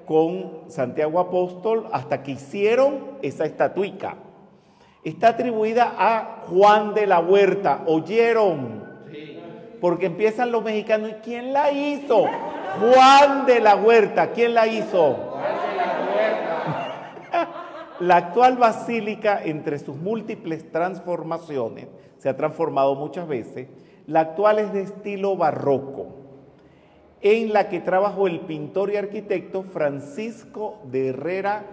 con 0.05 0.63
Santiago 0.67 1.19
Apóstol 1.19 1.87
hasta 1.91 2.23
que 2.23 2.31
hicieron 2.31 3.17
esa 3.21 3.45
estatuica. 3.45 4.17
Está 5.03 5.29
atribuida 5.29 5.95
a 5.97 6.43
Juan 6.47 6.93
de 6.93 7.07
la 7.07 7.19
Huerta. 7.19 7.83
¿Oyeron? 7.87 8.83
Porque 9.81 10.05
empiezan 10.05 10.51
los 10.51 10.63
mexicanos. 10.63 11.09
¿Y 11.09 11.13
quién 11.15 11.51
la 11.51 11.71
hizo? 11.71 12.25
Juan 12.79 13.45
de 13.45 13.59
la 13.59 13.75
Huerta. 13.75 14.31
¿Quién 14.31 14.53
la 14.53 14.67
hizo? 14.67 15.13
Juan 15.13 15.43
de 15.69 15.75
la 15.75 15.93
Huerta. 16.09 17.49
La 17.99 18.17
actual 18.17 18.57
basílica, 18.57 19.43
entre 19.43 19.77
sus 19.77 19.95
múltiples 19.95 20.71
transformaciones, 20.71 21.87
se 22.17 22.29
ha 22.29 22.35
transformado 22.35 22.95
muchas 22.95 23.27
veces, 23.27 23.67
la 24.07 24.21
actual 24.21 24.59
es 24.59 24.73
de 24.73 24.81
estilo 24.81 25.37
barroco, 25.37 26.07
en 27.21 27.53
la 27.53 27.69
que 27.69 27.79
trabajó 27.79 28.27
el 28.27 28.41
pintor 28.41 28.91
y 28.91 28.97
arquitecto 28.97 29.63
Francisco 29.63 30.79
de 30.91 31.09
Herrera 31.09 31.65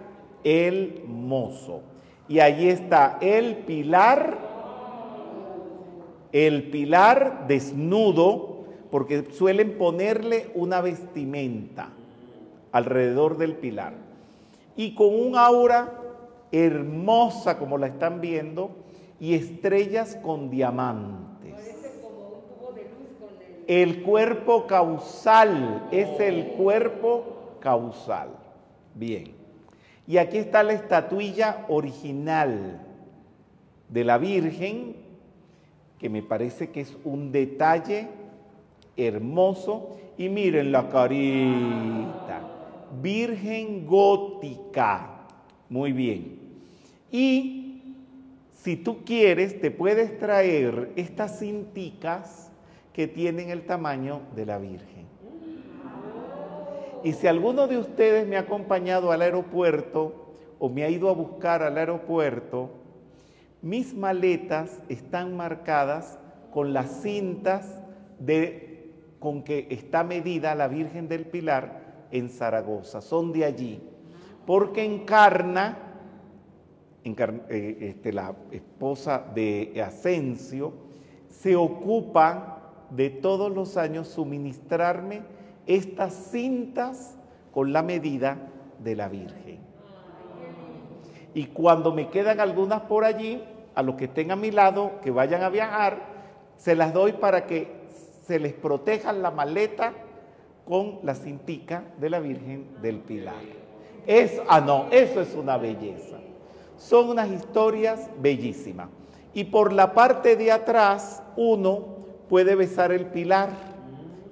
el 0.43 1.03
Mozo. 1.07 1.81
Y 2.27 2.39
allí 2.39 2.69
está 2.69 3.17
el 3.19 3.57
pilar, 3.57 4.37
el 6.31 6.69
pilar 6.69 7.47
desnudo, 7.47 8.65
porque 8.91 9.25
suelen 9.31 9.77
ponerle 9.77 10.51
una 10.53 10.81
vestimenta 10.81 11.89
alrededor 12.71 13.37
del 13.37 13.55
pilar. 13.55 13.93
Y 14.75 14.95
con 14.95 15.13
un 15.13 15.35
aura 15.35 16.00
hermosa, 16.51 17.57
como 17.57 17.77
la 17.77 17.87
están 17.87 18.21
viendo, 18.21 18.71
y 19.19 19.35
estrellas 19.35 20.17
con 20.21 20.49
diamantes. 20.49 21.31
El 23.67 24.01
cuerpo 24.01 24.67
causal 24.67 25.87
es 25.91 26.19
el 26.19 26.47
cuerpo 26.57 27.57
causal. 27.59 28.29
Bien. 28.95 29.35
Y 30.07 30.17
aquí 30.17 30.37
está 30.37 30.63
la 30.63 30.73
estatuilla 30.73 31.65
original 31.69 32.85
de 33.87 34.03
la 34.03 34.17
Virgen, 34.17 34.95
que 35.99 36.09
me 36.09 36.23
parece 36.23 36.71
que 36.71 36.81
es 36.81 36.97
un 37.05 37.31
detalle 37.31 38.07
hermoso. 38.97 39.97
Y 40.17 40.27
miren 40.29 40.71
la 40.71 40.89
carita. 40.89 42.41
Virgen 43.01 43.85
gótica. 43.85 45.20
Muy 45.71 45.93
bien. 45.93 46.37
Y 47.11 47.95
si 48.51 48.75
tú 48.75 49.05
quieres, 49.05 49.61
te 49.61 49.71
puedes 49.71 50.19
traer 50.19 50.91
estas 50.97 51.39
cinticas 51.39 52.51
que 52.91 53.07
tienen 53.07 53.49
el 53.49 53.65
tamaño 53.65 54.19
de 54.35 54.45
la 54.45 54.57
Virgen. 54.57 55.05
Y 57.05 57.13
si 57.13 57.25
alguno 57.25 57.67
de 57.69 57.77
ustedes 57.77 58.27
me 58.27 58.35
ha 58.35 58.41
acompañado 58.41 59.13
al 59.13 59.21
aeropuerto 59.21 60.33
o 60.59 60.67
me 60.67 60.83
ha 60.83 60.89
ido 60.89 61.09
a 61.09 61.13
buscar 61.13 61.63
al 61.63 61.77
aeropuerto, 61.77 62.71
mis 63.61 63.93
maletas 63.93 64.83
están 64.89 65.37
marcadas 65.37 66.19
con 66.51 66.73
las 66.73 67.01
cintas 67.01 67.81
de, 68.19 68.91
con 69.19 69.41
que 69.41 69.67
está 69.69 70.03
medida 70.03 70.53
la 70.53 70.67
Virgen 70.67 71.07
del 71.07 71.27
Pilar 71.27 72.07
en 72.11 72.27
Zaragoza. 72.27 72.99
Son 72.99 73.31
de 73.31 73.45
allí. 73.45 73.81
Porque 74.45 74.83
encarna, 74.83 75.77
eh, 77.03 77.77
este, 77.79 78.13
la 78.13 78.35
esposa 78.51 79.23
de 79.33 79.81
Asensio, 79.85 80.73
se 81.29 81.55
ocupa 81.55 82.61
de 82.89 83.09
todos 83.09 83.51
los 83.51 83.77
años 83.77 84.07
suministrarme 84.07 85.21
estas 85.65 86.13
cintas 86.13 87.17
con 87.51 87.73
la 87.73 87.83
medida 87.83 88.37
de 88.79 88.95
la 88.95 89.07
Virgen. 89.07 89.59
Y 91.33 91.45
cuando 91.47 91.93
me 91.93 92.09
quedan 92.09 92.39
algunas 92.39 92.81
por 92.81 93.05
allí, 93.05 93.41
a 93.73 93.83
los 93.83 93.95
que 93.95 94.05
estén 94.05 94.31
a 94.31 94.35
mi 94.35 94.51
lado, 94.51 94.99
que 95.01 95.11
vayan 95.11 95.43
a 95.43 95.49
viajar, 95.49 95.97
se 96.57 96.75
las 96.75 96.93
doy 96.93 97.13
para 97.13 97.45
que 97.45 97.81
se 98.25 98.39
les 98.39 98.53
proteja 98.53 99.13
la 99.13 99.31
maleta 99.31 99.93
con 100.65 100.99
la 101.03 101.15
cintica 101.15 101.83
de 101.99 102.09
la 102.09 102.19
Virgen 102.19 102.67
del 102.81 102.99
Pilar. 102.99 103.60
Es, 104.05 104.41
ah, 104.47 104.61
no, 104.61 104.87
eso 104.91 105.21
es 105.21 105.33
una 105.35 105.57
belleza. 105.57 106.17
Son 106.77 107.09
unas 107.09 107.29
historias 107.29 108.09
bellísimas. 108.19 108.89
Y 109.33 109.45
por 109.45 109.71
la 109.71 109.93
parte 109.93 110.35
de 110.35 110.51
atrás, 110.51 111.23
uno 111.35 111.85
puede 112.27 112.55
besar 112.55 112.91
el 112.91 113.05
pilar. 113.05 113.49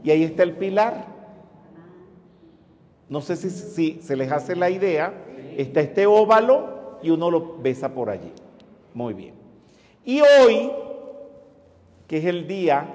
Y 0.04 0.12
ahí 0.12 0.24
está 0.24 0.44
el 0.44 0.56
pilar. 0.58 1.06
No 3.08 3.22
sé 3.22 3.36
si, 3.36 3.50
si 3.50 4.02
se 4.02 4.16
les 4.16 4.32
hace 4.32 4.56
la 4.56 4.70
idea. 4.70 5.14
Está 5.58 5.82
este 5.82 6.06
óvalo 6.08 7.00
y 7.02 7.10
uno 7.10 7.30
lo 7.32 7.58
besa 7.58 7.94
por 7.94 8.10
allí. 8.10 8.32
Muy 8.94 9.14
bien. 9.14 9.34
Y 10.04 10.22
hoy, 10.22 10.72
que 12.08 12.18
es 12.18 12.26
el 12.26 12.48
día 12.48 12.88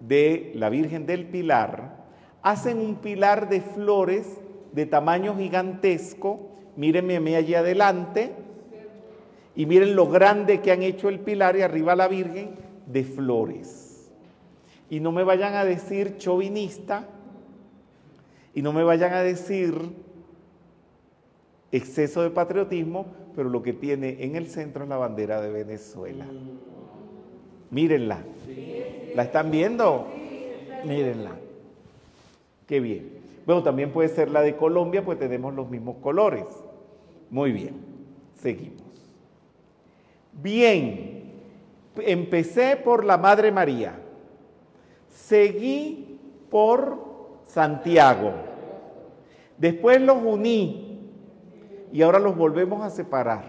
de 0.00 0.52
la 0.54 0.68
Virgen 0.68 1.06
del 1.06 1.26
Pilar, 1.26 1.96
hacen 2.42 2.78
un 2.78 2.96
pilar 2.96 3.48
de 3.48 3.60
flores 3.60 4.40
de 4.72 4.86
tamaño 4.86 5.36
gigantesco. 5.36 6.48
Mírenme 6.76 7.36
allí 7.36 7.54
adelante. 7.54 8.32
Y 9.54 9.66
miren 9.66 9.94
lo 9.94 10.08
grande 10.08 10.60
que 10.60 10.72
han 10.72 10.82
hecho 10.82 11.08
el 11.08 11.20
pilar 11.20 11.56
y 11.56 11.62
arriba 11.62 11.94
la 11.94 12.08
Virgen 12.08 12.50
de 12.86 13.04
flores. 13.04 14.10
Y 14.88 15.00
no 15.00 15.12
me 15.12 15.24
vayan 15.24 15.54
a 15.54 15.64
decir 15.64 16.16
chauvinista 16.18 17.06
y 18.54 18.62
no 18.62 18.72
me 18.72 18.84
vayan 18.84 19.12
a 19.14 19.22
decir 19.22 19.74
exceso 21.70 22.22
de 22.22 22.30
patriotismo, 22.30 23.06
pero 23.34 23.48
lo 23.48 23.62
que 23.62 23.72
tiene 23.72 24.24
en 24.24 24.36
el 24.36 24.48
centro 24.48 24.82
es 24.82 24.90
la 24.90 24.98
bandera 24.98 25.40
de 25.40 25.50
Venezuela. 25.50 26.26
Mírenla. 27.70 28.22
¿La 29.14 29.22
están 29.22 29.50
viendo? 29.50 30.08
Mírenla. 30.84 31.32
Qué 32.66 32.80
bien. 32.80 33.21
También 33.60 33.92
puede 33.92 34.08
ser 34.08 34.30
la 34.30 34.40
de 34.40 34.56
Colombia, 34.56 35.04
pues 35.04 35.18
tenemos 35.18 35.52
los 35.52 35.68
mismos 35.68 35.96
colores. 35.96 36.44
Muy 37.28 37.50
bien. 37.50 37.84
Seguimos. 38.34 39.10
Bien. 40.32 41.32
Empecé 41.96 42.76
por 42.76 43.04
la 43.04 43.18
Madre 43.18 43.50
María. 43.50 43.98
Seguí 45.08 46.20
por 46.48 47.40
Santiago. 47.44 48.32
Después 49.58 50.00
los 50.00 50.18
uní 50.22 51.10
y 51.92 52.02
ahora 52.02 52.18
los 52.18 52.36
volvemos 52.36 52.82
a 52.82 52.90
separar. 52.90 53.44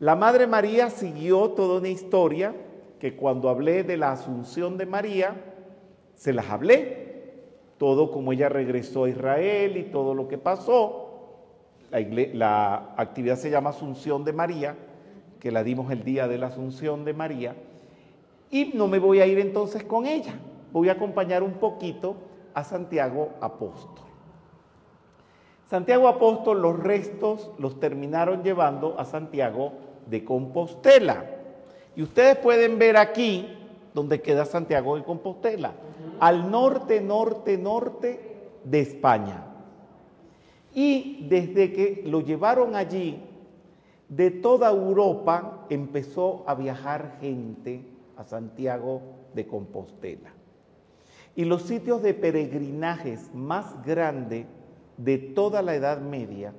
La 0.00 0.14
Madre 0.14 0.46
María 0.46 0.90
siguió 0.90 1.50
toda 1.50 1.78
una 1.78 1.88
historia 1.88 2.54
que 3.00 3.16
cuando 3.16 3.48
hablé 3.48 3.84
de 3.84 3.96
la 3.96 4.12
asunción 4.12 4.76
de 4.76 4.86
María, 4.86 5.34
se 6.14 6.32
las 6.32 6.50
hablé. 6.50 7.07
Todo 7.78 8.10
como 8.10 8.32
ella 8.32 8.48
regresó 8.48 9.04
a 9.04 9.08
Israel 9.08 9.76
y 9.76 9.84
todo 9.84 10.14
lo 10.14 10.28
que 10.28 10.38
pasó. 10.38 11.04
La, 11.90 12.00
la 12.00 12.94
actividad 12.96 13.36
se 13.36 13.50
llama 13.50 13.70
Asunción 13.70 14.24
de 14.24 14.32
María, 14.32 14.76
que 15.40 15.50
la 15.50 15.62
dimos 15.62 15.90
el 15.90 16.04
día 16.04 16.28
de 16.28 16.38
la 16.38 16.48
Asunción 16.48 17.04
de 17.04 17.14
María. 17.14 17.54
Y 18.50 18.72
no 18.74 18.88
me 18.88 18.98
voy 18.98 19.20
a 19.20 19.26
ir 19.26 19.38
entonces 19.38 19.84
con 19.84 20.06
ella. 20.06 20.34
Voy 20.72 20.88
a 20.88 20.92
acompañar 20.92 21.42
un 21.42 21.54
poquito 21.54 22.16
a 22.54 22.64
Santiago 22.64 23.30
Apóstol. 23.40 24.04
Santiago 25.68 26.08
Apóstol 26.08 26.62
los 26.62 26.78
restos 26.78 27.50
los 27.58 27.78
terminaron 27.78 28.42
llevando 28.42 28.98
a 28.98 29.04
Santiago 29.04 29.72
de 30.06 30.24
Compostela. 30.24 31.24
Y 31.94 32.02
ustedes 32.02 32.36
pueden 32.38 32.78
ver 32.78 32.96
aquí 32.96 33.54
donde 33.94 34.20
queda 34.20 34.44
Santiago 34.44 34.96
de 34.96 35.04
Compostela, 35.04 35.72
al 36.20 36.50
norte, 36.50 37.00
norte, 37.00 37.58
norte 37.58 38.20
de 38.64 38.80
España. 38.80 39.44
Y 40.74 41.26
desde 41.28 41.72
que 41.72 42.02
lo 42.06 42.20
llevaron 42.20 42.76
allí, 42.76 43.22
de 44.08 44.30
toda 44.30 44.70
Europa 44.70 45.66
empezó 45.68 46.44
a 46.46 46.54
viajar 46.54 47.18
gente 47.20 47.84
a 48.16 48.24
Santiago 48.24 49.02
de 49.34 49.46
Compostela. 49.46 50.32
Y 51.36 51.44
los 51.44 51.62
sitios 51.62 52.02
de 52.02 52.14
peregrinajes 52.14 53.32
más 53.34 53.84
grandes 53.84 54.46
de 54.96 55.18
toda 55.18 55.62
la 55.62 55.74
Edad 55.74 56.00
Media 56.00 56.52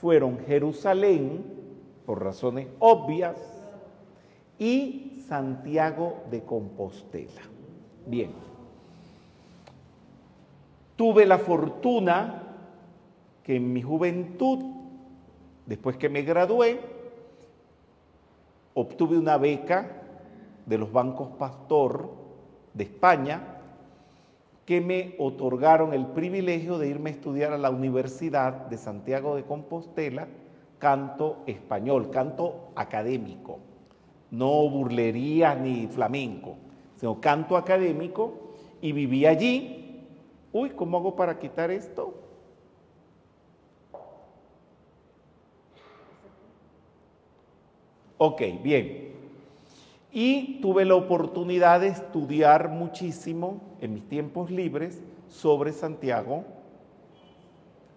fueron 0.00 0.38
Jerusalén, 0.46 1.44
por 2.04 2.22
razones 2.22 2.66
obvias, 2.78 3.36
y 4.58 5.09
Santiago 5.30 6.24
de 6.28 6.42
Compostela. 6.42 7.42
Bien, 8.04 8.32
tuve 10.96 11.24
la 11.24 11.38
fortuna 11.38 12.42
que 13.44 13.54
en 13.54 13.72
mi 13.72 13.80
juventud, 13.80 14.58
después 15.66 15.96
que 15.98 16.08
me 16.08 16.22
gradué, 16.22 16.80
obtuve 18.74 19.16
una 19.16 19.36
beca 19.36 20.02
de 20.66 20.78
los 20.78 20.90
bancos 20.90 21.28
Pastor 21.38 22.10
de 22.74 22.82
España 22.82 23.40
que 24.66 24.80
me 24.80 25.14
otorgaron 25.20 25.94
el 25.94 26.06
privilegio 26.06 26.76
de 26.76 26.88
irme 26.88 27.10
a 27.10 27.12
estudiar 27.12 27.52
a 27.52 27.58
la 27.58 27.70
Universidad 27.70 28.66
de 28.66 28.76
Santiago 28.76 29.36
de 29.36 29.44
Compostela 29.44 30.26
canto 30.80 31.44
español, 31.46 32.10
canto 32.10 32.72
académico, 32.74 33.60
no 34.30 34.68
burlería 34.68 35.54
ni 35.54 35.86
flamenco, 35.86 36.56
sino 36.96 37.20
canto 37.20 37.56
académico 37.56 38.32
y 38.80 38.92
viví 38.92 39.26
allí. 39.26 40.04
Uy, 40.52 40.70
¿cómo 40.70 40.98
hago 40.98 41.16
para 41.16 41.38
quitar 41.38 41.70
esto? 41.70 42.14
Ok, 48.18 48.42
bien 48.62 49.10
y 50.12 50.60
tuve 50.60 50.84
la 50.84 50.94
oportunidad 50.94 51.80
de 51.80 51.88
estudiar 51.88 52.68
muchísimo 52.68 53.60
en 53.80 53.94
mis 53.94 54.08
tiempos 54.08 54.50
libres 54.50 55.00
sobre 55.28 55.72
Santiago, 55.72 56.44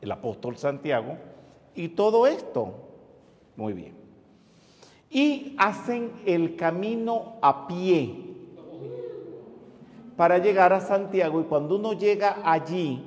el 0.02 0.12
apóstol 0.12 0.58
Santiago, 0.58 1.18
y 1.76 1.90
todo 1.90 2.28
esto. 2.28 2.74
Muy 3.56 3.74
bien. 3.74 4.03
Y 5.14 5.56
hacen 5.60 6.12
el 6.26 6.56
camino 6.56 7.36
a 7.42 7.68
pie 7.68 8.24
para 10.18 10.40
llegar 10.40 10.74
a 10.74 10.82
Santiago 10.82 11.40
y 11.40 11.44
cuando 11.44 11.76
uno 11.76 11.94
llega 11.94 12.42
allí, 12.44 13.04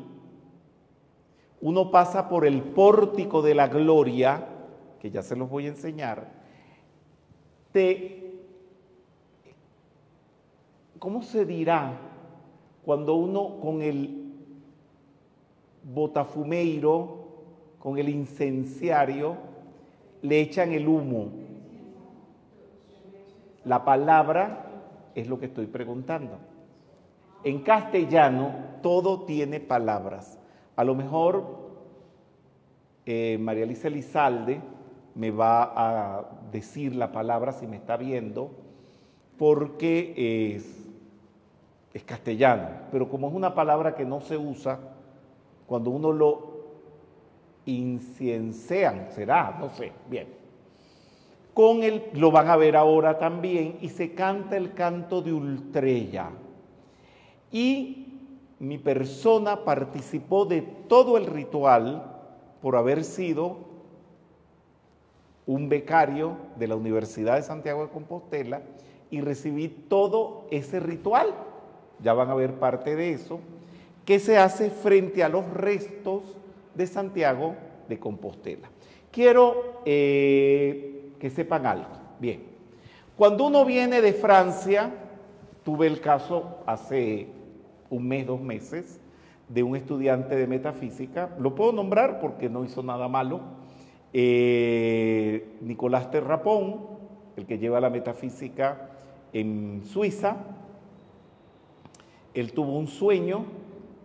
uno 1.60 1.90
pasa 1.90 2.28
por 2.28 2.46
el 2.46 2.62
pórtico 2.62 3.42
de 3.42 3.54
la 3.54 3.68
gloria, 3.68 4.46
que 5.00 5.10
ya 5.10 5.22
se 5.22 5.34
los 5.34 5.50
voy 5.50 5.66
a 5.66 5.70
enseñar, 5.70 6.30
te 7.72 8.16
¿cómo 10.98 11.22
se 11.22 11.44
dirá 11.44 11.92
cuando 12.84 13.14
uno 13.14 13.60
con 13.60 13.82
el 13.82 14.32
botafumeiro, 15.82 17.26
con 17.78 17.98
el 17.98 18.08
incenciario, 18.08 19.36
le 20.22 20.40
echan 20.40 20.72
el 20.72 20.88
humo? 20.88 21.45
La 23.66 23.84
palabra 23.84 24.64
es 25.14 25.28
lo 25.28 25.38
que 25.38 25.46
estoy 25.46 25.66
preguntando. 25.66 26.38
En 27.42 27.62
castellano 27.62 28.52
todo 28.80 29.24
tiene 29.24 29.60
palabras. 29.60 30.38
A 30.76 30.84
lo 30.84 30.94
mejor 30.94 31.44
eh, 33.04 33.36
María 33.40 33.64
Alicia 33.64 33.90
Lizalde 33.90 34.60
me 35.16 35.30
va 35.30 35.72
a 35.74 36.24
decir 36.52 36.94
la 36.94 37.10
palabra 37.10 37.52
si 37.52 37.66
me 37.66 37.76
está 37.76 37.96
viendo, 37.96 38.50
porque 39.36 40.54
es 41.92 42.04
castellano, 42.04 42.68
pero 42.92 43.08
como 43.08 43.28
es 43.28 43.34
una 43.34 43.54
palabra 43.54 43.94
que 43.96 44.04
no 44.04 44.20
se 44.20 44.36
usa, 44.36 44.78
cuando 45.66 45.90
uno 45.90 46.12
lo 46.12 46.56
inciencian, 47.64 49.08
será, 49.10 49.56
no 49.58 49.70
sé, 49.70 49.92
bien. 50.08 50.45
Con 51.56 51.82
el, 51.82 52.04
lo 52.12 52.30
van 52.30 52.50
a 52.50 52.56
ver 52.56 52.76
ahora 52.76 53.18
también, 53.18 53.78
y 53.80 53.88
se 53.88 54.12
canta 54.12 54.58
el 54.58 54.74
canto 54.74 55.22
de 55.22 55.32
Ultrella. 55.32 56.28
Y 57.50 58.20
mi 58.58 58.76
persona 58.76 59.64
participó 59.64 60.44
de 60.44 60.60
todo 60.60 61.16
el 61.16 61.24
ritual 61.24 62.12
por 62.60 62.76
haber 62.76 63.04
sido 63.04 63.56
un 65.46 65.70
becario 65.70 66.36
de 66.58 66.68
la 66.68 66.76
Universidad 66.76 67.36
de 67.36 67.42
Santiago 67.42 67.84
de 67.84 67.90
Compostela 67.92 68.60
y 69.10 69.22
recibí 69.22 69.68
todo 69.68 70.46
ese 70.50 70.80
ritual 70.80 71.32
ya 72.00 72.12
van 72.12 72.30
a 72.30 72.34
ver 72.34 72.54
parte 72.54 72.96
de 72.96 73.12
eso, 73.12 73.40
que 74.04 74.18
se 74.18 74.38
hace 74.38 74.70
frente 74.70 75.24
a 75.24 75.28
los 75.28 75.48
restos 75.52 76.22
de 76.74 76.86
Santiago 76.86 77.56
de 77.88 77.98
Compostela. 77.98 78.68
Quiero 79.10 79.80
eh, 79.84 80.95
que 81.18 81.30
sepan 81.30 81.66
algo. 81.66 81.88
Bien, 82.20 82.42
cuando 83.16 83.46
uno 83.46 83.64
viene 83.64 84.00
de 84.00 84.12
Francia, 84.12 84.92
tuve 85.64 85.86
el 85.86 86.00
caso 86.00 86.58
hace 86.66 87.28
un 87.90 88.06
mes, 88.06 88.26
dos 88.26 88.40
meses, 88.40 89.00
de 89.48 89.62
un 89.62 89.76
estudiante 89.76 90.34
de 90.34 90.46
metafísica, 90.46 91.30
lo 91.38 91.54
puedo 91.54 91.72
nombrar 91.72 92.20
porque 92.20 92.48
no 92.48 92.64
hizo 92.64 92.82
nada 92.82 93.08
malo, 93.08 93.40
eh, 94.12 95.56
Nicolás 95.60 96.10
Terrapón, 96.10 96.86
el 97.36 97.46
que 97.46 97.58
lleva 97.58 97.80
la 97.80 97.90
metafísica 97.90 98.90
en 99.32 99.82
Suiza, 99.84 100.36
él 102.34 102.52
tuvo 102.52 102.76
un 102.78 102.86
sueño 102.86 103.44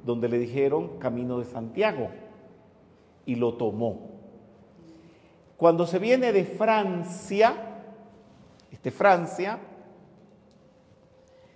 donde 0.06 0.30
le 0.30 0.40
dijeron 0.40 1.00
Camino 1.00 1.40
de 1.40 1.46
Santiago 1.46 2.10
y 3.26 3.36
lo 3.36 3.54
tomó. 3.56 4.11
Cuando 5.62 5.86
se 5.86 6.00
viene 6.00 6.34
de 6.34 6.44
Francia, 6.44 7.54
este 8.72 8.90
Francia, 8.90 9.60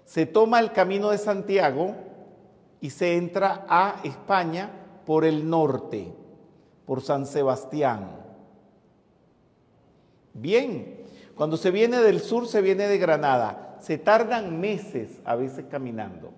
se 0.03 0.27
toma 0.27 0.59
el 0.59 0.73
Camino 0.73 1.09
de 1.09 1.17
Santiago 1.17 1.95
y 2.81 2.91
se 2.91 3.17
entra 3.17 3.65
a 3.67 4.01
España 4.03 4.69
por 5.07 5.25
el 5.25 5.49
norte, 5.49 6.13
por 6.85 7.01
San 7.01 7.25
Sebastián. 7.25 8.11
Bien, 10.35 10.99
cuando 11.33 11.57
se 11.57 11.71
viene 11.71 11.97
del 11.97 12.19
sur 12.19 12.47
se 12.47 12.61
viene 12.61 12.87
de 12.87 12.99
Granada. 12.99 13.79
Se 13.81 13.97
tardan 13.97 14.59
meses 14.59 15.19
a 15.25 15.35
veces 15.35 15.65
caminando. 15.67 16.31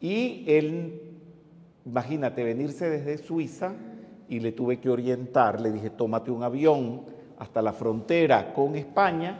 Y 0.00 0.42
él, 0.48 1.20
imagínate, 1.86 2.42
venirse 2.42 2.90
desde 2.90 3.18
Suiza 3.18 3.74
y 4.30 4.38
le 4.38 4.52
tuve 4.52 4.78
que 4.78 4.88
orientar, 4.88 5.60
le 5.60 5.72
dije, 5.72 5.90
tómate 5.90 6.30
un 6.30 6.44
avión 6.44 7.02
hasta 7.36 7.60
la 7.60 7.72
frontera 7.72 8.54
con 8.54 8.76
España 8.76 9.38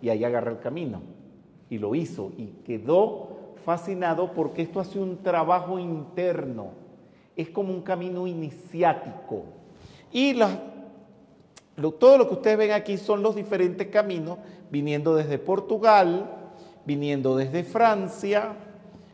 y 0.00 0.08
ahí 0.08 0.24
agarra 0.24 0.50
el 0.50 0.58
camino. 0.58 1.02
Y 1.68 1.76
lo 1.76 1.94
hizo 1.94 2.32
y 2.38 2.46
quedó 2.64 3.28
fascinado 3.66 4.32
porque 4.32 4.62
esto 4.62 4.80
hace 4.80 4.98
un 4.98 5.18
trabajo 5.18 5.78
interno, 5.78 6.68
es 7.36 7.50
como 7.50 7.70
un 7.72 7.82
camino 7.82 8.26
iniciático. 8.26 9.44
Y 10.10 10.34
todo 11.98 12.16
lo 12.16 12.26
que 12.26 12.34
ustedes 12.34 12.56
ven 12.56 12.72
aquí 12.72 12.96
son 12.96 13.22
los 13.22 13.36
diferentes 13.36 13.88
caminos, 13.88 14.38
viniendo 14.70 15.14
desde 15.14 15.38
Portugal, 15.38 16.30
viniendo 16.86 17.36
desde 17.36 17.62
Francia, 17.62 18.54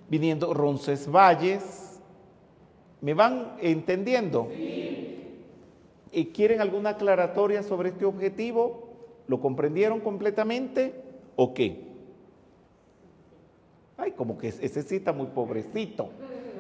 viniendo 0.09 0.55
Roncesvalles. 0.55 2.01
¿Me 3.01 3.13
van 3.13 3.57
entendiendo? 3.61 4.49
¿Y 6.17 6.33
¿Quieren 6.33 6.63
alguna 6.63 6.91
aclaratoria 6.91 7.63
sobre 7.63 7.91
este 7.91 8.07
objetivo? 8.07 8.89
¿Lo 9.29 9.39
comprendieron 9.39 10.01
completamente 10.01 10.95
o 11.37 11.53
qué? 11.53 11.85
Ay, 13.99 14.13
como 14.13 14.39
que 14.39 14.49
ese 14.49 14.83
sí 14.83 14.97
está 14.97 15.13
muy 15.13 15.27
pobrecito. 15.27 16.09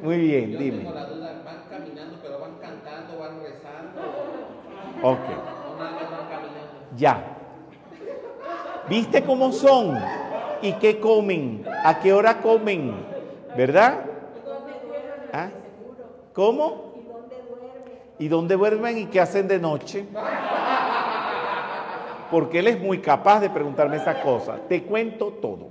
Muy 0.02 0.18
bien, 0.18 0.50
Yo 0.50 0.59
dime. 0.59 0.78
tengo 0.80 0.92
la 0.92 1.07
duda, 1.07 1.42
van 1.42 1.62
caminando, 1.70 2.18
pero 2.22 2.38
van 2.38 2.59
cantando, 2.61 3.18
van 3.18 3.40
rezando. 3.40 4.00
Ok, 5.02 5.26
van 5.78 6.28
caminando. 6.28 6.96
ya. 6.98 7.24
¿Viste 8.90 9.24
cómo 9.24 9.52
son? 9.52 9.98
¿Y 10.61 10.74
qué 10.74 11.00
comen? 11.00 11.64
¿A 11.82 11.98
qué 12.00 12.12
hora 12.12 12.42
comen? 12.42 12.94
¿Verdad? 13.57 14.04
¿Ah? 15.32 15.48
¿Cómo? 16.34 16.86
¿Y 18.19 18.29
dónde 18.29 18.57
duermen 18.57 18.99
y 18.99 19.07
qué 19.07 19.21
hacen 19.21 19.47
de 19.49 19.59
noche? 19.59 20.07
Porque 22.31 22.59
él 22.61 22.69
es 22.69 22.81
muy 22.81 22.99
capaz 22.99 23.41
de 23.41 23.51
preguntarme 23.51 23.97
esa 23.97 24.23
cosa. 24.23 24.59
Te 24.69 24.83
cuento 24.83 25.29
todo. 25.41 25.69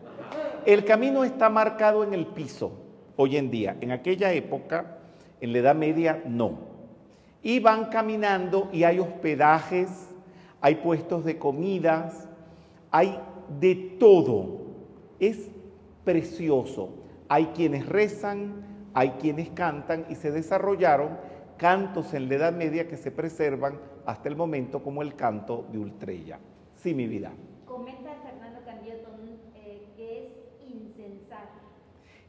El 0.66 0.86
camino 0.86 1.24
está 1.24 1.50
marcado 1.50 2.04
en 2.04 2.14
el 2.14 2.28
piso 2.28 2.72
hoy 3.16 3.38
en 3.38 3.52
día. 3.52 3.78
En 3.82 3.92
aquella 3.92 4.32
época, 4.32 4.98
en 5.42 5.54
la 5.54 5.60
Edad 5.60 5.76
Media, 5.76 6.22
no. 6.26 6.60
Y 7.42 7.60
van 7.60 7.86
caminando 7.86 8.70
y 8.72 8.84
hay 8.84 9.00
hospedajes, 9.00 10.10
hay 10.62 10.76
puestos 10.76 11.26
de 11.26 11.38
comidas, 11.38 12.28
hay 12.92 13.20
de 13.60 13.76
todo. 14.00 14.62
Es 15.20 15.50
precioso. 16.04 16.90
Hay 17.28 17.48
quienes 17.48 17.88
rezan, 17.88 18.64
hay 18.94 19.12
quienes 19.20 19.50
cantan 19.50 20.06
y 20.10 20.16
se 20.16 20.32
desarrollaron 20.32 21.18
cantos 21.58 22.14
en 22.14 22.30
la 22.30 22.36
Edad 22.36 22.54
Media 22.54 22.88
que 22.88 22.98
se 22.98 23.12
preservan 23.12 23.80
hasta 24.06 24.30
el 24.30 24.36
momento 24.36 24.84
como 24.84 25.02
el 25.02 25.16
canto 25.16 25.66
de 25.72 25.80
Ultrella. 25.80 26.40
Sí, 26.76 26.94
mi 26.94 27.08
vida. 27.08 27.32
Comenta 27.66 28.12
Fernando 28.24 28.62
Candioto 28.66 29.10
eh, 29.56 29.88
que 29.96 30.18
es 30.20 30.72
insensar. 30.72 31.50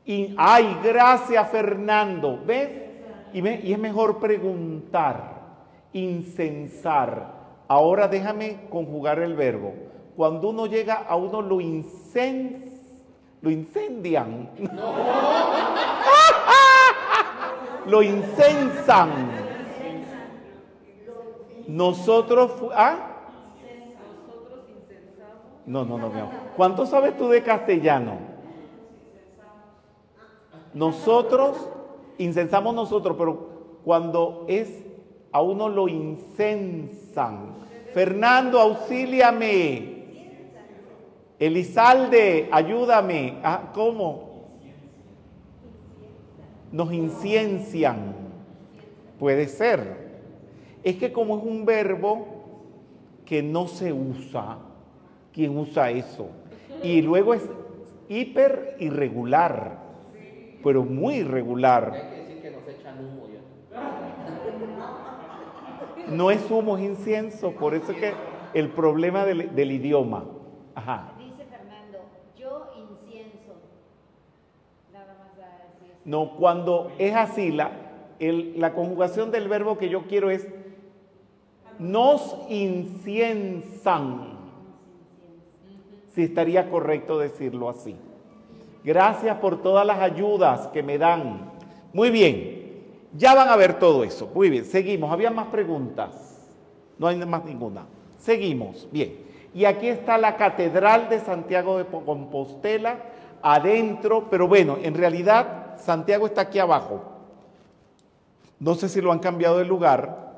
Y, 0.04 0.34
ay, 0.38 0.78
gracias 0.82 1.50
Fernando. 1.50 2.40
¿Ves? 2.46 2.86
Y, 3.32 3.72
es 3.72 3.78
mejor 3.78 4.18
preguntar, 4.18 5.42
incensar. 5.92 7.34
Ahora 7.68 8.08
déjame 8.08 8.68
conjugar 8.70 9.18
el 9.18 9.34
verbo. 9.34 9.74
Cuando 10.16 10.48
uno 10.50 10.66
llega 10.66 10.94
a 10.94 11.16
uno 11.16 11.42
lo 11.42 11.60
incens, 11.60 12.72
lo 13.42 13.50
incendian. 13.50 14.48
Lo 17.86 18.02
incensan. 18.02 19.10
Nosotros, 21.68 22.52
¿ah? 22.74 23.12
No, 25.64 25.84
no, 25.84 25.98
no, 25.98 26.10
mi. 26.10 26.20
¿Cuánto 26.56 26.86
sabes 26.86 27.16
tú 27.16 27.28
de 27.28 27.42
castellano? 27.42 28.18
Nosotros, 30.72 31.68
incensamos 32.18 32.74
nosotros, 32.74 33.16
pero 33.18 33.48
cuando 33.84 34.44
es 34.46 34.84
a 35.32 35.40
uno 35.40 35.68
lo 35.68 35.88
incensan. 35.88 37.54
Fernando, 37.92 38.60
auxíliame. 38.60 39.96
Elizalde, 41.38 42.48
ayúdame. 42.52 43.40
Ah, 43.42 43.72
¿Cómo? 43.74 44.25
Nos 46.76 46.92
inciencian. 46.92 48.14
Puede 49.18 49.48
ser. 49.48 49.96
Es 50.84 50.96
que 50.96 51.10
como 51.10 51.38
es 51.38 51.42
un 51.42 51.64
verbo 51.64 52.26
que 53.24 53.42
no 53.42 53.66
se 53.66 53.94
usa, 53.94 54.58
¿quién 55.32 55.56
usa 55.56 55.90
eso? 55.90 56.28
Y 56.82 57.00
luego 57.00 57.32
es 57.32 57.48
hiper 58.10 58.76
irregular, 58.78 59.78
pero 60.62 60.84
muy 60.84 61.14
irregular. 61.14 61.92
Hay 61.94 62.10
que 62.10 62.16
decir 62.16 62.42
que 62.42 62.50
nos 62.50 62.68
echan 62.68 62.98
humo 62.98 63.26
ya. 63.26 63.40
No 66.14 66.30
es 66.30 66.50
humo, 66.50 66.76
es 66.76 66.84
incienso, 66.84 67.52
por 67.52 67.74
eso 67.74 67.92
es 67.92 67.98
que 67.98 68.12
el 68.52 68.68
problema 68.68 69.24
del, 69.24 69.54
del 69.54 69.72
idioma. 69.72 70.26
Ajá. 70.74 71.14
Dice 71.16 71.46
Fernando, 71.46 72.00
yo 72.36 72.70
incienso. 72.76 73.54
Nada 74.92 75.16
más 75.18 75.32
a 75.42 75.64
decir 75.72 75.90
eso. 75.90 75.95
No, 76.06 76.36
cuando 76.36 76.92
es 76.98 77.14
así, 77.14 77.50
la, 77.50 77.72
la 78.20 78.72
conjugación 78.72 79.32
del 79.32 79.48
verbo 79.48 79.76
que 79.76 79.88
yo 79.88 80.06
quiero 80.06 80.30
es 80.30 80.46
nos 81.80 82.36
inciensan. 82.48 84.36
Si 86.14 86.22
estaría 86.22 86.70
correcto 86.70 87.18
decirlo 87.18 87.68
así. 87.68 87.96
Gracias 88.84 89.36
por 89.38 89.60
todas 89.60 89.84
las 89.84 89.98
ayudas 89.98 90.68
que 90.68 90.82
me 90.82 90.96
dan. 90.96 91.50
Muy 91.92 92.10
bien, 92.10 92.84
ya 93.12 93.34
van 93.34 93.48
a 93.48 93.56
ver 93.56 93.80
todo 93.80 94.04
eso. 94.04 94.30
Muy 94.32 94.48
bien, 94.48 94.64
seguimos. 94.64 95.10
Había 95.10 95.32
más 95.32 95.48
preguntas. 95.48 96.48
No 96.98 97.08
hay 97.08 97.16
más 97.16 97.44
ninguna. 97.44 97.84
Seguimos. 98.16 98.88
Bien. 98.92 99.26
Y 99.52 99.64
aquí 99.64 99.88
está 99.88 100.18
la 100.18 100.36
Catedral 100.36 101.08
de 101.08 101.18
Santiago 101.18 101.78
de 101.78 101.86
Compostela, 101.86 102.98
adentro, 103.42 104.28
pero 104.30 104.46
bueno, 104.46 104.76
en 104.80 104.94
realidad 104.94 105.65
Santiago 105.78 106.26
está 106.26 106.42
aquí 106.42 106.58
abajo. 106.58 107.02
No 108.58 108.74
sé 108.74 108.88
si 108.88 109.00
lo 109.00 109.12
han 109.12 109.18
cambiado 109.18 109.58
de 109.58 109.64
lugar. 109.64 110.34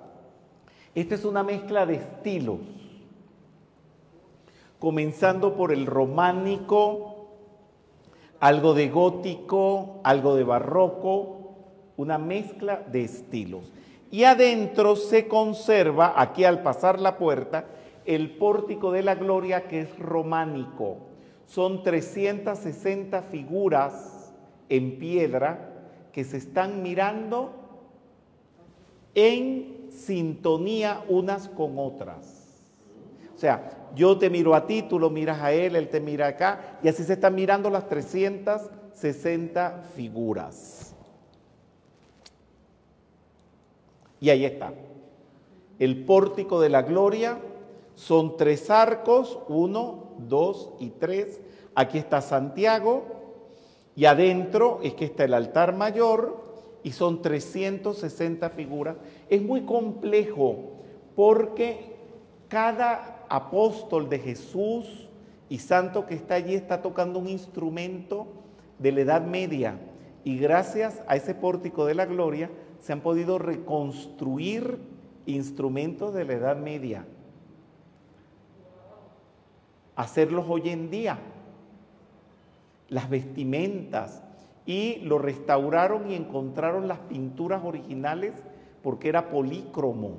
Esta 0.94 1.14
es 1.14 1.24
una 1.24 1.42
mezcla 1.42 1.86
de 1.86 1.94
estilos, 1.96 2.58
comenzando 4.80 5.54
por 5.54 5.72
el 5.72 5.86
románico, 5.86 7.28
algo 8.40 8.74
de 8.74 8.88
gótico, 8.88 10.00
algo 10.02 10.34
de 10.34 10.44
barroco, 10.44 11.38
una 11.96 12.18
mezcla 12.18 12.82
de 12.90 13.04
estilos. 13.04 13.72
Y 14.10 14.24
adentro 14.24 14.96
se 14.96 15.28
conserva, 15.28 16.14
aquí 16.16 16.44
al 16.44 16.62
pasar 16.62 16.98
la 16.98 17.18
puerta, 17.18 17.66
el 18.04 18.36
pórtico 18.36 18.90
de 18.90 19.02
la 19.02 19.14
gloria 19.14 19.68
que 19.68 19.82
es 19.82 19.98
románico. 19.98 20.96
Son 21.46 21.82
360 21.82 23.22
figuras 23.22 24.17
en 24.68 24.98
piedra 24.98 25.68
que 26.12 26.24
se 26.24 26.36
están 26.36 26.82
mirando 26.82 27.52
en 29.14 29.88
sintonía 29.90 31.04
unas 31.08 31.48
con 31.48 31.78
otras. 31.78 32.46
O 33.34 33.38
sea, 33.38 33.88
yo 33.94 34.18
te 34.18 34.30
miro 34.30 34.54
a 34.54 34.66
ti, 34.66 34.82
tú 34.82 34.98
lo 34.98 35.10
miras 35.10 35.40
a 35.40 35.52
él, 35.52 35.76
él 35.76 35.88
te 35.88 36.00
mira 36.00 36.26
acá, 36.26 36.78
y 36.82 36.88
así 36.88 37.04
se 37.04 37.12
están 37.14 37.34
mirando 37.34 37.70
las 37.70 37.88
360 37.88 39.84
figuras. 39.94 40.94
Y 44.20 44.30
ahí 44.30 44.44
está. 44.44 44.72
El 45.78 46.04
pórtico 46.04 46.60
de 46.60 46.68
la 46.70 46.82
gloria 46.82 47.38
son 47.94 48.36
tres 48.36 48.70
arcos, 48.70 49.38
uno, 49.48 50.08
dos 50.18 50.70
y 50.80 50.90
tres. 50.90 51.40
Aquí 51.74 51.98
está 51.98 52.20
Santiago 52.20 53.17
y 53.98 54.04
adentro 54.04 54.78
es 54.84 54.94
que 54.94 55.06
está 55.06 55.24
el 55.24 55.34
altar 55.34 55.74
mayor 55.74 56.40
y 56.84 56.92
son 56.92 57.20
360 57.20 58.48
figuras. 58.50 58.94
Es 59.28 59.42
muy 59.42 59.62
complejo 59.62 60.74
porque 61.16 61.96
cada 62.46 63.26
apóstol 63.28 64.08
de 64.08 64.20
Jesús 64.20 65.08
y 65.48 65.58
santo 65.58 66.06
que 66.06 66.14
está 66.14 66.36
allí 66.36 66.54
está 66.54 66.80
tocando 66.80 67.18
un 67.18 67.28
instrumento 67.28 68.28
de 68.78 68.92
la 68.92 69.00
Edad 69.00 69.22
Media. 69.22 69.80
Y 70.22 70.38
gracias 70.38 71.02
a 71.08 71.16
ese 71.16 71.34
pórtico 71.34 71.84
de 71.84 71.96
la 71.96 72.06
gloria 72.06 72.52
se 72.78 72.92
han 72.92 73.00
podido 73.00 73.40
reconstruir 73.40 74.78
instrumentos 75.26 76.14
de 76.14 76.24
la 76.24 76.34
Edad 76.34 76.56
Media, 76.56 77.04
hacerlos 79.96 80.44
hoy 80.48 80.68
en 80.68 80.88
día, 80.88 81.18
las 82.88 83.08
vestimentas, 83.10 84.22
y 84.66 84.96
lo 84.96 85.18
restauraron 85.18 86.10
y 86.10 86.14
encontraron 86.14 86.88
las 86.88 86.98
pinturas 87.00 87.64
originales 87.64 88.34
porque 88.82 89.08
era 89.08 89.30
polícromo. 89.30 90.18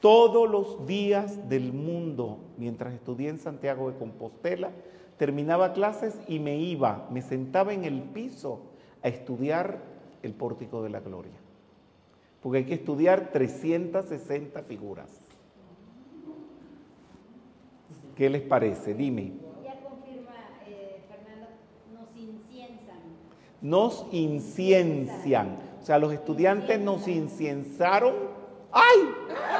Todos 0.00 0.48
los 0.48 0.86
días 0.86 1.48
del 1.48 1.72
mundo, 1.72 2.38
mientras 2.56 2.94
estudié 2.94 3.30
en 3.30 3.38
Santiago 3.38 3.90
de 3.90 3.98
Compostela, 3.98 4.70
terminaba 5.16 5.72
clases 5.72 6.20
y 6.28 6.38
me 6.38 6.56
iba, 6.56 7.08
me 7.10 7.20
sentaba 7.20 7.72
en 7.72 7.84
el 7.84 8.02
piso 8.02 8.60
a 9.02 9.08
estudiar 9.08 9.80
el 10.22 10.34
pórtico 10.34 10.82
de 10.82 10.90
la 10.90 11.00
gloria. 11.00 11.32
Porque 12.40 12.58
hay 12.58 12.64
que 12.64 12.74
estudiar 12.74 13.30
360 13.32 14.62
figuras. 14.62 15.20
¿Qué 18.14 18.30
les 18.30 18.42
parece? 18.42 18.94
Dime. 18.94 19.32
Ya 19.64 19.80
confirma, 19.80 20.34
eh, 20.66 21.02
Fernando, 21.08 21.48
nos 21.92 22.16
inciensan. 22.16 22.98
Nos 23.60 24.06
inciencian. 24.12 25.58
O 25.80 25.84
sea, 25.84 25.98
los 25.98 26.12
estudiantes 26.12 26.78
nos 26.80 27.08
inciensaron. 27.08 28.14
¡Ay! 28.72 28.98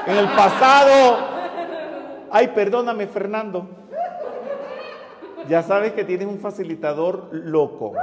En 0.06 0.16
el 0.16 0.26
pasado. 0.26 1.18
Ay, 2.30 2.48
perdóname, 2.48 3.06
Fernando. 3.06 3.66
Ya 5.48 5.62
sabes 5.62 5.92
que 5.92 6.04
tienes 6.04 6.26
un 6.26 6.38
facilitador 6.38 7.28
loco. 7.32 7.94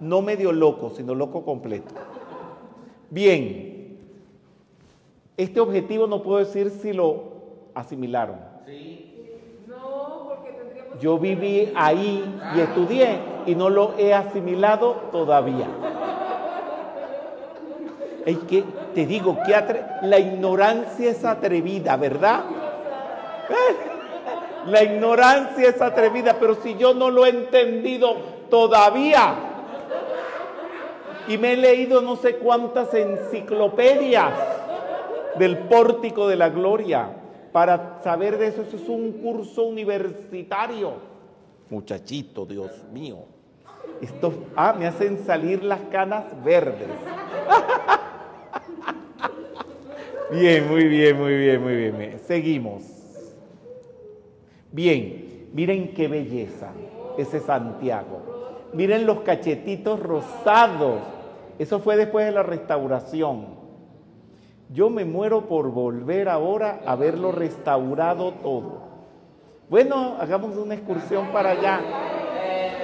No 0.00 0.22
medio 0.22 0.52
loco, 0.52 0.90
sino 0.90 1.14
loco 1.14 1.44
completo. 1.44 1.94
Bien. 3.10 3.98
Este 5.36 5.60
objetivo 5.60 6.06
no 6.06 6.22
puedo 6.22 6.38
decir 6.38 6.70
si 6.70 6.92
lo 6.92 7.38
asimilaron. 7.74 8.36
No, 9.66 10.26
porque 10.28 10.52
tendríamos 10.52 10.98
Yo 11.00 11.18
viví 11.18 11.72
ahí 11.76 12.40
y 12.56 12.60
estudié 12.60 13.37
y 13.48 13.54
no 13.54 13.70
lo 13.70 13.94
he 13.96 14.12
asimilado 14.12 15.08
todavía. 15.10 15.66
Es 18.26 18.36
que 18.40 18.62
te 18.94 19.06
digo 19.06 19.38
que 19.42 19.54
la 20.02 20.18
ignorancia 20.18 21.10
es 21.10 21.24
atrevida, 21.24 21.96
¿verdad? 21.96 22.44
¿Eh? 23.48 24.66
La 24.66 24.82
ignorancia 24.82 25.70
es 25.70 25.80
atrevida, 25.80 26.36
pero 26.38 26.56
si 26.56 26.76
yo 26.76 26.92
no 26.92 27.08
lo 27.08 27.24
he 27.24 27.30
entendido 27.30 28.16
todavía 28.50 29.34
y 31.26 31.38
me 31.38 31.54
he 31.54 31.56
leído 31.56 32.02
no 32.02 32.16
sé 32.16 32.36
cuántas 32.36 32.92
enciclopedias 32.92 34.34
del 35.38 35.56
pórtico 35.56 36.28
de 36.28 36.36
la 36.36 36.50
gloria 36.50 37.08
para 37.50 38.00
saber 38.04 38.36
de 38.36 38.48
eso, 38.48 38.60
eso 38.60 38.76
es 38.76 38.88
un 38.90 39.12
curso 39.12 39.62
universitario. 39.62 40.92
Muchachito, 41.70 42.44
Dios 42.44 42.84
mío. 42.92 43.37
Esto, 44.00 44.32
ah, 44.54 44.74
me 44.78 44.86
hacen 44.86 45.18
salir 45.24 45.62
las 45.64 45.80
canas 45.90 46.24
verdes. 46.44 46.88
Bien, 50.30 50.68
muy 50.68 50.84
bien, 50.84 51.18
muy 51.18 51.34
bien, 51.38 51.62
muy 51.62 51.74
bien. 51.74 51.98
bien. 51.98 52.18
Seguimos. 52.18 52.82
Bien, 54.70 55.48
miren 55.54 55.94
qué 55.94 56.06
belleza 56.06 56.72
ese 57.16 57.40
Santiago. 57.40 58.20
Miren 58.74 59.06
los 59.06 59.20
cachetitos 59.20 59.98
rosados. 60.00 61.00
Eso 61.58 61.80
fue 61.80 61.96
después 61.96 62.26
de 62.26 62.32
la 62.32 62.42
restauración. 62.42 63.46
Yo 64.70 64.90
me 64.90 65.06
muero 65.06 65.46
por 65.46 65.70
volver 65.70 66.28
ahora 66.28 66.80
a 66.84 66.94
verlo 66.94 67.32
restaurado 67.32 68.32
todo. 68.32 68.82
Bueno, 69.70 70.16
hagamos 70.20 70.56
una 70.56 70.74
excursión 70.74 71.28
para 71.28 71.50
allá. 71.50 71.80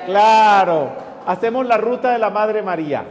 Claro, 0.07 0.92
hacemos 1.26 1.66
la 1.66 1.76
ruta 1.76 2.12
de 2.12 2.18
la 2.18 2.30
Madre 2.30 2.62
María. 2.62 3.05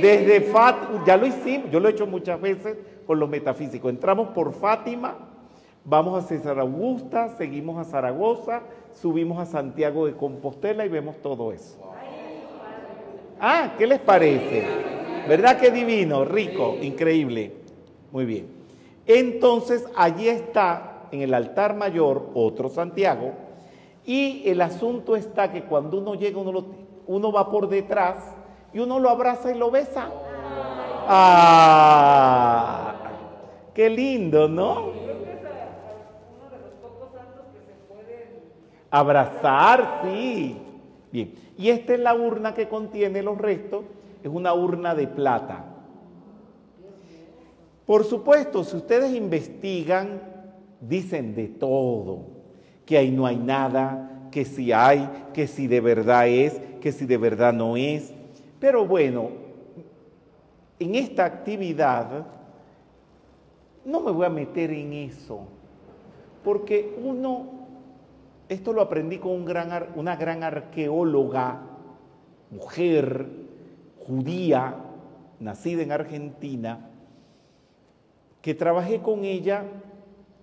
Desde 0.00 0.40
Fátima, 0.42 1.04
ya 1.06 1.16
lo 1.16 1.26
hicimos, 1.26 1.70
yo 1.70 1.80
lo 1.80 1.88
he 1.88 1.92
hecho 1.92 2.06
muchas 2.06 2.40
veces 2.40 2.76
con 3.06 3.18
los 3.18 3.28
metafísicos. 3.28 3.90
Entramos 3.90 4.28
por 4.28 4.52
Fátima, 4.52 5.16
vamos 5.84 6.22
a 6.22 6.26
César 6.26 6.58
Augusta, 6.58 7.30
seguimos 7.36 7.78
a 7.78 7.84
Zaragoza, 7.84 8.62
subimos 8.92 9.38
a 9.38 9.46
Santiago 9.46 10.06
de 10.06 10.14
Compostela 10.14 10.84
y 10.84 10.88
vemos 10.88 11.16
todo 11.22 11.52
eso. 11.52 11.78
Ah, 13.40 13.74
¿qué 13.78 13.86
les 13.86 14.00
parece? 14.00 14.64
¿Verdad 15.28 15.58
que 15.58 15.70
divino, 15.70 16.24
rico, 16.24 16.76
increíble? 16.80 17.52
Muy 18.12 18.24
bien. 18.24 18.48
Entonces, 19.06 19.86
allí 19.96 20.28
está 20.28 21.08
en 21.10 21.22
el 21.22 21.34
altar 21.34 21.76
mayor 21.76 22.30
otro 22.34 22.68
Santiago 22.68 23.45
y 24.06 24.42
el 24.46 24.60
asunto 24.62 25.16
está 25.16 25.50
que 25.52 25.64
cuando 25.64 25.98
uno 25.98 26.14
llega, 26.14 26.38
uno, 26.40 26.52
lo- 26.52 26.64
uno 27.06 27.32
va 27.32 27.50
por 27.50 27.68
detrás 27.68 28.34
y 28.72 28.78
uno 28.78 28.98
lo 29.00 29.10
abraza 29.10 29.52
y 29.52 29.58
lo 29.58 29.70
besa. 29.70 30.08
¡Ah! 31.08 32.94
¡Qué 33.74 33.90
lindo, 33.90 34.48
¿no? 34.48 34.90
Abrazar, 38.90 40.00
sí. 40.04 40.56
Bien. 41.12 41.34
Y 41.58 41.70
esta 41.70 41.94
es 41.94 42.00
la 42.00 42.14
urna 42.14 42.54
que 42.54 42.68
contiene 42.68 43.22
los 43.22 43.36
restos. 43.38 43.84
Es 44.22 44.30
una 44.30 44.54
urna 44.54 44.94
de 44.94 45.06
plata. 45.08 45.64
Por 47.86 48.04
supuesto, 48.04 48.64
si 48.64 48.76
ustedes 48.76 49.14
investigan, 49.14 50.20
dicen 50.80 51.34
de 51.34 51.48
todo. 51.48 52.35
Que 52.86 52.96
ahí 52.96 53.10
no 53.10 53.26
hay 53.26 53.36
nada, 53.36 54.28
que 54.30 54.46
si 54.46 54.72
hay, 54.72 55.10
que 55.34 55.46
si 55.46 55.66
de 55.66 55.80
verdad 55.80 56.26
es, 56.28 56.58
que 56.80 56.92
si 56.92 57.04
de 57.04 57.18
verdad 57.18 57.52
no 57.52 57.76
es. 57.76 58.14
Pero 58.58 58.86
bueno, 58.86 59.28
en 60.78 60.94
esta 60.94 61.26
actividad 61.26 62.26
no 63.84 64.00
me 64.00 64.10
voy 64.12 64.24
a 64.24 64.30
meter 64.30 64.70
en 64.70 64.94
eso. 64.94 65.40
Porque 66.42 66.96
uno 67.04 67.56
esto 68.48 68.72
lo 68.72 68.80
aprendí 68.80 69.18
con 69.18 69.44
una 69.96 70.16
gran 70.16 70.44
arqueóloga, 70.44 71.62
mujer 72.50 73.26
judía, 74.06 74.76
nacida 75.40 75.82
en 75.82 75.90
Argentina, 75.90 76.88
que 78.40 78.54
trabajé 78.54 79.00
con 79.00 79.24
ella, 79.24 79.64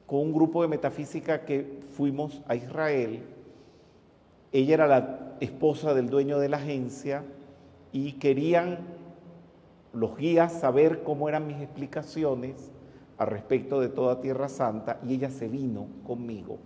con 0.06 0.20
un 0.20 0.34
grupo 0.34 0.61
de 0.61 0.68
metafísica 0.68 1.45
que 1.45 1.80
fuimos 1.94 2.41
a 2.48 2.56
Israel. 2.56 3.24
Ella 4.52 4.74
era 4.74 4.88
la 4.88 5.36
esposa 5.40 5.94
del 5.94 6.10
dueño 6.10 6.40
de 6.40 6.49
la 6.49 6.57
agencia 6.57 7.24
y 7.91 8.14
querían 8.14 8.80
los 9.94 10.18
guías 10.18 10.53
saber 10.53 11.03
cómo 11.03 11.30
eran 11.30 11.48
mis 11.48 11.61
explicaciones 11.61 12.72
al 13.18 13.28
respecto 13.28 13.80
de 13.80 13.90
toda 13.90 14.22
Tierra 14.22 14.49
Santa 14.49 14.99
y 15.07 15.14
ella 15.14 15.30
se 15.30 15.48
vino 15.48 15.88
conmigo 16.06 16.57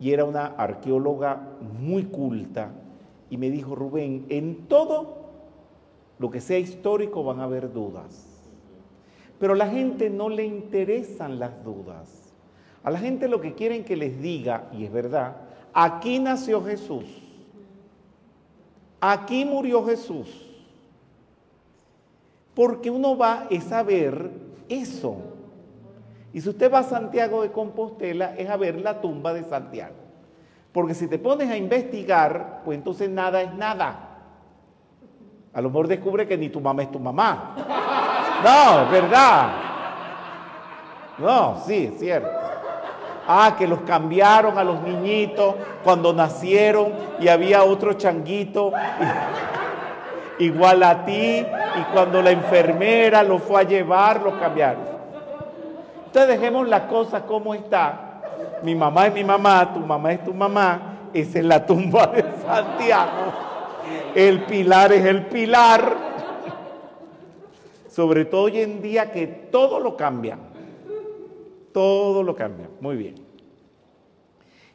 y 0.00 0.12
era 0.12 0.24
una 0.24 0.46
arqueóloga 0.46 1.40
muy 1.78 2.04
culta 2.04 2.70
y 3.28 3.36
me 3.36 3.50
dijo, 3.50 3.74
Rubén, 3.74 4.24
en 4.30 4.66
todo 4.66 5.20
lo 6.18 6.30
que 6.30 6.40
sea 6.40 6.58
histórico 6.58 7.22
van 7.22 7.40
a 7.40 7.44
haber 7.44 7.72
dudas. 7.72 8.26
Pero 9.38 9.52
a 9.52 9.56
la 9.56 9.68
gente 9.68 10.10
no 10.10 10.28
le 10.28 10.44
interesan 10.44 11.38
las 11.38 11.62
dudas. 11.62 12.29
A 12.82 12.90
la 12.90 12.98
gente 12.98 13.28
lo 13.28 13.40
que 13.40 13.54
quieren 13.54 13.84
que 13.84 13.96
les 13.96 14.20
diga, 14.20 14.68
y 14.72 14.84
es 14.84 14.92
verdad, 14.92 15.36
aquí 15.74 16.18
nació 16.18 16.64
Jesús. 16.64 17.04
Aquí 19.00 19.44
murió 19.44 19.84
Jesús. 19.84 20.46
Porque 22.54 22.90
uno 22.90 23.16
va 23.16 23.46
a 23.70 23.82
ver 23.82 24.30
eso. 24.68 25.16
Y 26.32 26.40
si 26.40 26.48
usted 26.48 26.72
va 26.72 26.80
a 26.80 26.84
Santiago 26.84 27.42
de 27.42 27.50
Compostela, 27.50 28.34
es 28.36 28.48
a 28.48 28.56
ver 28.56 28.80
la 28.80 29.00
tumba 29.00 29.32
de 29.32 29.44
Santiago. 29.44 29.94
Porque 30.72 30.94
si 30.94 31.08
te 31.08 31.18
pones 31.18 31.50
a 31.50 31.56
investigar, 31.56 32.62
pues 32.64 32.78
entonces 32.78 33.10
nada 33.10 33.42
es 33.42 33.52
nada. 33.54 34.08
A 35.52 35.60
lo 35.60 35.68
mejor 35.68 35.88
descubre 35.88 36.28
que 36.28 36.38
ni 36.38 36.48
tu 36.48 36.60
mamá 36.60 36.82
es 36.82 36.90
tu 36.90 37.00
mamá. 37.00 37.56
No, 38.44 38.84
es 38.84 38.90
verdad. 38.90 39.52
No, 41.18 41.62
sí, 41.66 41.90
es 41.92 41.98
cierto. 41.98 42.39
Ah, 43.32 43.54
que 43.56 43.68
los 43.68 43.82
cambiaron 43.82 44.58
a 44.58 44.64
los 44.64 44.82
niñitos 44.82 45.54
cuando 45.84 46.12
nacieron 46.12 46.92
y 47.20 47.28
había 47.28 47.62
otro 47.62 47.92
changuito 47.92 48.72
igual 50.40 50.82
a 50.82 51.04
ti 51.04 51.46
y 51.46 51.82
cuando 51.92 52.20
la 52.22 52.32
enfermera 52.32 53.22
lo 53.22 53.38
fue 53.38 53.60
a 53.60 53.62
llevar, 53.62 54.20
lo 54.20 54.36
cambiaron. 54.40 54.82
Entonces 56.06 56.40
dejemos 56.40 56.66
la 56.66 56.88
cosa 56.88 57.22
como 57.22 57.54
está. 57.54 58.20
Mi 58.64 58.74
mamá 58.74 59.06
es 59.06 59.14
mi 59.14 59.22
mamá, 59.22 59.74
tu 59.74 59.78
mamá 59.78 60.12
es 60.12 60.24
tu 60.24 60.34
mamá. 60.34 60.80
Esa 61.14 61.38
es 61.38 61.44
la 61.44 61.64
tumba 61.64 62.08
de 62.08 62.24
Santiago. 62.44 63.32
El 64.12 64.42
pilar 64.42 64.92
es 64.92 65.04
el 65.04 65.26
pilar. 65.26 65.94
Sobre 67.88 68.24
todo 68.24 68.42
hoy 68.42 68.60
en 68.60 68.82
día 68.82 69.12
que 69.12 69.28
todo 69.28 69.78
lo 69.78 69.96
cambia. 69.96 70.36
Todo 71.72 72.24
lo 72.24 72.34
cambia. 72.34 72.68
Muy 72.80 72.96
bien. 72.96 73.19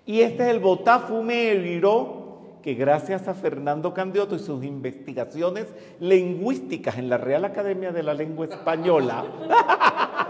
Y 0.06 0.22
este 0.22 0.44
es 0.44 0.50
el 0.50 0.60
Botafumeiro 0.60 2.24
que 2.62 2.74
gracias 2.74 3.28
a 3.28 3.36
Fernando 3.36 3.94
Candioto 3.94 4.36
y 4.36 4.40
sus 4.40 4.64
investigaciones 4.64 5.68
lingüísticas 6.00 6.98
en 6.98 7.10
la 7.10 7.18
Real 7.18 7.46
Academia 7.46 7.92
de 7.92 8.02
la 8.02 8.16
Lengua 8.16 8.48
Española, 8.48 9.24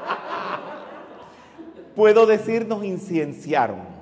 puedo 1.95 2.25
decir 2.25 2.67
nos 2.67 2.83
incienciaron. 2.83 3.95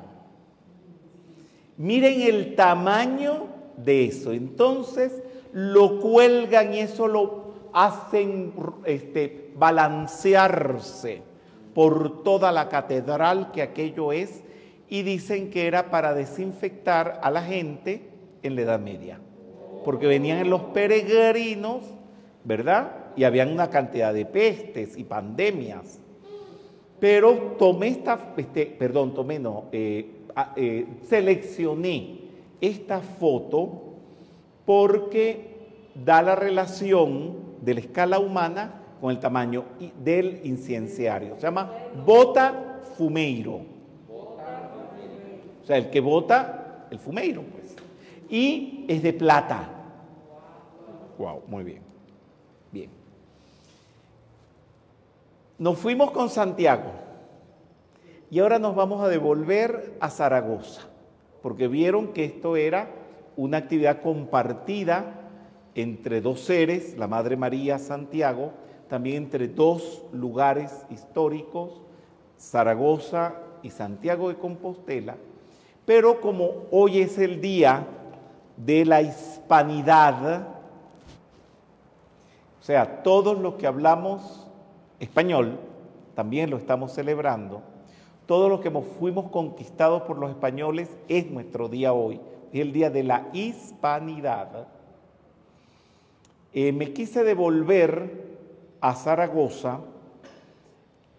Miren 1.77 2.21
el 2.21 2.55
tamaño 2.55 3.47
de 3.77 4.05
eso. 4.05 4.33
Entonces 4.33 5.21
lo 5.51 5.99
cuelgan 5.99 6.73
y 6.73 6.79
eso 6.79 7.07
lo 7.07 7.53
hacen 7.73 8.53
este, 8.85 9.51
balancearse 9.55 11.21
por 11.73 12.23
toda 12.23 12.51
la 12.51 12.69
catedral 12.69 13.51
que 13.51 13.61
aquello 13.61 14.11
es 14.11 14.42
y 14.93 15.01
dicen 15.01 15.49
que 15.49 15.65
era 15.65 15.89
para 15.89 16.13
desinfectar 16.13 17.19
a 17.23 17.31
la 17.31 17.41
gente 17.41 18.03
en 18.43 18.55
la 18.55 18.61
Edad 18.61 18.79
Media, 18.79 19.19
porque 19.83 20.05
venían 20.05 20.47
los 20.51 20.65
peregrinos, 20.65 21.81
¿verdad? 22.43 22.91
Y 23.15 23.23
habían 23.23 23.51
una 23.51 23.71
cantidad 23.71 24.13
de 24.13 24.27
pestes 24.27 24.95
y 24.95 25.03
pandemias. 25.03 25.99
Pero 26.99 27.55
tomé 27.57 27.87
esta, 27.87 28.35
este, 28.37 28.67
perdón, 28.67 29.15
tomé 29.15 29.39
no, 29.39 29.63
eh, 29.71 30.11
eh, 30.55 30.85
seleccioné 31.09 32.19
esta 32.61 32.99
foto 32.99 33.95
porque 34.63 35.55
da 36.05 36.21
la 36.21 36.35
relación 36.35 37.35
de 37.61 37.73
la 37.73 37.79
escala 37.79 38.19
humana 38.19 38.79
con 39.01 39.09
el 39.09 39.17
tamaño 39.19 39.65
del 40.03 40.41
incienciario. 40.43 41.33
Se 41.37 41.47
llama 41.47 41.71
bota 42.05 42.83
fumeiro. 42.95 43.72
O 45.63 45.65
sea, 45.65 45.77
el 45.77 45.89
que 45.89 46.01
bota, 46.01 46.87
el 46.91 46.99
fumeiro, 46.99 47.41
pues. 47.43 47.75
Y 48.29 48.85
es 48.87 49.01
de 49.01 49.13
plata. 49.13 49.69
Wow, 51.17 51.43
muy 51.47 51.63
bien. 51.63 51.81
Bien. 52.71 52.89
Nos 55.57 55.77
fuimos 55.77 56.11
con 56.11 56.29
Santiago 56.29 56.91
y 58.29 58.39
ahora 58.39 58.59
nos 58.59 58.75
vamos 58.75 59.01
a 59.03 59.07
devolver 59.07 59.95
a 59.99 60.09
Zaragoza, 60.09 60.81
porque 61.41 61.67
vieron 61.67 62.13
que 62.13 62.25
esto 62.25 62.57
era 62.57 62.89
una 63.37 63.57
actividad 63.57 64.01
compartida 64.01 65.21
entre 65.75 66.19
dos 66.19 66.41
seres, 66.41 66.97
la 66.97 67.07
Madre 67.07 67.37
María 67.37 67.77
Santiago, 67.79 68.51
también 68.89 69.23
entre 69.23 69.47
dos 69.47 70.03
lugares 70.11 70.85
históricos, 70.89 71.81
Zaragoza 72.39 73.35
y 73.61 73.69
Santiago 73.69 74.29
de 74.29 74.35
Compostela, 74.35 75.15
pero 75.85 76.21
como 76.21 76.65
hoy 76.71 76.99
es 76.99 77.17
el 77.17 77.41
día 77.41 77.85
de 78.57 78.85
la 78.85 79.01
hispanidad, 79.01 80.47
o 82.59 82.63
sea, 82.63 83.03
todos 83.03 83.37
los 83.37 83.55
que 83.55 83.67
hablamos 83.67 84.47
español, 84.99 85.59
también 86.15 86.49
lo 86.49 86.57
estamos 86.57 86.93
celebrando, 86.93 87.61
todos 88.25 88.49
los 88.49 88.61
que 88.61 88.71
fuimos 88.71 89.29
conquistados 89.31 90.03
por 90.03 90.17
los 90.17 90.29
españoles, 90.29 90.89
es 91.09 91.29
nuestro 91.29 91.67
día 91.67 91.91
hoy, 91.91 92.21
es 92.53 92.61
el 92.61 92.71
día 92.71 92.89
de 92.89 93.03
la 93.03 93.27
hispanidad. 93.33 94.67
Eh, 96.53 96.71
me 96.71 96.93
quise 96.93 97.23
devolver 97.23 98.37
a 98.79 98.93
Zaragoza 98.93 99.79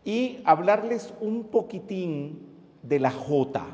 y 0.04 0.38
hablarles 0.44 1.12
un 1.20 1.44
poquitín 1.44 2.46
de 2.82 3.00
la 3.00 3.10
jota. 3.10 3.64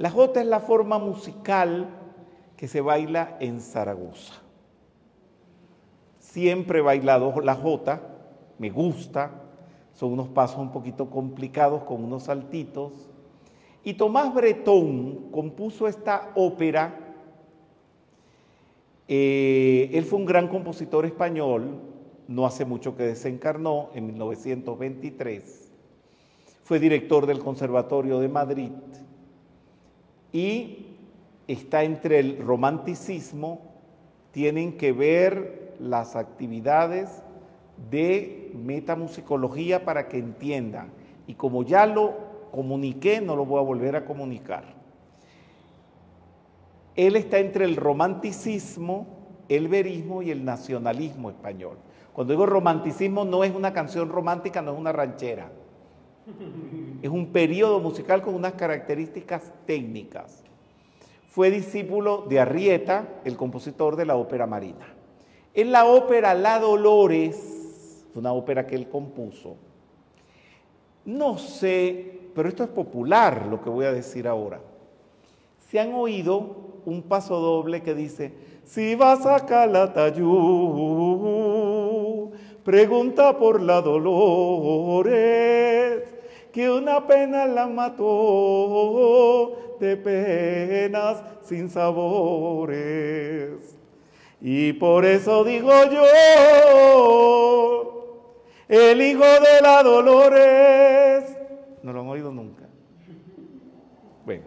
La 0.00 0.08
jota 0.08 0.40
es 0.40 0.46
la 0.46 0.60
forma 0.60 0.98
musical 0.98 1.86
que 2.56 2.66
se 2.68 2.80
baila 2.80 3.36
en 3.38 3.60
Zaragoza. 3.60 4.32
Siempre 6.18 6.78
he 6.78 6.82
bailado 6.82 7.38
la 7.42 7.54
jota, 7.54 8.00
me 8.58 8.70
gusta, 8.70 9.30
son 9.92 10.14
unos 10.14 10.28
pasos 10.28 10.56
un 10.56 10.72
poquito 10.72 11.10
complicados 11.10 11.82
con 11.82 12.02
unos 12.02 12.22
saltitos. 12.22 13.10
Y 13.84 13.92
Tomás 13.92 14.32
Bretón 14.32 15.30
compuso 15.30 15.86
esta 15.86 16.30
ópera. 16.34 16.98
Eh, 19.06 19.90
él 19.92 20.04
fue 20.04 20.18
un 20.18 20.24
gran 20.24 20.48
compositor 20.48 21.04
español, 21.04 21.78
no 22.26 22.46
hace 22.46 22.64
mucho 22.64 22.96
que 22.96 23.02
desencarnó, 23.02 23.90
en 23.92 24.06
1923. 24.06 25.70
Fue 26.62 26.78
director 26.78 27.26
del 27.26 27.40
Conservatorio 27.40 28.18
de 28.18 28.28
Madrid 28.30 28.70
y 30.32 30.86
está 31.46 31.82
entre 31.82 32.20
el 32.20 32.38
romanticismo, 32.38 33.60
tienen 34.32 34.76
que 34.76 34.92
ver 34.92 35.74
las 35.80 36.14
actividades 36.14 37.22
de 37.90 38.52
metamusicología 38.54 39.84
para 39.84 40.08
que 40.08 40.18
entiendan. 40.18 40.90
Y 41.26 41.34
como 41.34 41.62
ya 41.62 41.86
lo 41.86 42.14
comuniqué, 42.50 43.20
no 43.20 43.36
lo 43.36 43.44
voy 43.44 43.58
a 43.58 43.64
volver 43.64 43.96
a 43.96 44.04
comunicar. 44.04 44.64
Él 46.96 47.16
está 47.16 47.38
entre 47.38 47.64
el 47.64 47.76
romanticismo, 47.76 49.06
el 49.48 49.68
verismo 49.68 50.22
y 50.22 50.30
el 50.30 50.44
nacionalismo 50.44 51.30
español. 51.30 51.78
Cuando 52.12 52.32
digo 52.32 52.46
romanticismo 52.46 53.24
no 53.24 53.44
es 53.44 53.54
una 53.54 53.72
canción 53.72 54.08
romántica, 54.08 54.60
no 54.60 54.72
es 54.72 54.78
una 54.78 54.92
ranchera. 54.92 55.50
Es 57.02 57.08
un 57.08 57.32
periodo 57.32 57.80
musical 57.80 58.22
con 58.22 58.34
unas 58.34 58.52
características 58.52 59.52
técnicas. 59.66 60.42
Fue 61.28 61.50
discípulo 61.50 62.26
de 62.28 62.40
Arrieta, 62.40 63.08
el 63.24 63.36
compositor 63.36 63.96
de 63.96 64.06
la 64.06 64.16
ópera 64.16 64.46
marina. 64.46 64.86
En 65.54 65.72
la 65.72 65.84
ópera 65.84 66.34
La 66.34 66.58
Dolores, 66.58 68.04
una 68.14 68.32
ópera 68.32 68.66
que 68.66 68.74
él 68.74 68.88
compuso, 68.88 69.56
no 71.04 71.38
sé, 71.38 72.20
pero 72.34 72.48
esto 72.48 72.62
es 72.64 72.70
popular 72.70 73.46
lo 73.46 73.62
que 73.62 73.70
voy 73.70 73.86
a 73.86 73.92
decir 73.92 74.28
ahora. 74.28 74.60
Se 75.70 75.80
han 75.80 75.94
oído 75.94 76.80
un 76.84 77.02
paso 77.02 77.38
doble 77.40 77.82
que 77.82 77.94
dice, 77.94 78.32
si 78.64 78.94
vas 78.94 79.26
a 79.26 79.44
Calatayú, 79.46 80.26
pregunta 82.64 83.38
por 83.38 83.60
la 83.60 83.80
Dolores 83.82 85.40
que 86.52 86.70
una 86.70 87.06
pena 87.06 87.46
la 87.46 87.66
mató 87.68 89.56
de 89.78 89.96
penas 89.96 91.22
sin 91.42 91.70
sabores. 91.70 92.70
Y 94.40 94.72
por 94.74 95.04
eso 95.04 95.44
digo 95.44 95.70
yo, 95.90 96.04
el 98.68 99.02
hijo 99.02 99.24
de 99.24 99.60
la 99.62 99.82
Dolores. 99.82 101.36
No 101.82 101.92
lo 101.92 102.00
han 102.00 102.08
oído 102.08 102.32
nunca. 102.32 102.64
Bueno, 104.24 104.44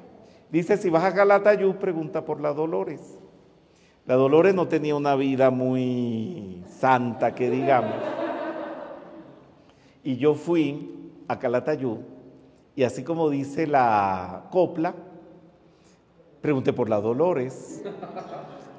dice, 0.50 0.78
si 0.78 0.90
vas 0.90 1.04
a 1.04 1.12
Galatayú, 1.12 1.78
pregunta 1.78 2.26
por 2.26 2.42
la 2.42 2.54
Dolores. 2.54 3.20
La 4.06 4.16
Dolores 4.16 4.54
no 4.54 4.68
tenía 4.68 4.96
una 4.96 5.16
vida 5.16 5.50
muy 5.50 6.62
santa, 6.68 7.34
que 7.34 7.50
digamos. 7.50 7.96
Y 10.04 10.18
yo 10.18 10.36
fui 10.36 11.12
a 11.30 11.40
Calatayud 11.40 12.00
y 12.76 12.84
así 12.84 13.04
como 13.04 13.30
dice 13.30 13.66
la 13.66 14.48
copla, 14.52 14.94
pregunté 16.42 16.74
por 16.74 16.90
la 16.90 17.00
Dolores. 17.00 17.82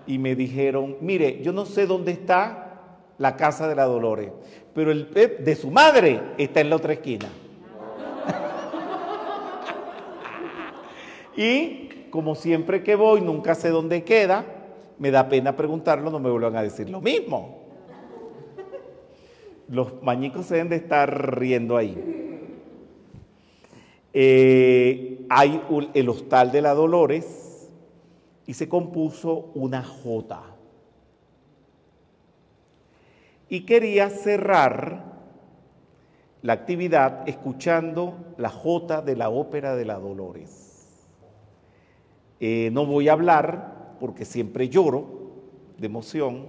y 0.06 0.18
me 0.18 0.34
dijeron, 0.34 0.98
mire, 1.00 1.40
yo 1.42 1.52
no 1.52 1.64
sé 1.64 1.86
dónde 1.86 2.12
está 2.12 2.98
la 3.16 3.36
casa 3.36 3.66
de 3.66 3.74
la 3.74 3.84
Dolores, 3.84 4.30
pero 4.74 4.90
el 4.90 5.06
PEP 5.06 5.40
de 5.40 5.56
su 5.56 5.70
madre 5.70 6.20
está 6.36 6.60
en 6.60 6.68
la 6.68 6.76
otra 6.76 6.92
esquina. 6.92 7.24
y 11.36 11.88
como 12.10 12.34
siempre 12.34 12.82
que 12.82 12.96
voy, 12.96 13.22
nunca 13.22 13.54
sé 13.54 13.70
dónde 13.70 14.04
queda, 14.04 14.44
me 14.98 15.10
da 15.10 15.28
pena 15.28 15.56
preguntarlo, 15.56 16.10
no 16.10 16.18
me 16.18 16.30
vuelvan 16.30 16.56
a 16.56 16.62
decir 16.62 16.88
lo 16.90 17.00
mismo. 17.00 17.64
Los 19.68 20.02
mañicos 20.02 20.46
se 20.46 20.54
deben 20.54 20.68
de 20.68 20.76
estar 20.76 21.38
riendo 21.38 21.76
ahí. 21.76 21.96
Eh, 24.12 25.26
hay 25.28 25.60
el 25.94 26.08
hostal 26.08 26.52
de 26.52 26.62
la 26.62 26.74
Dolores 26.74 27.68
y 28.46 28.54
se 28.54 28.68
compuso 28.68 29.50
una 29.54 29.82
J. 29.82 30.40
Y 33.48 33.64
quería 33.66 34.10
cerrar 34.10 35.14
la 36.42 36.52
actividad 36.52 37.28
escuchando 37.28 38.34
la 38.36 38.50
J 38.50 39.02
de 39.02 39.16
la 39.16 39.30
ópera 39.30 39.74
de 39.74 39.84
la 39.84 39.98
Dolores. 39.98 41.08
Eh, 42.38 42.68
no 42.72 42.84
voy 42.84 43.08
a 43.08 43.14
hablar 43.14 43.73
porque 44.04 44.26
siempre 44.26 44.68
lloro 44.68 45.06
de 45.78 45.86
emoción, 45.86 46.48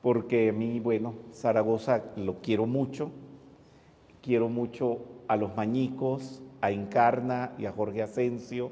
porque 0.00 0.50
a 0.50 0.52
mí, 0.52 0.78
bueno, 0.78 1.14
Zaragoza 1.32 2.04
lo 2.14 2.36
quiero 2.40 2.66
mucho, 2.66 3.10
quiero 4.22 4.48
mucho 4.48 5.00
a 5.26 5.36
los 5.36 5.56
mañicos, 5.56 6.40
a 6.60 6.70
Encarna 6.70 7.52
y 7.58 7.66
a 7.66 7.72
Jorge 7.72 8.00
Asensio, 8.00 8.70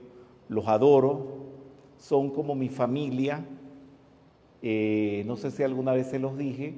los 0.49 0.69
adoro, 0.69 1.49
son 1.99 2.31
como 2.31 2.55
mi 2.55 2.69
familia, 2.69 3.45
eh, 4.62 5.25
no 5.27 5.37
sé 5.37 5.51
si 5.51 5.65
alguna 5.65 5.93
vez 5.93 6.07
se 6.07 6.21
los 6.21 6.39
dije, 6.39 6.75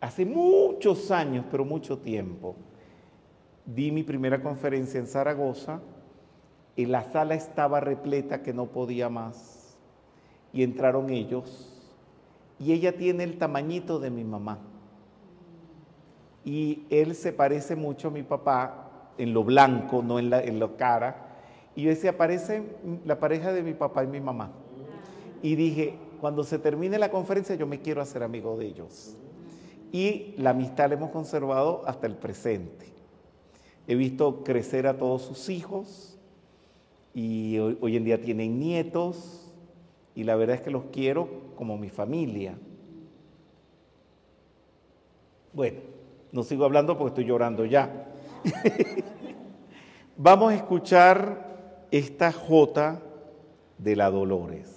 hace 0.00 0.24
muchos 0.24 1.10
años, 1.10 1.44
pero 1.50 1.66
mucho 1.66 1.98
tiempo, 1.98 2.56
di 3.66 3.90
mi 3.90 4.04
primera 4.04 4.40
conferencia 4.40 4.98
en 4.98 5.06
Zaragoza, 5.06 5.82
y 6.76 6.86
la 6.86 7.02
sala 7.12 7.34
estaba 7.34 7.80
repleta 7.80 8.42
que 8.42 8.54
no 8.54 8.68
podía 8.68 9.10
más, 9.10 9.55
y 10.56 10.62
entraron 10.62 11.10
ellos, 11.10 11.70
y 12.58 12.72
ella 12.72 12.96
tiene 12.96 13.24
el 13.24 13.36
tamañito 13.36 13.98
de 13.98 14.08
mi 14.08 14.24
mamá, 14.24 14.58
y 16.46 16.84
él 16.88 17.14
se 17.14 17.30
parece 17.30 17.76
mucho 17.76 18.08
a 18.08 18.10
mi 18.10 18.22
papá, 18.22 19.12
en 19.18 19.34
lo 19.34 19.44
blanco, 19.44 20.02
no 20.02 20.18
en 20.18 20.30
la, 20.30 20.42
en 20.42 20.58
la 20.58 20.74
cara. 20.76 21.26
Y 21.74 21.82
yo 21.82 21.90
decía, 21.90 22.10
aparece 22.10 22.62
la 23.04 23.18
pareja 23.20 23.52
de 23.52 23.62
mi 23.62 23.74
papá 23.74 24.04
y 24.04 24.06
mi 24.06 24.20
mamá. 24.20 24.50
Y 25.42 25.56
dije, 25.56 25.98
cuando 26.22 26.42
se 26.42 26.58
termine 26.58 26.98
la 26.98 27.10
conferencia, 27.10 27.54
yo 27.54 27.66
me 27.66 27.80
quiero 27.80 28.00
hacer 28.00 28.22
amigo 28.22 28.56
de 28.56 28.66
ellos. 28.66 29.14
Y 29.92 30.34
la 30.38 30.50
amistad 30.50 30.88
la 30.88 30.94
hemos 30.94 31.10
conservado 31.10 31.82
hasta 31.86 32.06
el 32.06 32.14
presente. 32.14 32.86
He 33.86 33.94
visto 33.94 34.42
crecer 34.42 34.86
a 34.86 34.96
todos 34.96 35.20
sus 35.22 35.50
hijos 35.50 36.18
y 37.12 37.58
hoy 37.58 37.96
en 37.96 38.04
día 38.04 38.20
tienen 38.20 38.58
nietos 38.58 39.45
y 40.16 40.24
la 40.24 40.34
verdad 40.34 40.56
es 40.56 40.62
que 40.62 40.70
los 40.70 40.84
quiero 40.90 41.28
como 41.56 41.76
mi 41.76 41.90
familia. 41.90 42.54
Bueno, 45.52 45.80
no 46.32 46.42
sigo 46.42 46.64
hablando 46.64 46.96
porque 46.96 47.10
estoy 47.10 47.26
llorando 47.26 47.66
ya. 47.66 48.08
Vamos 50.16 50.52
a 50.52 50.56
escuchar 50.56 51.86
esta 51.90 52.32
J 52.32 53.00
de 53.76 53.96
la 53.96 54.10
Dolores. 54.10 54.72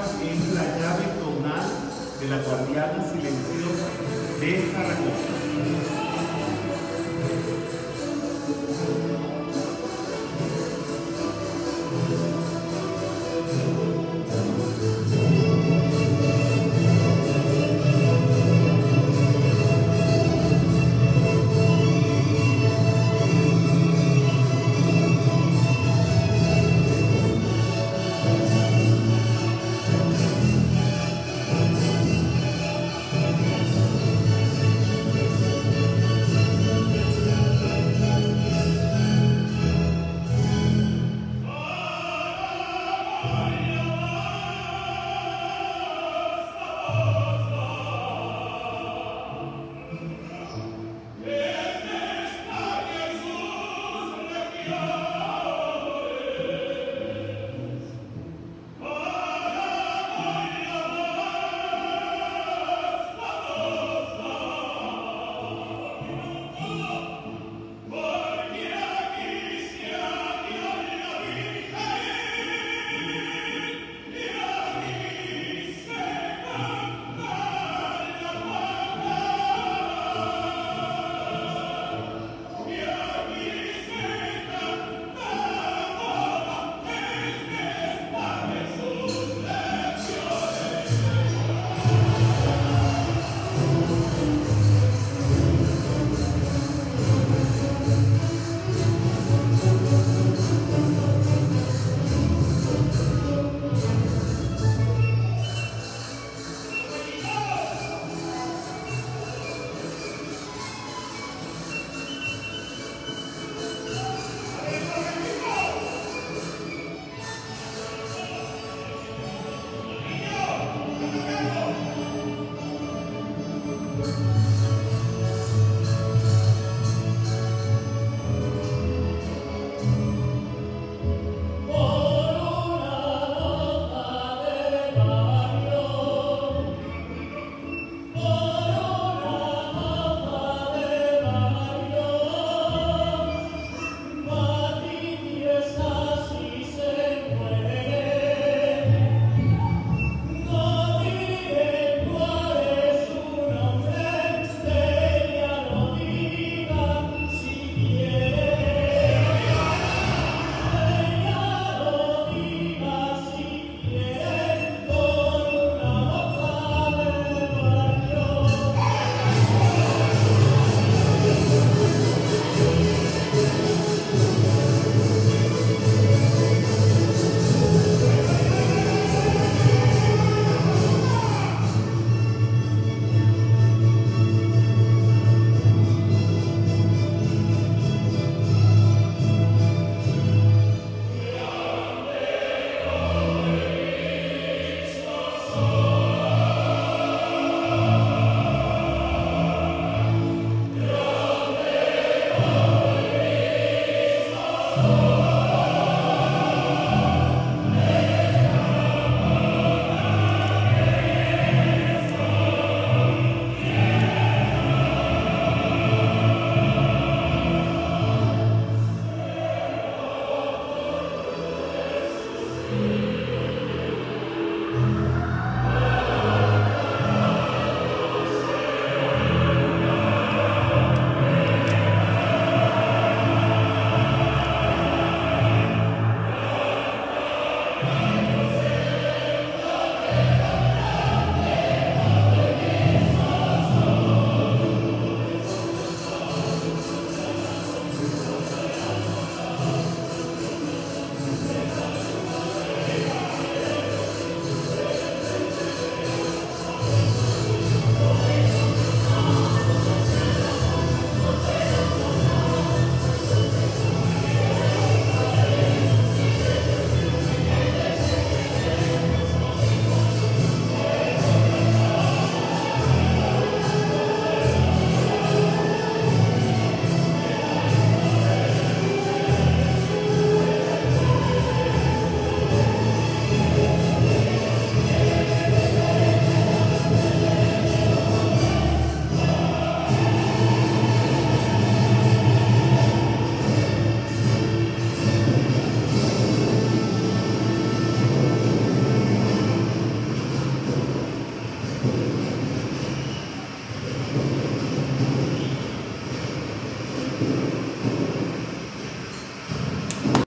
Es 0.00 0.54
la 0.54 0.62
llave 0.78 1.04
tonal 1.20 1.68
de 2.20 2.28
la 2.28 2.38
guardiana 2.38 3.04
silenciosa 3.04 3.86
de 4.40 4.72
Zaragoza. 4.72 6.09